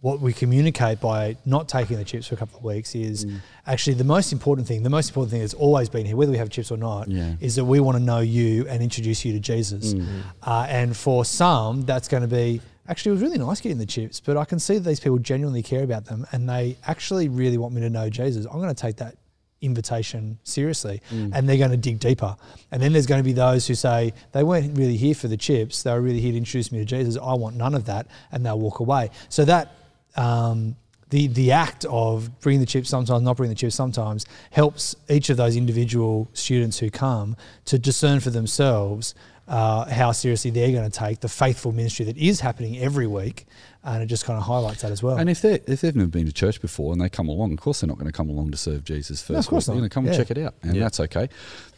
what 0.01 0.21
we 0.21 0.33
communicate 0.33 1.01
by 1.01 1.35
not 1.47 1.67
taking 1.67 1.97
the 1.97 2.05
chips 2.05 2.27
for 2.27 2.35
a 2.35 2.39
couple 2.39 2.59
of 2.59 2.63
weeks 2.65 2.95
is 2.95 3.25
mm. 3.25 3.39
actually 3.67 3.95
the 3.95 4.05
most 4.05 4.33
important 4.33 4.69
thing. 4.69 4.83
The 4.83 4.91
most 4.91 5.09
important 5.09 5.31
thing 5.31 5.41
that's 5.41 5.55
always 5.55 5.89
been 5.89 6.05
here, 6.05 6.15
whether 6.15 6.31
we 6.31 6.39
have 6.39 6.51
chips 6.51 6.71
or 6.71 6.77
not, 6.77 7.09
yeah. 7.09 7.35
is 7.41 7.57
that 7.57 7.65
we 7.65 7.81
want 7.81 7.97
to 7.97 8.03
know 8.03 8.21
you 8.21 8.69
and 8.69 8.83
introduce 8.83 9.25
you 9.25 9.33
to 9.33 9.41
Jesus. 9.41 9.95
Mm. 9.95 10.07
Uh, 10.43 10.67
and 10.69 10.97
for 10.97 11.25
some, 11.25 11.83
that's 11.87 12.07
going 12.07 12.21
to 12.21 12.29
be 12.29 12.61
actually 12.87 13.11
it 13.11 13.15
was 13.15 13.23
really 13.23 13.39
nice 13.39 13.61
getting 13.61 13.79
the 13.79 13.87
chips, 13.87 14.21
but 14.21 14.37
I 14.37 14.45
can 14.45 14.59
see 14.61 14.75
that 14.75 14.87
these 14.87 15.01
people 15.01 15.19
genuinely 15.19 15.63
care 15.63 15.83
about 15.83 16.05
them 16.05 16.27
and 16.33 16.49
they 16.49 16.77
actually 16.87 17.29
really 17.29 17.57
want 17.57 17.75
me 17.75 17.81
to 17.81 17.90
know 17.90 18.11
Jesus. 18.11 18.44
I'm 18.44 18.61
going 18.61 18.69
to 18.69 18.75
take 18.75 18.96
that 18.96 19.17
invitation 19.65 20.38
seriously 20.44 21.00
mm. 21.10 21.31
and 21.35 21.48
they're 21.48 21.58
going 21.58 21.71
to 21.71 21.77
dig 21.77 21.98
deeper. 21.98 22.37
And 22.71 22.83
then 22.83 22.92
there's 22.92 23.06
going 23.06 23.21
to 23.21 23.25
be 23.25 23.33
those 23.33 23.67
who 23.67 23.75
say, 23.75 24.12
they 24.33 24.42
weren't 24.42 24.77
really 24.77 24.96
here 24.96 25.15
for 25.15 25.29
the 25.29 25.37
chips, 25.37 25.83
they 25.83 25.92
were 25.92 26.00
really 26.00 26.21
here 26.21 26.33
to 26.33 26.38
introduce 26.38 26.71
me 26.73 26.79
to 26.79 26.85
Jesus. 26.85 27.17
I 27.17 27.35
want 27.35 27.56
none 27.56 27.75
of 27.75 27.87
that. 27.87 28.06
And 28.33 28.44
they'll 28.44 28.58
walk 28.58 28.81
away. 28.81 29.10
So 29.29 29.44
that, 29.44 29.73
um, 30.17 30.77
the, 31.10 31.29
the 31.29 31.52
act 31.52 31.85
of 31.85 32.40
bringing 32.40 32.60
the 32.60 32.67
chips 32.67 32.88
sometimes, 32.88 33.23
not 33.23 33.37
bringing 33.37 33.54
the 33.54 33.58
chips 33.58 33.75
sometimes, 33.75 34.27
helps 34.50 34.96
each 35.08 35.31
of 35.31 35.37
those 35.37 35.56
individual 35.56 36.29
students 36.33 36.79
who 36.79 36.90
come 36.90 37.37
to 37.67 37.79
discern 37.79 38.21
for 38.21 38.31
themselves 38.31 39.15
uh, 39.47 39.85
how 39.90 40.13
seriously 40.13 40.51
they're 40.51 40.73
going 40.73 40.90
to 40.90 40.99
take 40.99 41.21
the 41.21 41.29
faithful 41.29 41.73
ministry 41.73 42.05
that 42.07 42.17
is 42.17 42.40
happening 42.40 42.79
every 42.79 43.07
week, 43.07 43.47
and 43.83 44.03
it 44.03 44.07
just 44.07 44.25
kind 44.25 44.38
of 44.38 44.45
highlights 44.45 44.81
that 44.83 44.90
as 44.90 45.03
well. 45.03 45.17
And 45.19 45.29
if 45.29 45.42
they 45.42 45.55
if 45.67 45.83
they've 45.83 45.95
never 45.95 46.09
been 46.09 46.25
to 46.27 46.33
church 46.33 46.61
before 46.63 46.92
and 46.92 47.01
they 47.03 47.09
come 47.11 47.29
along, 47.29 47.53
of 47.53 47.61
course 47.61 47.81
they're 47.81 47.88
not 47.88 47.99
going 47.99 48.07
to 48.11 48.17
come 48.17 48.31
along 48.31 48.51
to 48.53 48.57
serve 48.57 48.85
Jesus 48.85 49.21
first. 49.21 49.31
No, 49.31 49.38
of 49.40 49.47
course 49.47 49.67
They're 49.67 49.75
going 49.77 49.88
to 49.88 49.92
come 49.92 50.07
Yeah. 50.07 50.13
and 50.13 50.19
check 50.19 50.31
it 50.31 50.38
out, 50.42 50.55
and 50.63 50.75
Yeah. 50.77 50.83
that's 50.85 51.01
okay. 51.01 51.29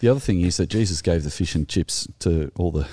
The 0.00 0.08
other 0.08 0.20
thing 0.20 0.40
is 0.42 0.56
that 0.58 0.68
Jesus 0.68 1.02
gave 1.02 1.24
the 1.24 1.30
fish 1.30 1.54
and 1.56 1.68
chips 1.68 2.06
to 2.20 2.52
all 2.56 2.70
the 2.70 2.86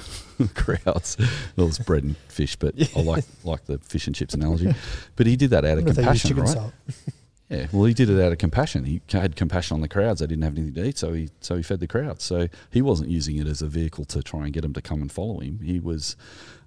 crowds. 0.55 1.17
Well, 1.55 1.67
it's 1.67 1.77
bread 1.79 2.03
and 2.03 2.17
fish, 2.27 2.55
but 2.55 2.73
I 2.95 3.01
like 3.03 3.25
like 3.43 3.65
the 3.65 3.77
fish 3.77 4.07
and 4.07 4.15
chips 4.15 4.33
analogy. 4.33 4.73
But 5.15 5.27
he 5.27 5.35
did 5.35 5.51
that 5.51 5.65
out 5.65 5.77
of 5.77 5.85
wonder 5.85 5.91
if 5.91 5.95
they 5.97 6.11
use 6.11 6.21
compassion, 6.23 6.53
chicken 6.53 6.61
right? 6.63 7.13
Yeah, 7.49 7.67
well, 7.71 7.83
he 7.85 7.93
did 7.93 8.09
it 8.09 8.19
out 8.23 8.31
of 8.31 8.37
compassion. 8.37 8.85
He 8.85 9.01
had 9.09 9.35
compassion 9.35 9.75
on 9.75 9.81
the 9.81 9.87
crowds; 9.87 10.21
they 10.21 10.27
didn't 10.27 10.43
have 10.43 10.57
anything 10.57 10.73
to 10.75 10.85
eat, 10.87 10.97
so 10.97 11.13
he 11.13 11.29
so 11.41 11.55
he 11.57 11.61
fed 11.63 11.79
the 11.81 11.87
crowds. 11.87 12.23
So 12.23 12.47
he 12.71 12.81
wasn't 12.81 13.09
using 13.09 13.37
it 13.37 13.47
as 13.47 13.61
a 13.61 13.67
vehicle 13.67 14.05
to 14.05 14.23
try 14.23 14.45
and 14.45 14.53
get 14.53 14.61
them 14.61 14.73
to 14.73 14.81
come 14.81 15.01
and 15.01 15.11
follow 15.11 15.39
him. 15.39 15.59
He 15.61 15.79
was 15.79 16.15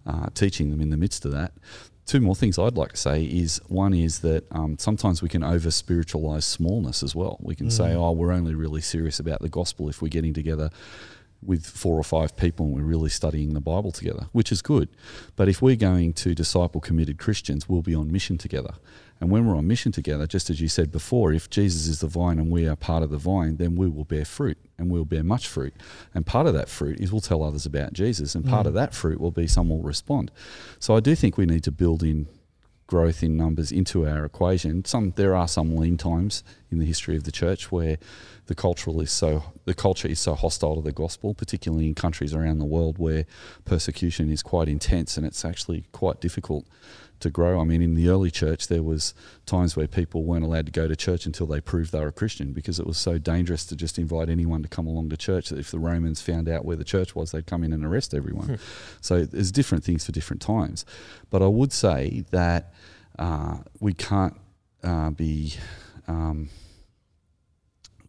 uh, 0.06 0.28
teaching 0.34 0.70
them 0.70 0.80
in 0.80 0.90
the 0.90 0.96
midst 0.96 1.24
of 1.24 1.32
that. 1.32 1.52
Two 2.04 2.20
more 2.20 2.36
things 2.36 2.56
I'd 2.56 2.76
like 2.76 2.92
to 2.92 2.96
say 2.96 3.24
is 3.24 3.60
one 3.66 3.92
is 3.92 4.20
that 4.20 4.44
um, 4.52 4.78
sometimes 4.78 5.22
we 5.22 5.28
can 5.28 5.42
over 5.42 5.72
spiritualize 5.72 6.44
smallness 6.44 7.02
as 7.02 7.16
well. 7.16 7.36
We 7.40 7.56
can 7.56 7.68
say, 7.70 7.86
Mm. 7.88 7.96
"Oh, 7.96 8.12
we're 8.12 8.32
only 8.32 8.54
really 8.54 8.80
serious 8.82 9.18
about 9.18 9.40
the 9.40 9.48
gospel 9.48 9.88
if 9.88 10.00
we're 10.00 10.08
getting 10.08 10.34
together." 10.34 10.70
with 11.42 11.64
four 11.66 11.96
or 11.98 12.02
five 12.02 12.34
people 12.36 12.66
and 12.66 12.74
we're 12.74 12.82
really 12.82 13.10
studying 13.10 13.52
the 13.52 13.60
Bible 13.60 13.92
together, 13.92 14.26
which 14.32 14.50
is 14.50 14.62
good. 14.62 14.88
But 15.36 15.48
if 15.48 15.60
we're 15.62 15.76
going 15.76 16.14
to 16.14 16.34
disciple 16.34 16.80
committed 16.80 17.18
Christians, 17.18 17.68
we'll 17.68 17.82
be 17.82 17.94
on 17.94 18.10
mission 18.10 18.36
together. 18.38 18.74
And 19.20 19.30
when 19.30 19.46
we're 19.46 19.56
on 19.56 19.66
mission 19.66 19.92
together, 19.92 20.26
just 20.26 20.50
as 20.50 20.60
you 20.60 20.68
said 20.68 20.92
before, 20.92 21.32
if 21.32 21.48
Jesus 21.48 21.86
is 21.86 22.00
the 22.00 22.06
vine 22.06 22.38
and 22.38 22.50
we 22.50 22.68
are 22.68 22.76
part 22.76 23.02
of 23.02 23.10
the 23.10 23.16
vine, 23.16 23.56
then 23.56 23.74
we 23.74 23.88
will 23.88 24.04
bear 24.04 24.24
fruit 24.26 24.58
and 24.78 24.90
we'll 24.90 25.06
bear 25.06 25.22
much 25.24 25.46
fruit. 25.48 25.72
And 26.14 26.26
part 26.26 26.46
of 26.46 26.52
that 26.54 26.68
fruit 26.68 27.00
is 27.00 27.10
we'll 27.12 27.22
tell 27.22 27.42
others 27.42 27.64
about 27.64 27.94
Jesus, 27.94 28.34
and 28.34 28.44
part 28.44 28.64
Mm. 28.66 28.68
of 28.68 28.74
that 28.74 28.94
fruit 28.94 29.18
will 29.20 29.30
be 29.30 29.46
some 29.46 29.70
will 29.70 29.82
respond. 29.82 30.30
So 30.78 30.94
I 30.94 31.00
do 31.00 31.14
think 31.14 31.38
we 31.38 31.46
need 31.46 31.64
to 31.64 31.72
build 31.72 32.02
in 32.02 32.26
growth 32.88 33.20
in 33.22 33.36
numbers 33.36 33.72
into 33.72 34.06
our 34.06 34.24
equation. 34.24 34.84
Some 34.84 35.12
there 35.16 35.34
are 35.34 35.48
some 35.48 35.74
lean 35.76 35.96
times 35.96 36.44
in 36.70 36.78
the 36.78 36.84
history 36.84 37.16
of 37.16 37.24
the 37.24 37.32
church 37.32 37.72
where 37.72 37.96
the 38.46 38.54
cultural 38.54 39.00
is 39.00 39.10
so 39.10 39.42
the 39.64 39.74
culture 39.74 40.06
is 40.06 40.20
so 40.20 40.34
hostile 40.36 40.76
to 40.76 40.82
the 40.82 40.92
gospel, 40.92 41.34
particularly 41.34 41.86
in 41.88 41.94
countries 41.94 42.32
around 42.32 42.58
the 42.58 42.64
world 42.64 42.96
where 42.98 43.24
persecution 43.64 44.30
is 44.30 44.40
quite 44.42 44.68
intense 44.68 45.16
and 45.16 45.26
it's 45.26 45.44
actually 45.44 45.84
quite 45.90 46.20
difficult 46.20 46.64
to 47.20 47.30
grow. 47.30 47.60
I 47.60 47.64
mean, 47.64 47.82
in 47.82 47.94
the 47.94 48.08
early 48.08 48.30
church, 48.30 48.68
there 48.68 48.82
was 48.82 49.14
times 49.46 49.76
where 49.76 49.86
people 49.86 50.24
weren't 50.24 50.44
allowed 50.44 50.66
to 50.66 50.72
go 50.72 50.86
to 50.86 50.96
church 50.96 51.26
until 51.26 51.46
they 51.46 51.60
proved 51.60 51.92
they 51.92 52.00
were 52.00 52.08
a 52.08 52.12
Christian 52.12 52.52
because 52.52 52.78
it 52.78 52.86
was 52.86 52.98
so 52.98 53.18
dangerous 53.18 53.64
to 53.66 53.76
just 53.76 53.98
invite 53.98 54.28
anyone 54.28 54.62
to 54.62 54.68
come 54.68 54.86
along 54.86 55.08
to 55.10 55.16
church 55.16 55.48
that 55.48 55.58
if 55.58 55.70
the 55.70 55.78
Romans 55.78 56.20
found 56.20 56.48
out 56.48 56.64
where 56.64 56.76
the 56.76 56.84
church 56.84 57.14
was, 57.14 57.32
they'd 57.32 57.46
come 57.46 57.64
in 57.64 57.72
and 57.72 57.84
arrest 57.84 58.14
everyone. 58.14 58.58
so 59.00 59.24
there's 59.24 59.52
different 59.52 59.84
things 59.84 60.04
for 60.04 60.12
different 60.12 60.42
times. 60.42 60.84
But 61.30 61.42
I 61.42 61.46
would 61.46 61.72
say 61.72 62.24
that 62.30 62.74
uh, 63.18 63.58
we 63.80 63.94
can't 63.94 64.36
uh, 64.82 65.10
be 65.10 65.54
um, 66.06 66.50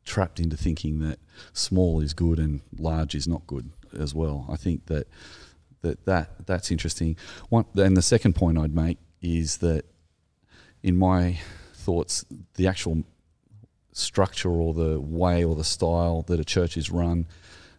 trapped 0.05 0.39
into 0.39 0.57
thinking 0.57 0.99
that 0.99 1.19
small 1.53 2.01
is 2.01 2.13
good 2.13 2.39
and 2.39 2.61
large 2.77 3.15
is 3.15 3.27
not 3.27 3.45
good 3.47 3.71
as 3.97 4.13
well. 4.13 4.45
I 4.49 4.55
think 4.55 4.87
that 4.87 5.07
that, 5.81 6.05
that 6.05 6.45
that's 6.45 6.71
interesting. 6.71 7.15
One, 7.49 7.65
and 7.75 7.95
the 7.95 8.01
second 8.01 8.33
point 8.33 8.57
I'd 8.57 8.75
make 8.75 8.97
is 9.21 9.57
that 9.57 9.85
in 10.83 10.97
my 10.97 11.39
thoughts, 11.73 12.25
the 12.55 12.67
actual 12.67 13.03
structure 13.93 14.51
or 14.51 14.73
the 14.73 14.99
way 14.99 15.43
or 15.43 15.55
the 15.55 15.63
style 15.63 16.21
that 16.23 16.39
a 16.39 16.45
church 16.45 16.77
is 16.77 16.91
run 16.91 17.25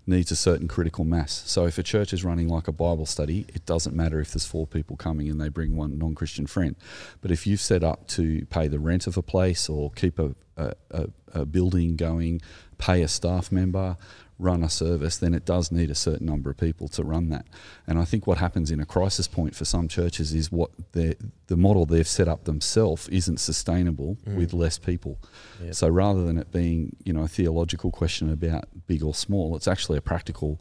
needs 0.07 0.31
a 0.31 0.37
certain 0.37 0.67
critical 0.67 1.05
mass. 1.05 1.43
So 1.47 1.67
if 1.67 1.79
a 1.79 1.83
church 1.83 2.13
is 2.13 2.25
running 2.25 2.49
like 2.49 2.67
a 2.67 2.73
Bible 2.73 3.07
study, 3.07 3.45
it 3.49 3.67
doesn't 3.67 3.95
matter 3.95 4.21
if 4.21 4.33
there's 4.33 4.47
four 4.47 4.67
people 4.67 4.97
coming 4.97 5.29
and 5.29 5.41
they 5.41 5.51
bring 5.51 5.77
one 5.77 5.99
non-Christian 5.99 6.47
friend. 6.47 6.75
But 7.21 7.31
if 7.31 7.47
you've 7.47 7.61
set 7.61 7.85
up 7.85 8.09
to 8.09 8.47
pay 8.47 8.69
the 8.69 8.79
rent 8.79 9.07
of 9.07 9.19
a 9.19 9.23
place 9.23 9.69
or 9.69 9.91
keep 9.91 10.19
a, 10.19 10.35
a, 10.57 10.73
a, 10.91 11.09
a 11.35 11.45
building 11.45 11.97
going, 11.97 12.41
pay 12.79 13.03
a 13.03 13.09
staff 13.09 13.53
member, 13.53 13.97
run 14.39 14.63
a 14.63 14.71
service, 14.71 15.17
then 15.17 15.35
it 15.35 15.45
does 15.45 15.73
need 15.73 15.91
a 15.91 15.95
certain 15.95 16.27
number 16.27 16.49
of 16.51 16.57
people 16.57 16.89
to 16.89 17.03
run 17.03 17.29
that. 17.29 17.45
And 17.87 17.99
I 17.99 18.05
think 18.05 18.27
what 18.27 18.39
happens 18.39 18.71
in 18.71 18.81
a 18.81 18.87
crisis 18.87 19.27
point 19.27 19.55
for 19.55 19.65
some 19.65 19.89
churches 19.89 20.33
is 20.33 20.53
what 20.53 20.71
the 20.93 21.17
the 21.49 21.57
model 21.57 21.87
they've 21.87 22.07
set 22.07 22.29
up 22.29 22.45
themselves 22.45 23.09
isn't 23.09 23.39
sustainable 23.39 24.17
mm. 24.25 24.37
with 24.37 24.53
less 24.53 24.79
people. 24.79 25.19
Yep. 25.63 25.75
So 25.75 25.89
rather 25.89 26.25
than 26.25 26.39
it 26.39 26.53
being, 26.53 26.97
you 27.05 27.13
know, 27.13 27.23
a 27.23 27.29
theological 27.29 27.91
question 27.91 28.31
about 28.31 28.65
big 28.87 29.03
or 29.03 29.15
small, 29.15 29.57
it's 29.57 29.69
actually 29.69 29.99
a 29.99 30.03
practical 30.03 30.61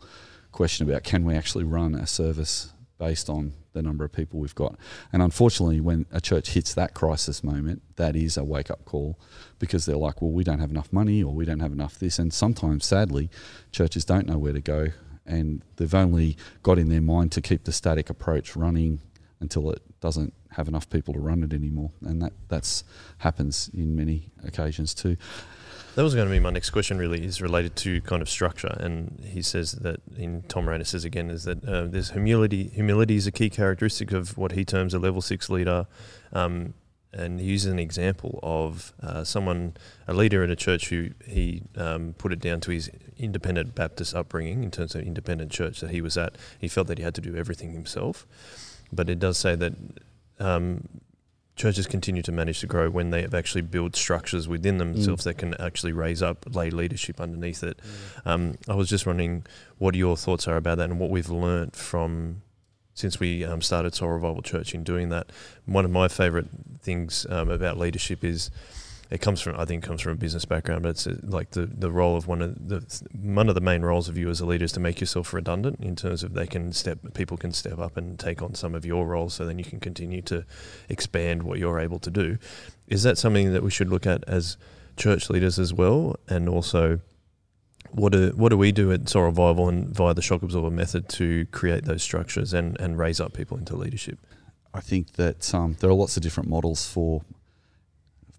question 0.51 0.89
about 0.89 1.03
can 1.03 1.23
we 1.23 1.35
actually 1.35 1.63
run 1.63 1.93
a 1.93 2.07
service 2.07 2.73
based 2.97 3.29
on 3.29 3.53
the 3.73 3.81
number 3.81 4.03
of 4.03 4.11
people 4.11 4.39
we've 4.39 4.55
got. 4.55 4.75
And 5.13 5.21
unfortunately, 5.21 5.79
when 5.79 6.05
a 6.11 6.19
church 6.19 6.51
hits 6.51 6.73
that 6.73 6.93
crisis 6.93 7.43
moment, 7.43 7.81
that 7.95 8.15
is 8.15 8.37
a 8.37 8.43
wake 8.43 8.71
up 8.71 8.85
call 8.85 9.19
because 9.59 9.85
they're 9.85 9.97
like, 9.97 10.21
well, 10.21 10.31
we 10.31 10.43
don't 10.43 10.59
have 10.59 10.71
enough 10.71 10.91
money 10.91 11.21
or 11.21 11.33
we 11.33 11.45
don't 11.45 11.59
have 11.59 11.71
enough 11.71 11.99
this. 11.99 12.17
And 12.17 12.33
sometimes, 12.33 12.85
sadly, 12.85 13.29
churches 13.71 14.03
don't 14.03 14.27
know 14.27 14.37
where 14.37 14.53
to 14.53 14.61
go 14.61 14.87
and 15.27 15.61
they've 15.75 15.93
only 15.93 16.37
got 16.63 16.79
in 16.79 16.89
their 16.89 17.01
mind 17.01 17.31
to 17.33 17.41
keep 17.41 17.65
the 17.65 17.71
static 17.71 18.09
approach 18.09 18.55
running 18.55 19.01
until 19.39 19.69
it 19.69 19.81
doesn't 19.99 20.33
have 20.51 20.67
enough 20.67 20.89
people 20.89 21.13
to 21.13 21.19
run 21.19 21.43
it 21.43 21.53
anymore. 21.53 21.91
And 22.01 22.21
that 22.21 22.33
that's 22.47 22.83
happens 23.19 23.69
in 23.73 23.95
many 23.95 24.31
occasions 24.43 24.93
too. 24.93 25.17
That 25.97 26.03
was 26.03 26.13
going 26.13 26.27
to 26.27 26.31
be 26.31 26.39
my 26.39 26.51
next 26.51 26.69
question. 26.69 26.99
Really, 26.99 27.25
is 27.25 27.41
related 27.41 27.75
to 27.77 28.01
kind 28.01 28.21
of 28.21 28.29
structure, 28.29 28.77
and 28.79 29.19
he 29.25 29.41
says 29.41 29.71
that 29.71 29.99
in 30.15 30.43
Thom 30.43 30.69
Rainer 30.69 30.83
says 30.83 31.03
again 31.03 31.31
is 31.31 31.45
that 31.45 31.65
uh, 31.65 31.87
there's 31.87 32.11
humility. 32.11 32.67
Humility 32.67 33.15
is 33.15 33.25
a 33.25 33.31
key 33.31 33.49
characteristic 33.49 34.11
of 34.11 34.37
what 34.37 34.51
he 34.51 34.63
terms 34.63 34.93
a 34.93 34.99
level 34.99 35.21
six 35.21 35.49
leader, 35.49 35.87
um, 36.33 36.75
and 37.11 37.39
he 37.39 37.47
uses 37.47 37.71
an 37.71 37.79
example 37.79 38.39
of 38.43 38.93
uh, 39.01 39.23
someone, 39.23 39.75
a 40.07 40.13
leader 40.13 40.43
in 40.43 40.51
a 40.51 40.55
church 40.55 40.89
who 40.89 41.09
he 41.25 41.63
um, 41.75 42.13
put 42.19 42.31
it 42.31 42.41
down 42.41 42.61
to 42.61 42.69
his 42.69 42.91
independent 43.17 43.73
Baptist 43.73 44.13
upbringing 44.13 44.63
in 44.63 44.69
terms 44.69 44.93
of 44.93 45.01
independent 45.01 45.51
church 45.51 45.79
that 45.79 45.89
he 45.89 46.01
was 46.01 46.15
at. 46.15 46.35
He 46.59 46.67
felt 46.67 46.85
that 46.89 46.99
he 46.99 47.03
had 47.03 47.15
to 47.15 47.21
do 47.21 47.35
everything 47.35 47.73
himself, 47.73 48.27
but 48.93 49.09
it 49.09 49.17
does 49.17 49.39
say 49.39 49.55
that. 49.55 49.73
Um, 50.39 50.87
churches 51.57 51.87
continue 51.87 52.21
to 52.21 52.31
manage 52.31 52.59
to 52.61 52.67
grow 52.67 52.89
when 52.89 53.09
they 53.09 53.23
have 53.23 53.33
actually 53.33 53.63
built 53.63 53.95
structures 53.95 54.47
within 54.47 54.77
themselves 54.77 55.23
that 55.25 55.37
can 55.39 55.53
actually 55.55 55.91
raise 55.91 56.21
up 56.21 56.45
lay 56.55 56.69
leadership 56.69 57.19
underneath 57.19 57.63
it. 57.63 57.79
Um, 58.25 58.57
I 58.69 58.75
was 58.75 58.87
just 58.87 59.05
wondering 59.05 59.45
what 59.77 59.95
your 59.95 60.15
thoughts 60.15 60.47
are 60.47 60.55
about 60.55 60.77
that 60.77 60.89
and 60.89 60.99
what 60.99 61.09
we've 61.09 61.29
learnt 61.29 61.75
from 61.75 62.43
since 62.93 63.19
we 63.19 63.43
um, 63.43 63.61
started 63.61 63.93
Soul 63.93 64.09
Revival 64.09 64.41
Church 64.41 64.73
in 64.73 64.83
doing 64.83 65.09
that. 65.09 65.31
One 65.65 65.83
of 65.85 65.91
my 65.91 66.07
favourite 66.07 66.47
things 66.81 67.27
um, 67.29 67.49
about 67.49 67.77
leadership 67.77 68.23
is 68.23 68.49
it 69.09 69.21
comes 69.21 69.41
from 69.41 69.59
I 69.59 69.65
think 69.65 69.83
comes 69.83 70.01
from 70.01 70.13
a 70.13 70.15
business 70.15 70.45
background, 70.45 70.83
but 70.83 70.89
it's 70.89 71.07
uh, 71.07 71.15
like 71.23 71.51
the 71.51 71.65
the 71.65 71.91
role 71.91 72.17
of 72.17 72.27
one 72.27 72.41
of 72.41 72.67
the 72.67 72.81
one 73.13 73.49
of 73.49 73.55
the 73.55 73.61
main 73.61 73.81
roles 73.81 74.09
of 74.09 74.17
you 74.17 74.29
as 74.29 74.39
a 74.39 74.45
leader 74.45 74.65
is 74.65 74.71
to 74.73 74.79
make 74.79 74.99
yourself 74.99 75.33
redundant 75.33 75.79
in 75.79 75.95
terms 75.95 76.23
of 76.23 76.33
they 76.33 76.47
can 76.47 76.71
step 76.73 76.99
people 77.13 77.37
can 77.37 77.51
step 77.51 77.79
up 77.79 77.97
and 77.97 78.19
take 78.19 78.41
on 78.41 78.53
some 78.55 78.75
of 78.75 78.85
your 78.85 79.05
roles, 79.05 79.33
so 79.33 79.45
then 79.45 79.57
you 79.57 79.65
can 79.65 79.79
continue 79.79 80.21
to 80.23 80.45
expand 80.89 81.43
what 81.43 81.59
you're 81.59 81.79
able 81.79 81.99
to 81.99 82.11
do. 82.11 82.37
Is 82.87 83.03
that 83.03 83.17
something 83.17 83.53
that 83.53 83.63
we 83.63 83.71
should 83.71 83.89
look 83.89 84.05
at 84.05 84.23
as 84.27 84.57
church 84.97 85.29
leaders 85.29 85.59
as 85.59 85.73
well, 85.73 86.17
and 86.27 86.49
also? 86.49 86.99
What 87.91 88.11
do 88.11 88.33
what 88.35 88.49
do 88.49 88.57
we 88.57 88.73
do 88.73 88.91
at 88.91 89.07
Soul 89.07 89.23
Revival 89.23 89.69
and 89.69 89.87
via 89.95 90.13
the 90.13 90.21
shock 90.21 90.43
absorber 90.43 90.69
method 90.69 91.07
to 91.09 91.45
create 91.51 91.85
those 91.85 92.03
structures 92.03 92.53
and, 92.53 92.77
and 92.81 92.97
raise 92.97 93.21
up 93.21 93.31
people 93.31 93.57
into 93.57 93.77
leadership? 93.77 94.19
I 94.73 94.81
think 94.81 95.13
that 95.13 95.55
um, 95.55 95.77
there 95.79 95.89
are 95.89 95.93
lots 95.93 96.17
of 96.17 96.23
different 96.23 96.49
models 96.49 96.85
for 96.85 97.21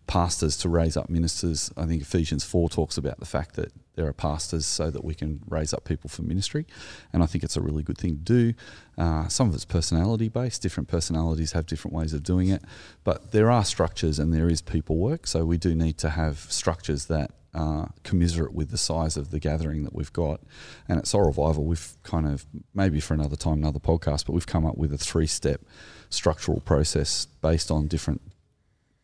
pastors 0.08 0.56
to 0.56 0.68
raise 0.68 0.96
up 0.96 1.08
ministers. 1.08 1.70
I 1.76 1.84
think 1.84 2.02
Ephesians 2.02 2.42
4 2.42 2.70
talks 2.70 2.96
about 2.96 3.20
the 3.20 3.26
fact 3.26 3.54
that 3.56 3.72
there 3.94 4.06
are 4.06 4.12
pastors 4.12 4.64
so 4.64 4.90
that 4.90 5.04
we 5.04 5.14
can 5.14 5.40
raise 5.46 5.74
up 5.74 5.84
people 5.84 6.08
for 6.08 6.22
ministry. 6.22 6.66
And 7.12 7.22
I 7.22 7.26
think 7.26 7.44
it's 7.44 7.56
a 7.56 7.60
really 7.60 7.82
good 7.82 7.98
thing 7.98 8.16
to 8.16 8.22
do. 8.22 8.54
Uh, 8.96 9.28
some 9.28 9.48
of 9.48 9.54
it's 9.54 9.66
personality 9.66 10.28
based, 10.28 10.62
different 10.62 10.88
personalities 10.88 11.52
have 11.52 11.66
different 11.66 11.94
ways 11.94 12.14
of 12.14 12.22
doing 12.22 12.48
it. 12.48 12.64
But 13.04 13.32
there 13.32 13.50
are 13.50 13.64
structures 13.64 14.18
and 14.18 14.32
there 14.32 14.48
is 14.48 14.62
people 14.62 14.96
work. 14.96 15.26
So 15.26 15.44
we 15.44 15.58
do 15.58 15.74
need 15.74 15.98
to 15.98 16.10
have 16.10 16.38
structures 16.38 17.06
that 17.06 17.32
are 17.54 17.92
commiserate 18.02 18.54
with 18.54 18.70
the 18.70 18.78
size 18.78 19.16
of 19.18 19.30
the 19.30 19.38
gathering 19.38 19.82
that 19.82 19.94
we've 19.94 20.12
got. 20.12 20.40
And 20.88 20.98
at 20.98 21.06
Soul 21.06 21.26
Revival, 21.26 21.64
we've 21.64 21.92
kind 22.02 22.26
of, 22.26 22.46
maybe 22.74 22.98
for 22.98 23.12
another 23.12 23.36
time, 23.36 23.58
another 23.58 23.78
podcast, 23.78 24.24
but 24.24 24.32
we've 24.32 24.46
come 24.46 24.64
up 24.64 24.78
with 24.78 24.92
a 24.92 24.98
three 24.98 25.26
step 25.26 25.60
structural 26.08 26.60
process 26.60 27.26
based 27.42 27.70
on 27.70 27.88
different 27.88 28.22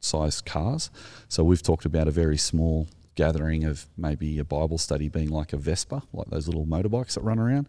sized 0.05 0.45
cars. 0.45 0.91
So 1.29 1.45
we've 1.45 1.63
talked 1.63 1.85
about 1.85 2.09
a 2.09 2.11
very 2.11 2.37
small 2.37 2.89
gathering 3.15 3.65
of 3.65 3.87
maybe 3.97 4.39
a 4.39 4.45
Bible 4.45 4.79
study 4.79 5.09
being 5.09 5.29
like 5.29 5.53
a 5.53 5.57
Vespa, 5.57 6.03
like 6.13 6.29
those 6.31 6.47
little 6.47 6.67
motorbikes 6.67 7.15
that 7.15 7.23
run 7.23 7.39
around. 7.39 7.67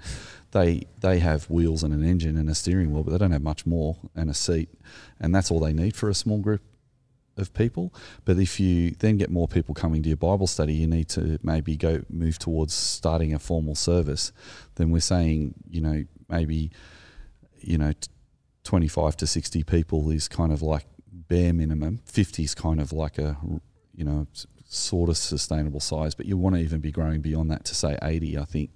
They 0.52 0.88
they 1.02 1.20
have 1.20 1.50
wheels 1.50 1.84
and 1.84 1.94
an 1.94 2.04
engine 2.04 2.38
and 2.38 2.50
a 2.50 2.56
steering 2.56 2.92
wheel, 2.92 3.04
but 3.04 3.12
they 3.12 3.18
don't 3.18 3.32
have 3.32 3.44
much 3.44 3.66
more 3.66 3.98
and 4.16 4.30
a 4.30 4.34
seat, 4.34 4.70
and 5.20 5.34
that's 5.34 5.52
all 5.52 5.60
they 5.60 5.74
need 5.74 5.96
for 5.96 6.10
a 6.10 6.16
small 6.16 6.40
group 6.40 6.62
of 7.38 7.54
people. 7.54 7.94
But 8.24 8.40
if 8.40 8.60
you 8.60 8.92
then 8.92 9.18
get 9.18 9.30
more 9.30 9.48
people 9.48 9.76
coming 9.76 10.02
to 10.04 10.10
your 10.10 10.18
Bible 10.18 10.48
study, 10.48 10.74
you 10.74 10.88
need 10.88 11.10
to 11.10 11.40
maybe 11.44 11.76
go 11.76 12.04
move 12.10 12.40
towards 12.40 12.74
starting 12.74 13.34
a 13.34 13.40
formal 13.40 13.76
service. 13.76 14.32
Then 14.76 14.92
we're 14.92 15.02
saying, 15.02 15.54
you 15.70 15.82
know, 15.82 16.06
maybe 16.30 16.72
you 17.60 17.78
know 17.78 17.94
25 18.64 19.18
to 19.18 19.28
60 19.28 19.64
people 19.64 20.10
is 20.10 20.28
kind 20.28 20.52
of 20.52 20.62
like 20.62 20.86
bare 21.28 21.54
minimum 21.54 22.00
50 22.06 22.44
is 22.44 22.56
kind 22.56 22.80
of 22.80 22.92
like 22.92 23.18
a 23.18 23.38
you 23.96 24.04
know 24.04 24.28
sort 24.68 25.10
of 25.10 25.18
sustainable 25.18 25.80
size 25.80 26.16
but 26.16 26.26
you 26.26 26.38
want 26.38 26.56
to 26.56 26.62
even 26.62 26.80
be 26.80 26.92
growing 26.92 27.22
beyond 27.22 27.50
that 27.52 27.64
to 27.66 27.76
say 27.76 27.98
80 28.02 28.38
i 28.38 28.46
think 28.46 28.72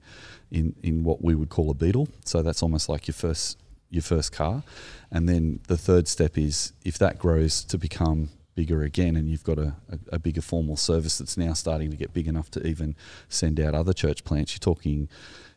in 0.51 0.75
in 0.83 1.03
what 1.03 1.23
we 1.23 1.35
would 1.35 1.49
call 1.49 1.69
a 1.69 1.73
beetle. 1.73 2.07
So 2.25 2.41
that's 2.41 2.63
almost 2.63 2.89
like 2.89 3.07
your 3.07 3.13
first 3.13 3.57
your 3.89 4.03
first 4.03 4.31
car. 4.31 4.63
And 5.11 5.27
then 5.27 5.61
the 5.67 5.77
third 5.77 6.07
step 6.07 6.37
is 6.37 6.73
if 6.85 6.97
that 6.99 7.17
grows 7.17 7.63
to 7.65 7.77
become 7.77 8.29
bigger 8.55 8.83
again 8.83 9.15
and 9.15 9.29
you've 9.29 9.43
got 9.43 9.57
a, 9.57 9.75
a, 9.89 9.99
a 10.13 10.19
bigger 10.19 10.41
formal 10.41 10.75
service 10.75 11.17
that's 11.17 11.37
now 11.37 11.53
starting 11.53 11.89
to 11.89 11.95
get 11.95 12.13
big 12.13 12.27
enough 12.27 12.51
to 12.51 12.65
even 12.67 12.95
send 13.29 13.59
out 13.59 13.73
other 13.73 13.93
church 13.93 14.25
plants 14.25 14.53
you're 14.53 14.59
talking 14.59 15.07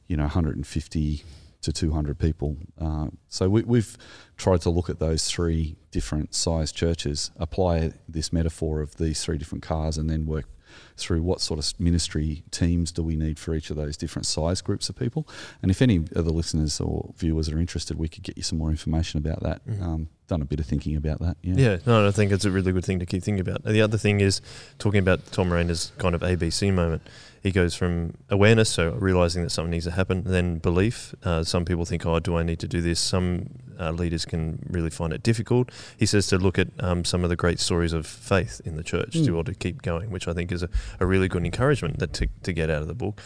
you 0.06 0.16
know 0.16 0.22
150 0.22 1.24
to 1.62 1.72
200 1.72 2.18
people. 2.18 2.56
Uh, 2.80 3.08
so 3.28 3.48
we, 3.48 3.62
we've 3.62 3.96
tried 4.36 4.60
to 4.62 4.70
look 4.70 4.90
at 4.90 4.98
those 4.98 5.28
three 5.28 5.76
different 5.90 6.34
size 6.34 6.72
churches, 6.72 7.30
apply 7.36 7.92
this 8.08 8.32
metaphor 8.32 8.80
of 8.80 8.96
these 8.96 9.24
three 9.24 9.38
different 9.38 9.62
cars, 9.62 9.96
and 9.96 10.10
then 10.10 10.26
work 10.26 10.46
through 10.96 11.22
what 11.22 11.40
sort 11.40 11.58
of 11.58 11.78
ministry 11.80 12.42
teams 12.50 12.92
do 12.92 13.02
we 13.02 13.16
need 13.16 13.38
for 13.38 13.54
each 13.54 13.70
of 13.70 13.76
those 13.76 13.96
different 13.96 14.26
size 14.26 14.60
groups 14.60 14.88
of 14.88 14.96
people. 14.96 15.26
And 15.62 15.70
if 15.70 15.80
any 15.82 15.96
of 15.96 16.24
the 16.24 16.32
listeners 16.32 16.80
or 16.80 17.12
viewers 17.16 17.48
are 17.48 17.58
interested, 17.58 17.98
we 17.98 18.08
could 18.08 18.22
get 18.22 18.36
you 18.36 18.42
some 18.42 18.58
more 18.58 18.70
information 18.70 19.18
about 19.18 19.42
that. 19.42 19.66
Mhm. 19.66 19.82
Um, 19.82 20.08
done 20.28 20.40
a 20.42 20.44
bit 20.46 20.60
of 20.60 20.66
thinking 20.66 20.96
about 20.96 21.20
that. 21.20 21.36
Yeah. 21.42 21.54
Yeah, 21.56 21.76
no, 21.86 22.06
I 22.06 22.10
think 22.10 22.32
it's 22.32 22.44
a 22.46 22.50
really 22.50 22.72
good 22.72 22.84
thing 22.84 22.98
to 23.00 23.06
keep 23.06 23.22
thinking 23.22 23.40
about. 23.40 23.64
The 23.64 23.82
other 23.82 23.98
thing 23.98 24.20
is 24.20 24.40
talking 24.78 25.00
about 25.00 25.24
Thom 25.26 25.52
Rainer's 25.52 25.92
kind 25.98 26.14
of 26.14 26.22
ABC 26.22 26.70
moment. 26.72 27.02
He 27.42 27.50
goes 27.50 27.74
from 27.74 28.14
awareness, 28.30 28.70
so 28.70 28.92
realizing 28.92 29.42
that 29.42 29.50
something 29.50 29.72
needs 29.72 29.84
to 29.86 29.90
happen, 29.90 30.22
then 30.24 30.58
belief. 30.58 31.12
Uh, 31.24 31.42
some 31.42 31.64
people 31.64 31.84
think, 31.84 32.06
oh, 32.06 32.20
do 32.20 32.36
I 32.36 32.44
need 32.44 32.60
to 32.60 32.68
do 32.68 32.80
this? 32.80 33.00
Some 33.00 33.48
uh, 33.80 33.90
leaders 33.90 34.24
can 34.24 34.60
really 34.70 34.90
find 34.90 35.12
it 35.12 35.24
difficult. 35.24 35.70
He 35.98 36.06
says 36.06 36.28
to 36.28 36.38
look 36.38 36.56
at 36.56 36.68
um, 36.78 37.04
some 37.04 37.24
of 37.24 37.30
the 37.30 37.36
great 37.36 37.58
stories 37.58 37.92
of 37.92 38.06
faith 38.06 38.60
in 38.64 38.76
the 38.76 38.84
church 38.84 39.10
Mm. 39.14 39.24
to 39.26 39.36
order 39.36 39.52
to 39.52 39.58
keep 39.58 39.82
going, 39.82 40.10
which 40.10 40.28
I 40.28 40.32
think 40.32 40.52
is 40.52 40.62
a, 40.62 40.68
a 41.00 41.06
really 41.06 41.28
good 41.28 41.44
encouragement 41.44 41.98
that 41.98 42.12
to, 42.14 42.28
to 42.42 42.52
get 42.52 42.70
out 42.70 42.82
of 42.82 42.88
the 42.88 42.94
book. 42.94 43.20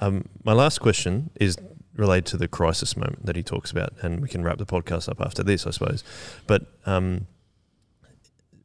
Um, 0.00 0.28
my 0.44 0.52
last 0.52 0.80
question 0.80 1.30
is 1.40 1.56
related 1.94 2.26
to 2.26 2.36
the 2.36 2.48
crisis 2.48 2.96
moment 2.96 3.24
that 3.26 3.36
he 3.36 3.42
talks 3.42 3.70
about, 3.70 3.94
and 4.02 4.20
we 4.20 4.28
can 4.28 4.42
wrap 4.42 4.58
the 4.58 4.66
podcast 4.66 5.08
up 5.08 5.20
after 5.20 5.42
this, 5.42 5.66
I 5.66 5.70
suppose. 5.70 6.04
But 6.46 6.66
um, 6.84 7.26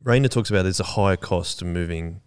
Rainer 0.04 0.28
talks 0.28 0.50
about 0.50 0.64
there's 0.64 0.80
a 0.80 0.84
higher 0.84 1.16
cost 1.16 1.60
to 1.60 1.66
moving 1.66 2.22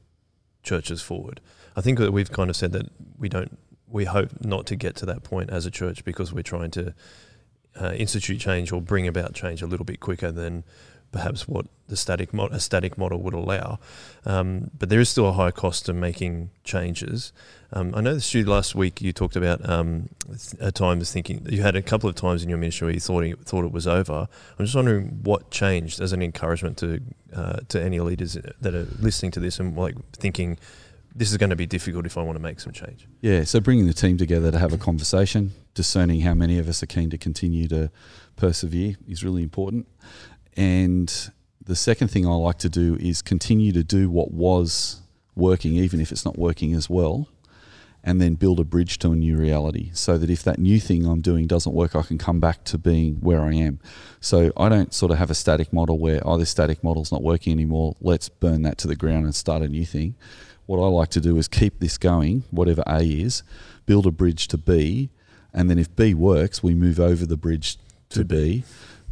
churches 0.62 1.02
forward. 1.02 1.40
I 1.76 1.80
think 1.80 1.98
that 1.98 2.12
we've 2.12 2.30
kind 2.30 2.48
of 2.48 2.56
said 2.56 2.72
that 2.72 2.86
we 3.18 3.28
don't, 3.28 3.58
we 3.88 4.04
hope 4.04 4.44
not 4.44 4.66
to 4.66 4.76
get 4.76 4.96
to 4.96 5.06
that 5.06 5.22
point 5.22 5.50
as 5.50 5.66
a 5.66 5.70
church 5.70 6.04
because 6.04 6.32
we're 6.32 6.42
trying 6.42 6.70
to 6.72 6.94
uh, 7.80 7.92
institute 7.92 8.40
change 8.40 8.72
or 8.72 8.80
bring 8.80 9.06
about 9.06 9.34
change 9.34 9.60
a 9.60 9.66
little 9.66 9.84
bit 9.84 10.00
quicker 10.00 10.30
than 10.30 10.64
perhaps 11.14 11.46
what 11.46 11.66
the 11.86 11.96
static 11.96 12.34
mo- 12.34 12.48
a 12.50 12.58
static 12.58 12.98
model 12.98 13.20
would 13.20 13.34
allow. 13.34 13.78
Um, 14.26 14.72
but 14.76 14.88
there 14.88 14.98
is 14.98 15.08
still 15.08 15.28
a 15.28 15.32
high 15.32 15.52
cost 15.52 15.86
to 15.86 15.92
making 15.92 16.50
changes. 16.64 17.32
Um, 17.72 17.94
I 17.94 18.00
know, 18.00 18.18
Stu, 18.18 18.44
last 18.44 18.74
week 18.74 19.00
you 19.00 19.12
talked 19.12 19.36
about 19.36 19.66
um, 19.68 20.08
at 20.60 20.74
times 20.74 21.12
thinking 21.12 21.46
you 21.48 21.62
had 21.62 21.76
a 21.76 21.82
couple 21.82 22.10
of 22.10 22.16
times 22.16 22.42
in 22.42 22.48
your 22.48 22.58
ministry 22.58 22.86
where 22.86 22.94
you 22.94 23.00
thought 23.00 23.22
it, 23.22 23.38
thought 23.44 23.64
it 23.64 23.70
was 23.70 23.86
over. 23.86 24.26
I'm 24.58 24.64
just 24.64 24.74
wondering 24.74 25.20
what 25.22 25.52
changed 25.52 26.00
as 26.00 26.12
an 26.12 26.20
encouragement 26.20 26.78
to 26.78 27.00
uh, 27.32 27.60
to 27.68 27.80
any 27.80 28.00
leaders 28.00 28.36
that 28.60 28.74
are 28.74 28.88
listening 28.98 29.30
to 29.32 29.40
this 29.40 29.60
and 29.60 29.76
like 29.76 29.94
thinking 30.12 30.58
this 31.14 31.30
is 31.30 31.36
going 31.36 31.50
to 31.50 31.56
be 31.56 31.66
difficult 31.66 32.06
if 32.06 32.18
I 32.18 32.22
want 32.22 32.36
to 32.36 32.42
make 32.42 32.58
some 32.58 32.72
change. 32.72 33.06
Yeah, 33.20 33.44
so 33.44 33.60
bringing 33.60 33.86
the 33.86 33.94
team 33.94 34.18
together 34.18 34.50
to 34.50 34.58
have 34.58 34.72
a 34.72 34.78
conversation, 34.78 35.52
discerning 35.74 36.22
how 36.22 36.34
many 36.34 36.58
of 36.58 36.68
us 36.68 36.82
are 36.82 36.86
keen 36.86 37.08
to 37.10 37.18
continue 37.18 37.68
to 37.68 37.92
persevere 38.36 38.96
is 39.06 39.22
really 39.22 39.44
important. 39.44 39.86
And 40.56 41.12
the 41.64 41.76
second 41.76 42.08
thing 42.08 42.26
I 42.26 42.34
like 42.34 42.58
to 42.58 42.68
do 42.68 42.96
is 42.96 43.22
continue 43.22 43.72
to 43.72 43.84
do 43.84 44.10
what 44.10 44.30
was 44.30 45.00
working, 45.34 45.74
even 45.74 46.00
if 46.00 46.12
it's 46.12 46.24
not 46.24 46.38
working 46.38 46.74
as 46.74 46.88
well, 46.88 47.28
and 48.04 48.20
then 48.20 48.34
build 48.34 48.60
a 48.60 48.64
bridge 48.64 48.98
to 48.98 49.12
a 49.12 49.16
new 49.16 49.36
reality 49.36 49.90
so 49.94 50.18
that 50.18 50.28
if 50.30 50.42
that 50.42 50.58
new 50.58 50.78
thing 50.78 51.06
I'm 51.06 51.22
doing 51.22 51.46
doesn't 51.46 51.74
work, 51.74 51.96
I 51.96 52.02
can 52.02 52.18
come 52.18 52.38
back 52.38 52.64
to 52.64 52.78
being 52.78 53.16
where 53.16 53.42
I 53.42 53.54
am. 53.54 53.80
So 54.20 54.52
I 54.56 54.68
don't 54.68 54.92
sort 54.92 55.10
of 55.10 55.18
have 55.18 55.30
a 55.30 55.34
static 55.34 55.72
model 55.72 55.98
where, 55.98 56.20
oh, 56.24 56.36
this 56.36 56.50
static 56.50 56.84
model's 56.84 57.10
not 57.10 57.22
working 57.22 57.52
anymore, 57.52 57.96
let's 58.00 58.28
burn 58.28 58.62
that 58.62 58.78
to 58.78 58.88
the 58.88 58.96
ground 58.96 59.24
and 59.24 59.34
start 59.34 59.62
a 59.62 59.68
new 59.68 59.86
thing. 59.86 60.14
What 60.66 60.78
I 60.78 60.86
like 60.88 61.10
to 61.10 61.20
do 61.20 61.36
is 61.38 61.48
keep 61.48 61.80
this 61.80 61.98
going, 61.98 62.44
whatever 62.50 62.82
A 62.86 63.00
is, 63.02 63.42
build 63.86 64.06
a 64.06 64.10
bridge 64.10 64.48
to 64.48 64.58
B, 64.58 65.10
and 65.52 65.70
then 65.70 65.78
if 65.78 65.94
B 65.94 66.14
works, 66.14 66.62
we 66.62 66.74
move 66.74 67.00
over 67.00 67.26
the 67.26 67.36
bridge 67.36 67.76
to, 68.10 68.18
To 68.20 68.24
B. 68.24 68.36
B. 68.36 68.64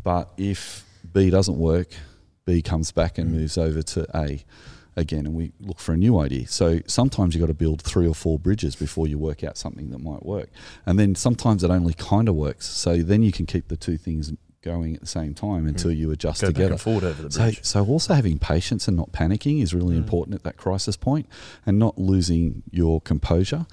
But 0.05 0.32
if 0.36 0.84
B 1.13 1.31
doesn't 1.31 1.59
work, 1.59 1.89
B 2.45 2.63
comes 2.63 2.91
back 2.93 3.19
and 3.19 3.29
Mm. 3.31 3.35
moves 3.35 3.59
over 3.59 3.83
to 3.83 4.07
A 4.17 4.45
again, 4.97 5.25
and 5.27 5.35
we 5.35 5.53
look 5.61 5.79
for 5.79 5.93
a 5.93 5.97
new 5.97 6.19
idea. 6.19 6.47
So 6.49 6.81
sometimes 6.87 7.35
you've 7.35 7.41
got 7.41 7.47
to 7.47 7.55
build 7.55 7.81
three 7.83 8.07
or 8.07 8.15
four 8.15 8.39
bridges 8.39 8.77
before 8.77 9.07
you 9.09 9.19
work 9.19 9.43
out 9.43 9.57
something 9.57 9.91
that 9.91 9.99
might 10.01 10.25
work. 10.27 10.51
And 10.85 10.99
then 10.99 11.15
sometimes 11.15 11.65
it 11.65 11.71
only 11.71 11.95
kind 11.95 12.29
of 12.29 12.35
works. 12.35 12.67
So 12.67 13.03
then 13.03 13.23
you 13.23 13.33
can 13.33 13.47
keep 13.47 13.69
the 13.69 13.77
two 13.77 13.97
things 13.97 14.33
going 14.61 14.95
at 14.95 15.01
the 15.01 15.07
same 15.09 15.35
time 15.35 15.67
until 15.67 15.91
you 15.91 16.13
adjust 16.13 16.41
Go 16.43 16.47
together. 16.49 16.77
forward 16.79 17.03
over 17.03 17.23
the 17.23 17.31
So, 17.33 17.41
bridge. 17.43 17.61
so 17.65 17.85
also 17.85 18.15
having 18.15 18.39
patience 18.39 18.87
and 18.87 18.97
not 18.97 19.11
panicking 19.11 19.61
is 19.61 19.75
really 19.75 19.95
Mm. 19.97 20.05
important 20.05 20.37
at 20.37 20.45
that 20.45 20.57
crisis 20.57 20.97
point, 20.97 21.27
and 21.67 21.79
not 21.81 21.99
losing 21.99 22.63
your 22.71 23.01
composure. 23.01 23.67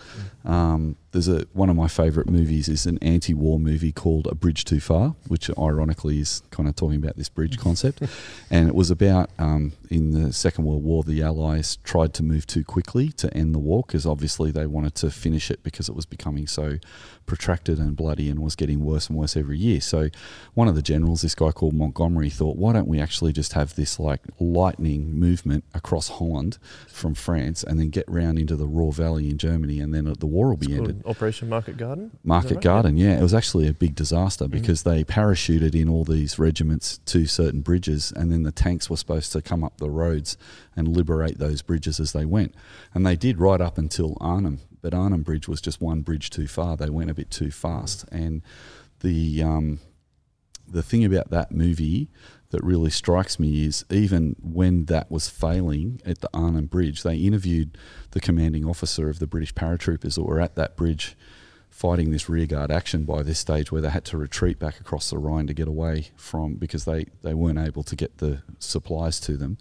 Mm. 0.46 0.50
Um, 0.50 0.96
there's 1.12 1.28
a 1.28 1.46
one 1.54 1.70
of 1.70 1.76
my 1.76 1.88
favourite 1.88 2.30
movies 2.30 2.70
is 2.70 2.86
an 2.86 2.98
anti-war 3.00 3.60
movie 3.60 3.92
called 3.92 4.28
A 4.28 4.36
Bridge 4.36 4.66
Too 4.66 4.80
Far, 4.80 5.16
which 5.28 5.50
ironically 5.58 6.20
is 6.20 6.44
kind 6.52 6.70
of 6.70 6.76
talking 6.76 6.98
about 6.98 7.18
this 7.18 7.30
bridge 7.30 7.58
concept, 7.58 8.02
and 8.52 8.68
it 8.68 8.76
was 8.76 8.92
about 8.92 9.30
um, 9.40 9.74
in 9.90 10.12
the 10.12 10.32
Second 10.32 10.66
World 10.66 10.84
War 10.84 11.04
the 11.04 11.22
Allies 11.22 11.78
tried 11.84 12.14
to 12.16 12.24
move 12.24 12.46
too 12.46 12.64
quickly 12.64 13.10
to 13.14 13.34
end 13.36 13.56
the 13.56 13.60
war 13.60 13.84
because 13.86 14.06
obviously 14.06 14.52
they 14.52 14.66
wanted 14.66 14.96
to 14.96 15.10
finish 15.10 15.50
it 15.50 15.64
because 15.64 15.90
it 15.90 15.96
was 15.96 16.06
becoming 16.06 16.48
so 16.48 16.78
protracted 17.26 17.78
and 17.78 17.96
bloody 17.96 18.30
and 18.30 18.40
was 18.40 18.56
getting 18.56 18.84
worse 18.84 19.08
and 19.08 19.18
worse 19.18 19.38
every 19.38 19.58
year. 19.58 19.80
So 19.80 20.10
one 20.56 20.68
of 20.68 20.76
the 20.76 20.82
generals, 20.82 21.22
this 21.22 21.36
guy 21.36 21.52
called 21.52 21.74
Montgomery, 21.74 22.30
thought, 22.30 22.58
why 22.58 22.74
don't 22.74 22.88
we 22.88 23.00
actually 23.00 23.32
just 23.32 23.54
have 23.54 23.76
this 23.76 24.00
like 24.00 24.22
lightning 24.40 25.14
movement 25.14 25.64
across 25.74 26.10
Holland 26.10 26.58
from 26.88 27.14
France 27.14 27.64
and 27.64 27.80
then 27.80 27.90
get 27.90 28.06
round 28.08 28.40
into 28.40 28.56
the 28.56 28.66
Ruhr 28.66 28.92
Valley 28.92 29.30
in 29.30 29.38
Germany 29.38 29.80
and 29.80 29.94
then 29.94 30.12
the 30.20 30.26
war 30.26 30.50
will 30.50 30.58
be 30.58 30.74
It's 30.74 30.80
ended. 30.80 30.99
Operation 31.06 31.50
Market 31.50 31.78
Garden. 31.78 32.12
Market 32.24 32.56
right? 32.56 32.64
Garden, 32.64 32.98
yeah. 32.98 33.18
It 33.20 33.22
was 33.22 33.34
actually 33.34 33.68
a 33.68 33.74
big 33.74 33.96
disaster 33.96 34.46
Mhm. 34.46 34.52
because 34.52 34.84
they 34.84 35.04
parachuted 35.04 35.76
in 35.76 35.90
all 35.90 36.04
these 36.04 36.38
regiments 36.40 37.00
to 37.06 37.26
certain 37.26 37.62
bridges, 37.62 38.12
and 38.16 38.32
then 38.32 38.44
the 38.44 38.52
tanks 38.52 38.90
were 38.90 38.98
supposed 38.98 39.32
to 39.34 39.42
come 39.42 39.64
up 39.64 39.78
the 39.78 39.90
roads 39.90 40.38
and 40.76 40.88
liberate 40.88 41.38
those 41.38 41.62
bridges 41.62 42.00
as 42.00 42.12
they 42.12 42.26
went. 42.26 42.54
And 42.94 43.06
they 43.06 43.16
did 43.16 43.40
right 43.40 43.62
up 43.62 43.78
until 43.78 44.18
Arnhem, 44.20 44.60
but 44.82 44.94
Arnhem 44.94 45.24
Bridge 45.24 45.48
was 45.48 45.62
just 45.62 45.82
one 45.82 46.02
bridge 46.02 46.30
too 46.30 46.48
far. 46.48 46.78
They 46.78 46.90
went 46.90 47.10
a 47.10 47.14
bit 47.14 47.30
too 47.32 47.52
fast, 47.52 48.06
and 48.12 48.42
the 49.02 49.42
um, 49.44 49.80
the 50.72 50.84
thing 50.84 51.04
about 51.04 51.30
that 51.32 51.52
movie 51.52 52.10
that 52.52 52.64
really 52.64 52.90
strikes 52.90 53.40
me 53.40 53.66
is 53.66 53.86
even 53.90 54.36
when 54.42 54.86
that 54.86 55.12
was 55.12 55.30
failing 55.30 56.02
at 56.06 56.22
the 56.22 56.30
Arnhem 56.34 56.66
Bridge, 56.66 57.04
they 57.04 57.18
interviewed 57.18 57.78
the 58.12 58.20
commanding 58.20 58.66
officer 58.66 59.10
of 59.10 59.20
the 59.20 59.28
British 59.28 59.54
paratroopers 59.54 60.16
that 60.16 60.24
were 60.24 60.42
at 60.42 60.56
that 60.56 60.76
bridge 60.76 61.16
fighting 61.70 62.10
this 62.12 62.28
rearguard 62.28 62.72
action 62.72 63.04
by 63.04 63.22
this 63.22 63.40
stage 63.40 63.72
where 63.72 63.82
they 63.82 63.90
had 63.90 64.04
to 64.04 64.18
retreat 64.18 64.58
back 64.58 64.80
across 64.80 65.12
the 65.12 65.18
Rhine 65.18 65.46
to 65.48 65.54
get 65.54 65.68
away 65.68 66.10
from 66.16 66.56
because 66.56 66.86
they, 66.86 67.06
they 67.22 67.36
weren't 67.36 67.60
able 67.60 67.84
to 67.84 67.96
get 67.96 68.18
the 68.18 68.42
supplies 68.58 69.20
to 69.22 69.38
them. 69.38 69.58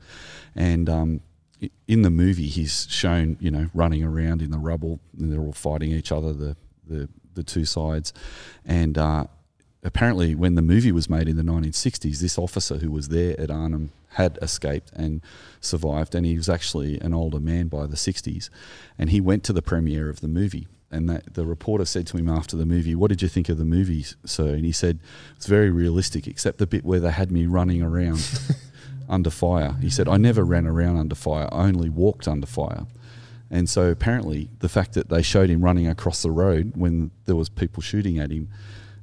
And 0.57 0.89
um, 0.89 1.21
in 1.87 2.03
the 2.03 2.11
movie, 2.11 2.47
he's 2.47 2.87
shown, 2.89 3.37
you 3.39 3.51
know, 3.51 3.69
running 3.75 4.03
around 4.03 4.41
in 4.41 4.51
the 4.51 4.59
rubble 4.59 5.01
and 5.19 5.31
they're 5.31 5.41
all 5.41 5.53
fighting 5.53 5.93
each 5.93 6.11
other, 6.11 6.33
the, 6.33 6.57
the, 6.89 7.09
the 7.35 7.43
two 7.43 7.67
sides. 7.67 8.15
And 8.65 8.97
uh, 8.97 9.27
apparently, 9.83 10.35
when 10.35 10.55
the 10.55 10.63
movie 10.63 10.93
was 10.93 11.09
made 11.09 11.29
in 11.29 11.37
the 11.37 11.43
1960s, 11.43 12.21
this 12.21 12.39
officer 12.39 12.79
who 12.79 12.91
was 12.91 13.09
there 13.09 13.39
at 13.41 13.51
Arnhem 13.51 13.91
had 14.11 14.39
escaped 14.43 14.91
and 14.95 15.21
survived, 15.61 16.15
and 16.15 16.27
he 16.27 16.37
was 16.37 16.49
actually 16.49 17.01
an 17.01 17.15
older 17.15 17.41
man 17.41 17.69
by 17.69 17.87
the 17.87 17.97
60s. 17.97 18.51
And 18.99 19.11
he 19.11 19.21
went 19.21 19.45
to 19.45 19.53
the 19.53 19.63
premiere 19.63 20.09
of 20.09 20.21
the 20.21 20.29
movie. 20.29 20.67
And 20.91 21.09
that, 21.11 21.35
the 21.35 21.45
reporter 21.45 21.85
said 21.85 22.07
to 22.09 22.17
him 22.17 22.29
after 22.29 22.57
the 22.57 22.65
movie, 22.65 22.95
What 22.95 23.11
did 23.11 23.21
you 23.21 23.29
think 23.29 23.49
of 23.49 23.59
the 23.59 23.65
movie, 23.65 24.07
sir? 24.25 24.55
And 24.55 24.65
he 24.65 24.73
said, 24.73 25.01
It's 25.37 25.47
very 25.47 25.71
realistic, 25.71 26.27
except 26.27 26.59
the 26.59 26.67
bit 26.67 26.85
where 26.85 27.01
they 27.01 27.11
had 27.11 27.31
me 27.31 27.47
running 27.47 27.83
around 27.83 28.41
under 29.09 29.31
fire. 29.31 29.77
He 29.83 29.91
said, 29.91 30.09
I 30.09 30.17
never 30.17 30.45
ran 30.45 30.67
around 30.67 30.97
under 30.97 31.15
fire, 31.15 31.49
I 31.53 31.65
only 31.65 31.91
walked 31.91 32.27
under 32.27 32.47
fire. 32.47 32.87
And 33.51 33.69
so 33.69 33.91
apparently, 33.91 34.49
the 34.59 34.69
fact 34.69 34.95
that 34.95 35.09
they 35.09 35.23
showed 35.23 35.51
him 35.51 35.63
running 35.63 35.87
across 35.87 36.23
the 36.23 36.31
road 36.31 36.73
when 36.75 37.11
there 37.27 37.37
was 37.37 37.49
people 37.49 37.83
shooting 37.83 38.19
at 38.19 38.31
him 38.31 38.49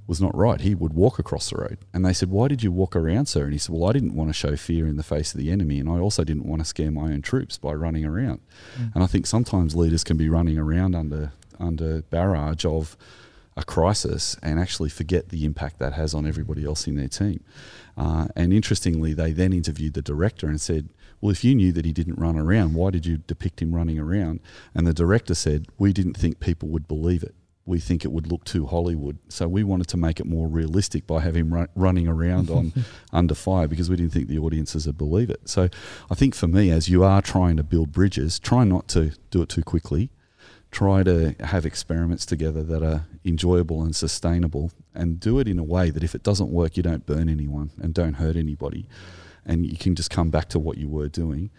was 0.08 0.22
not 0.22 0.36
right. 0.36 0.62
He 0.62 0.76
would 0.76 0.94
walk 0.94 1.18
across 1.20 1.50
the 1.50 1.58
road. 1.58 1.80
And 1.94 2.06
they 2.06 2.14
said, 2.14 2.30
Why 2.30 2.48
did 2.48 2.64
you 2.64 2.72
walk 2.72 2.96
around, 2.96 3.28
sir? 3.28 3.44
And 3.46 3.54
he 3.54 3.60
said, 3.60 3.74
Well, 3.74 3.90
I 3.90 3.94
didn't 3.94 4.16
want 4.16 4.30
to 4.30 4.34
show 4.34 4.56
fear 4.56 4.88
in 4.88 4.98
the 4.98 5.04
face 5.04 5.34
of 5.34 5.40
the 5.40 5.52
enemy. 5.52 5.80
And 5.80 5.90
I 5.90 6.00
also 6.00 6.24
didn't 6.24 6.46
want 6.46 6.62
to 6.62 6.66
scare 6.66 6.92
my 6.92 7.12
own 7.12 7.22
troops 7.22 7.58
by 7.58 7.74
running 7.74 8.06
around. 8.06 8.42
And 8.94 9.04
I 9.04 9.08
think 9.08 9.26
sometimes 9.26 9.76
leaders 9.76 10.04
can 10.04 10.18
be 10.18 10.30
running 10.30 10.58
around 10.58 10.96
under 10.96 11.32
under 11.60 12.02
barrage 12.04 12.66
of 12.66 12.98
a 13.58 13.64
crisis 13.64 14.38
and 14.44 14.60
actually 14.60 14.90
forget 14.90 15.30
the 15.30 15.46
impact 15.46 15.80
that 15.80 15.94
has 15.94 16.14
on 16.14 16.28
everybody 16.28 16.66
else 16.66 16.88
in 16.88 16.96
their 16.96 17.08
team. 17.08 17.42
Uh, 17.98 18.28
and 18.36 18.52
interestingly, 18.52 19.14
they 19.14 19.32
then 19.32 19.54
interviewed 19.54 19.94
the 19.94 20.02
director 20.02 20.48
and 20.48 20.60
said, 20.60 20.90
Well, 21.22 21.32
if 21.32 21.44
you 21.44 21.56
knew 21.56 21.72
that 21.72 21.86
he 21.86 21.94
didn't 21.94 22.20
run 22.20 22.38
around, 22.38 22.74
why 22.74 22.92
did 22.92 23.06
you 23.06 23.18
depict 23.18 23.62
him 23.62 23.74
running 23.74 23.98
around? 23.98 24.42
And 24.74 24.86
the 24.86 24.94
director 24.94 25.34
said, 25.34 25.68
We 25.78 25.94
didn't 25.94 26.18
think 26.18 26.40
people 26.40 26.70
would 26.70 26.88
believe 26.88 27.24
it. 27.24 27.34
We 27.66 27.80
think 27.80 28.06
it 28.06 28.12
would 28.12 28.32
look 28.32 28.44
too 28.44 28.68
Hollywood. 28.68 29.18
So 29.28 29.48
we 29.48 29.64
wanted 29.64 29.88
to 29.88 29.98
make 29.98 30.20
it 30.20 30.26
more 30.26 30.48
realistic 30.48 31.08
by 31.08 31.22
having 31.22 31.46
him 31.46 31.54
run, 31.54 31.68
running 31.76 32.08
around 32.08 32.50
on 32.50 32.74
under 33.14 33.34
fire 33.34 33.68
because 33.68 33.90
we 33.90 33.96
didn't 33.96 34.14
think 34.14 34.28
the 34.28 34.38
audiences 34.38 34.86
would 34.86 34.98
believe 34.98 35.30
it. 35.32 35.50
So 35.50 35.70
I 36.10 36.16
think 36.16 36.36
for 36.36 36.48
me, 36.48 36.70
as 36.70 36.90
you 36.90 37.04
are 37.04 37.22
trying 37.22 37.58
to 37.58 37.64
build 37.64 37.92
bridges, 37.92 38.38
try 38.38 38.66
not 38.66 38.88
to 38.90 39.14
do 39.32 39.42
it 39.42 39.50
too 39.50 39.64
quickly 39.64 40.12
try 40.76 41.04
to 41.04 41.34
have 41.40 41.66
experiments 41.66 42.26
together 42.26 42.62
that 42.62 42.84
are 42.84 43.06
enjoyable 43.24 43.82
and 43.82 43.96
sustainable 43.96 44.72
and 44.94 45.22
do 45.22 45.40
it 45.40 45.48
in 45.48 45.58
a 45.58 45.64
way 45.64 45.90
that 45.90 46.04
if 46.04 46.14
it 46.14 46.22
doesn't 46.22 46.50
work 46.50 46.76
you 46.76 46.84
don't 46.84 47.06
burn 47.06 47.30
anyone 47.30 47.72
and 47.82 47.94
don't 47.94 48.16
hurt 48.16 48.36
anybody 48.36 48.86
and 49.46 49.66
you 49.66 49.78
can 49.78 49.96
just 49.96 50.10
come 50.10 50.30
back 50.30 50.50
to 50.50 50.60
what 50.60 50.78
you 50.78 50.90
were 50.90 51.08
doing 51.08 51.50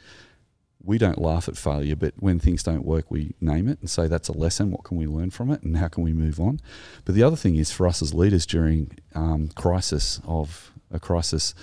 we 0.87 0.99
don't 0.99 1.21
laugh 1.21 1.49
at 1.49 1.57
failure 1.57 1.97
but 1.97 2.15
when 2.19 2.39
things 2.39 2.63
don't 2.63 2.85
work 2.85 3.11
we 3.11 3.35
name 3.41 3.69
it 3.69 3.79
and 3.81 3.91
say 3.91 4.07
that's 4.07 4.29
a 4.29 4.37
lesson 4.37 4.71
what 4.71 4.85
can 4.85 4.97
we 4.97 5.07
learn 5.07 5.31
from 5.31 5.51
it 5.51 5.63
and 5.63 5.77
how 5.77 5.89
can 5.89 6.03
we 6.03 6.13
move 6.13 6.41
on 6.41 6.61
but 7.05 7.15
the 7.15 7.23
other 7.23 7.37
thing 7.37 7.57
is 7.57 7.73
for 7.73 7.87
us 7.87 8.01
as 8.01 8.15
leaders 8.15 8.47
during 8.47 8.97
um, 9.15 9.49
crisis 9.55 10.21
of 10.25 10.73
a 10.91 11.01
crisis 11.01 11.55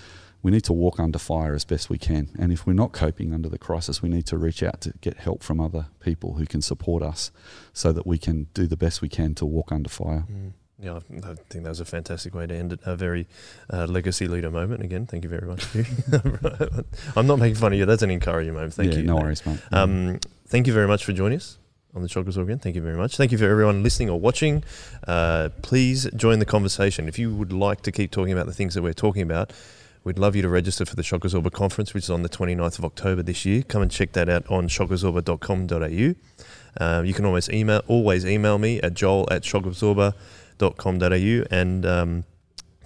we 0.43 0.51
need 0.51 0.65
to 0.65 0.74
walk 0.74 0.99
under 0.99 1.17
fire 1.17 1.55
as 1.55 1.63
best 1.63 1.89
we 1.89 1.97
can. 1.97 2.30
And 2.38 2.51
if 2.51 2.67
we're 2.67 2.74
not 2.74 2.91
coping 2.91 3.34
under 3.34 3.47
the 3.47 3.57
crisis, 3.57 4.01
we 4.01 4.09
need 4.09 4.26
to 4.28 4.38
reach 4.38 4.61
out 4.61 4.82
to 4.82 4.93
get 4.99 5.17
help 5.17 5.41
from 5.41 5.61
other 5.61 5.88
people 6.01 6.34
who 6.34 6.45
can 6.45 6.61
support 6.61 7.01
us 7.01 7.32
so 7.71 7.93
that 7.93 8.05
we 8.05 8.17
can 8.17 8.47
do 8.53 8.67
the 8.67 8.76
best 8.76 9.01
we 9.01 9.07
can 9.07 9.34
to 9.36 9.45
walk 9.45 9.71
under 9.71 9.89
fire. 9.89 10.26
Mm. 10.30 10.51
Yeah, 10.80 10.95
I 10.95 10.99
think 10.99 11.63
that 11.63 11.69
was 11.69 11.80
a 11.80 11.86
fantastic 11.86 12.34
way 12.34 12.47
to 12.47 12.53
end 12.53 12.74
it. 12.74 12.80
A 12.86 12.95
very 12.95 13.28
uh, 13.71 13.86
legacy 13.86 14.28
leader 14.28 14.49
moment. 14.49 14.84
Again, 14.84 15.05
thank 15.05 15.24
you 15.24 15.30
very 15.30 15.47
much. 15.47 15.65
I'm 17.15 17.28
not 17.28 17.39
making 17.39 17.55
fun 17.55 17.74
of 17.74 17.80
you. 17.80 17.86
That's 17.86 18.01
an 18.01 18.09
encouraging 18.09 18.53
moment. 18.53 18.74
Thank 18.74 18.93
yeah, 18.93 18.99
you. 18.99 19.03
No 19.05 19.15
worries, 19.17 19.45
mate. 19.45 19.59
Um, 19.71 20.19
thank 20.47 20.67
you 20.67 20.74
very 20.74 20.88
much 20.88 21.05
for 21.05 21.13
joining 21.13 21.38
us 21.38 21.57
on 21.95 22.01
the 22.01 22.07
Chockers 22.07 22.41
again. 22.41 22.59
Thank 22.59 22.76
you 22.76 22.82
very 22.82 22.97
much. 22.97 23.17
Thank 23.17 23.32
you 23.32 23.38
for 23.38 23.45
everyone 23.45 23.84
listening 23.84 24.09
or 24.09 24.19
watching. 24.19 24.63
Uh, 25.07 25.49
please 25.61 26.09
join 26.15 26.39
the 26.39 26.45
conversation. 26.45 27.07
If 27.07 27.19
you 27.19 27.34
would 27.34 27.53
like 27.53 27.82
to 27.82 27.91
keep 27.91 28.11
talking 28.11 28.34
about 28.34 28.47
the 28.47 28.53
things 28.53 28.74
that 28.74 28.82
we're 28.82 28.93
talking 28.93 29.21
about, 29.21 29.53
We'd 30.03 30.19
love 30.19 30.36
you 30.36 30.41
to 30.41 30.49
register 30.49 30.86
for 30.86 30.97
the 30.97 31.03
Shock 31.03 31.24
Absorber 31.24 31.49
conference, 31.49 31.93
which 31.93 32.03
is 32.03 32.09
on 32.09 32.24
the 32.24 32.30
29th 32.30 32.78
of 32.78 32.84
October 32.84 33.24
this 33.24 33.45
year. 33.45 33.63
Come 33.63 33.82
and 33.82 33.89
check 33.89 34.11
that 34.11 34.28
out 34.28 34.45
on 34.49 34.67
shockabsorber.com.au. 34.67 36.15
Uh, 36.86 37.01
you 37.03 37.13
can 37.13 37.24
always 37.24 37.49
email, 37.49 37.82
always 37.88 38.26
email 38.26 38.57
me 38.57 38.82
at 38.82 38.95
joel 38.95 39.26
at 39.32 39.43
shockabsorber.com.au 40.64 41.55
and 41.55 41.86
um, 41.86 42.24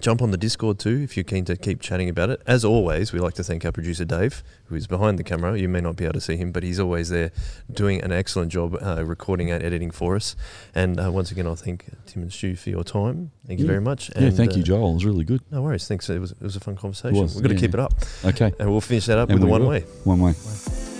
Jump 0.00 0.22
on 0.22 0.30
the 0.30 0.36
Discord 0.36 0.78
too 0.78 1.00
if 1.02 1.16
you're 1.16 1.24
keen 1.24 1.44
to 1.46 1.56
keep 1.56 1.80
chatting 1.80 2.08
about 2.08 2.30
it. 2.30 2.40
As 2.46 2.64
always, 2.64 3.12
we 3.12 3.18
like 3.18 3.34
to 3.34 3.42
thank 3.42 3.64
our 3.64 3.72
producer 3.72 4.04
Dave, 4.04 4.44
who 4.66 4.76
is 4.76 4.86
behind 4.86 5.18
the 5.18 5.24
camera. 5.24 5.58
You 5.58 5.68
may 5.68 5.80
not 5.80 5.96
be 5.96 6.04
able 6.04 6.14
to 6.14 6.20
see 6.20 6.36
him, 6.36 6.52
but 6.52 6.62
he's 6.62 6.78
always 6.78 7.08
there 7.08 7.32
doing 7.72 8.00
an 8.02 8.12
excellent 8.12 8.52
job 8.52 8.76
uh, 8.80 9.04
recording 9.04 9.50
and 9.50 9.60
editing 9.60 9.90
for 9.90 10.14
us. 10.14 10.36
And 10.72 11.00
uh, 11.00 11.10
once 11.10 11.32
again, 11.32 11.48
I 11.48 11.54
thank 11.56 11.86
Tim 12.06 12.22
and 12.22 12.32
Stu 12.32 12.54
for 12.54 12.70
your 12.70 12.84
time. 12.84 13.32
Thank 13.48 13.58
you 13.58 13.66
yeah. 13.66 13.72
very 13.72 13.80
much. 13.80 14.08
And, 14.10 14.26
yeah, 14.26 14.30
thank 14.30 14.52
uh, 14.52 14.58
you, 14.58 14.62
Joel. 14.62 14.92
It 14.92 14.94
was 14.94 15.04
really 15.04 15.24
good. 15.24 15.40
No 15.50 15.62
worries. 15.62 15.88
Thanks. 15.88 16.08
It 16.08 16.20
was, 16.20 16.30
it 16.30 16.42
was 16.42 16.54
a 16.54 16.60
fun 16.60 16.76
conversation. 16.76 17.20
Was, 17.20 17.34
We've 17.34 17.42
got 17.42 17.50
yeah. 17.50 17.56
to 17.56 17.60
keep 17.60 17.74
it 17.74 17.80
up. 17.80 17.94
Okay. 18.24 18.52
And 18.60 18.70
we'll 18.70 18.80
finish 18.80 19.06
that 19.06 19.18
up 19.18 19.30
And 19.30 19.40
with 19.40 19.48
the 19.48 19.50
one 19.50 19.62
will. 19.62 19.70
way. 19.70 19.80
One 20.04 20.20
way. 20.20 20.32
One. 20.32 20.97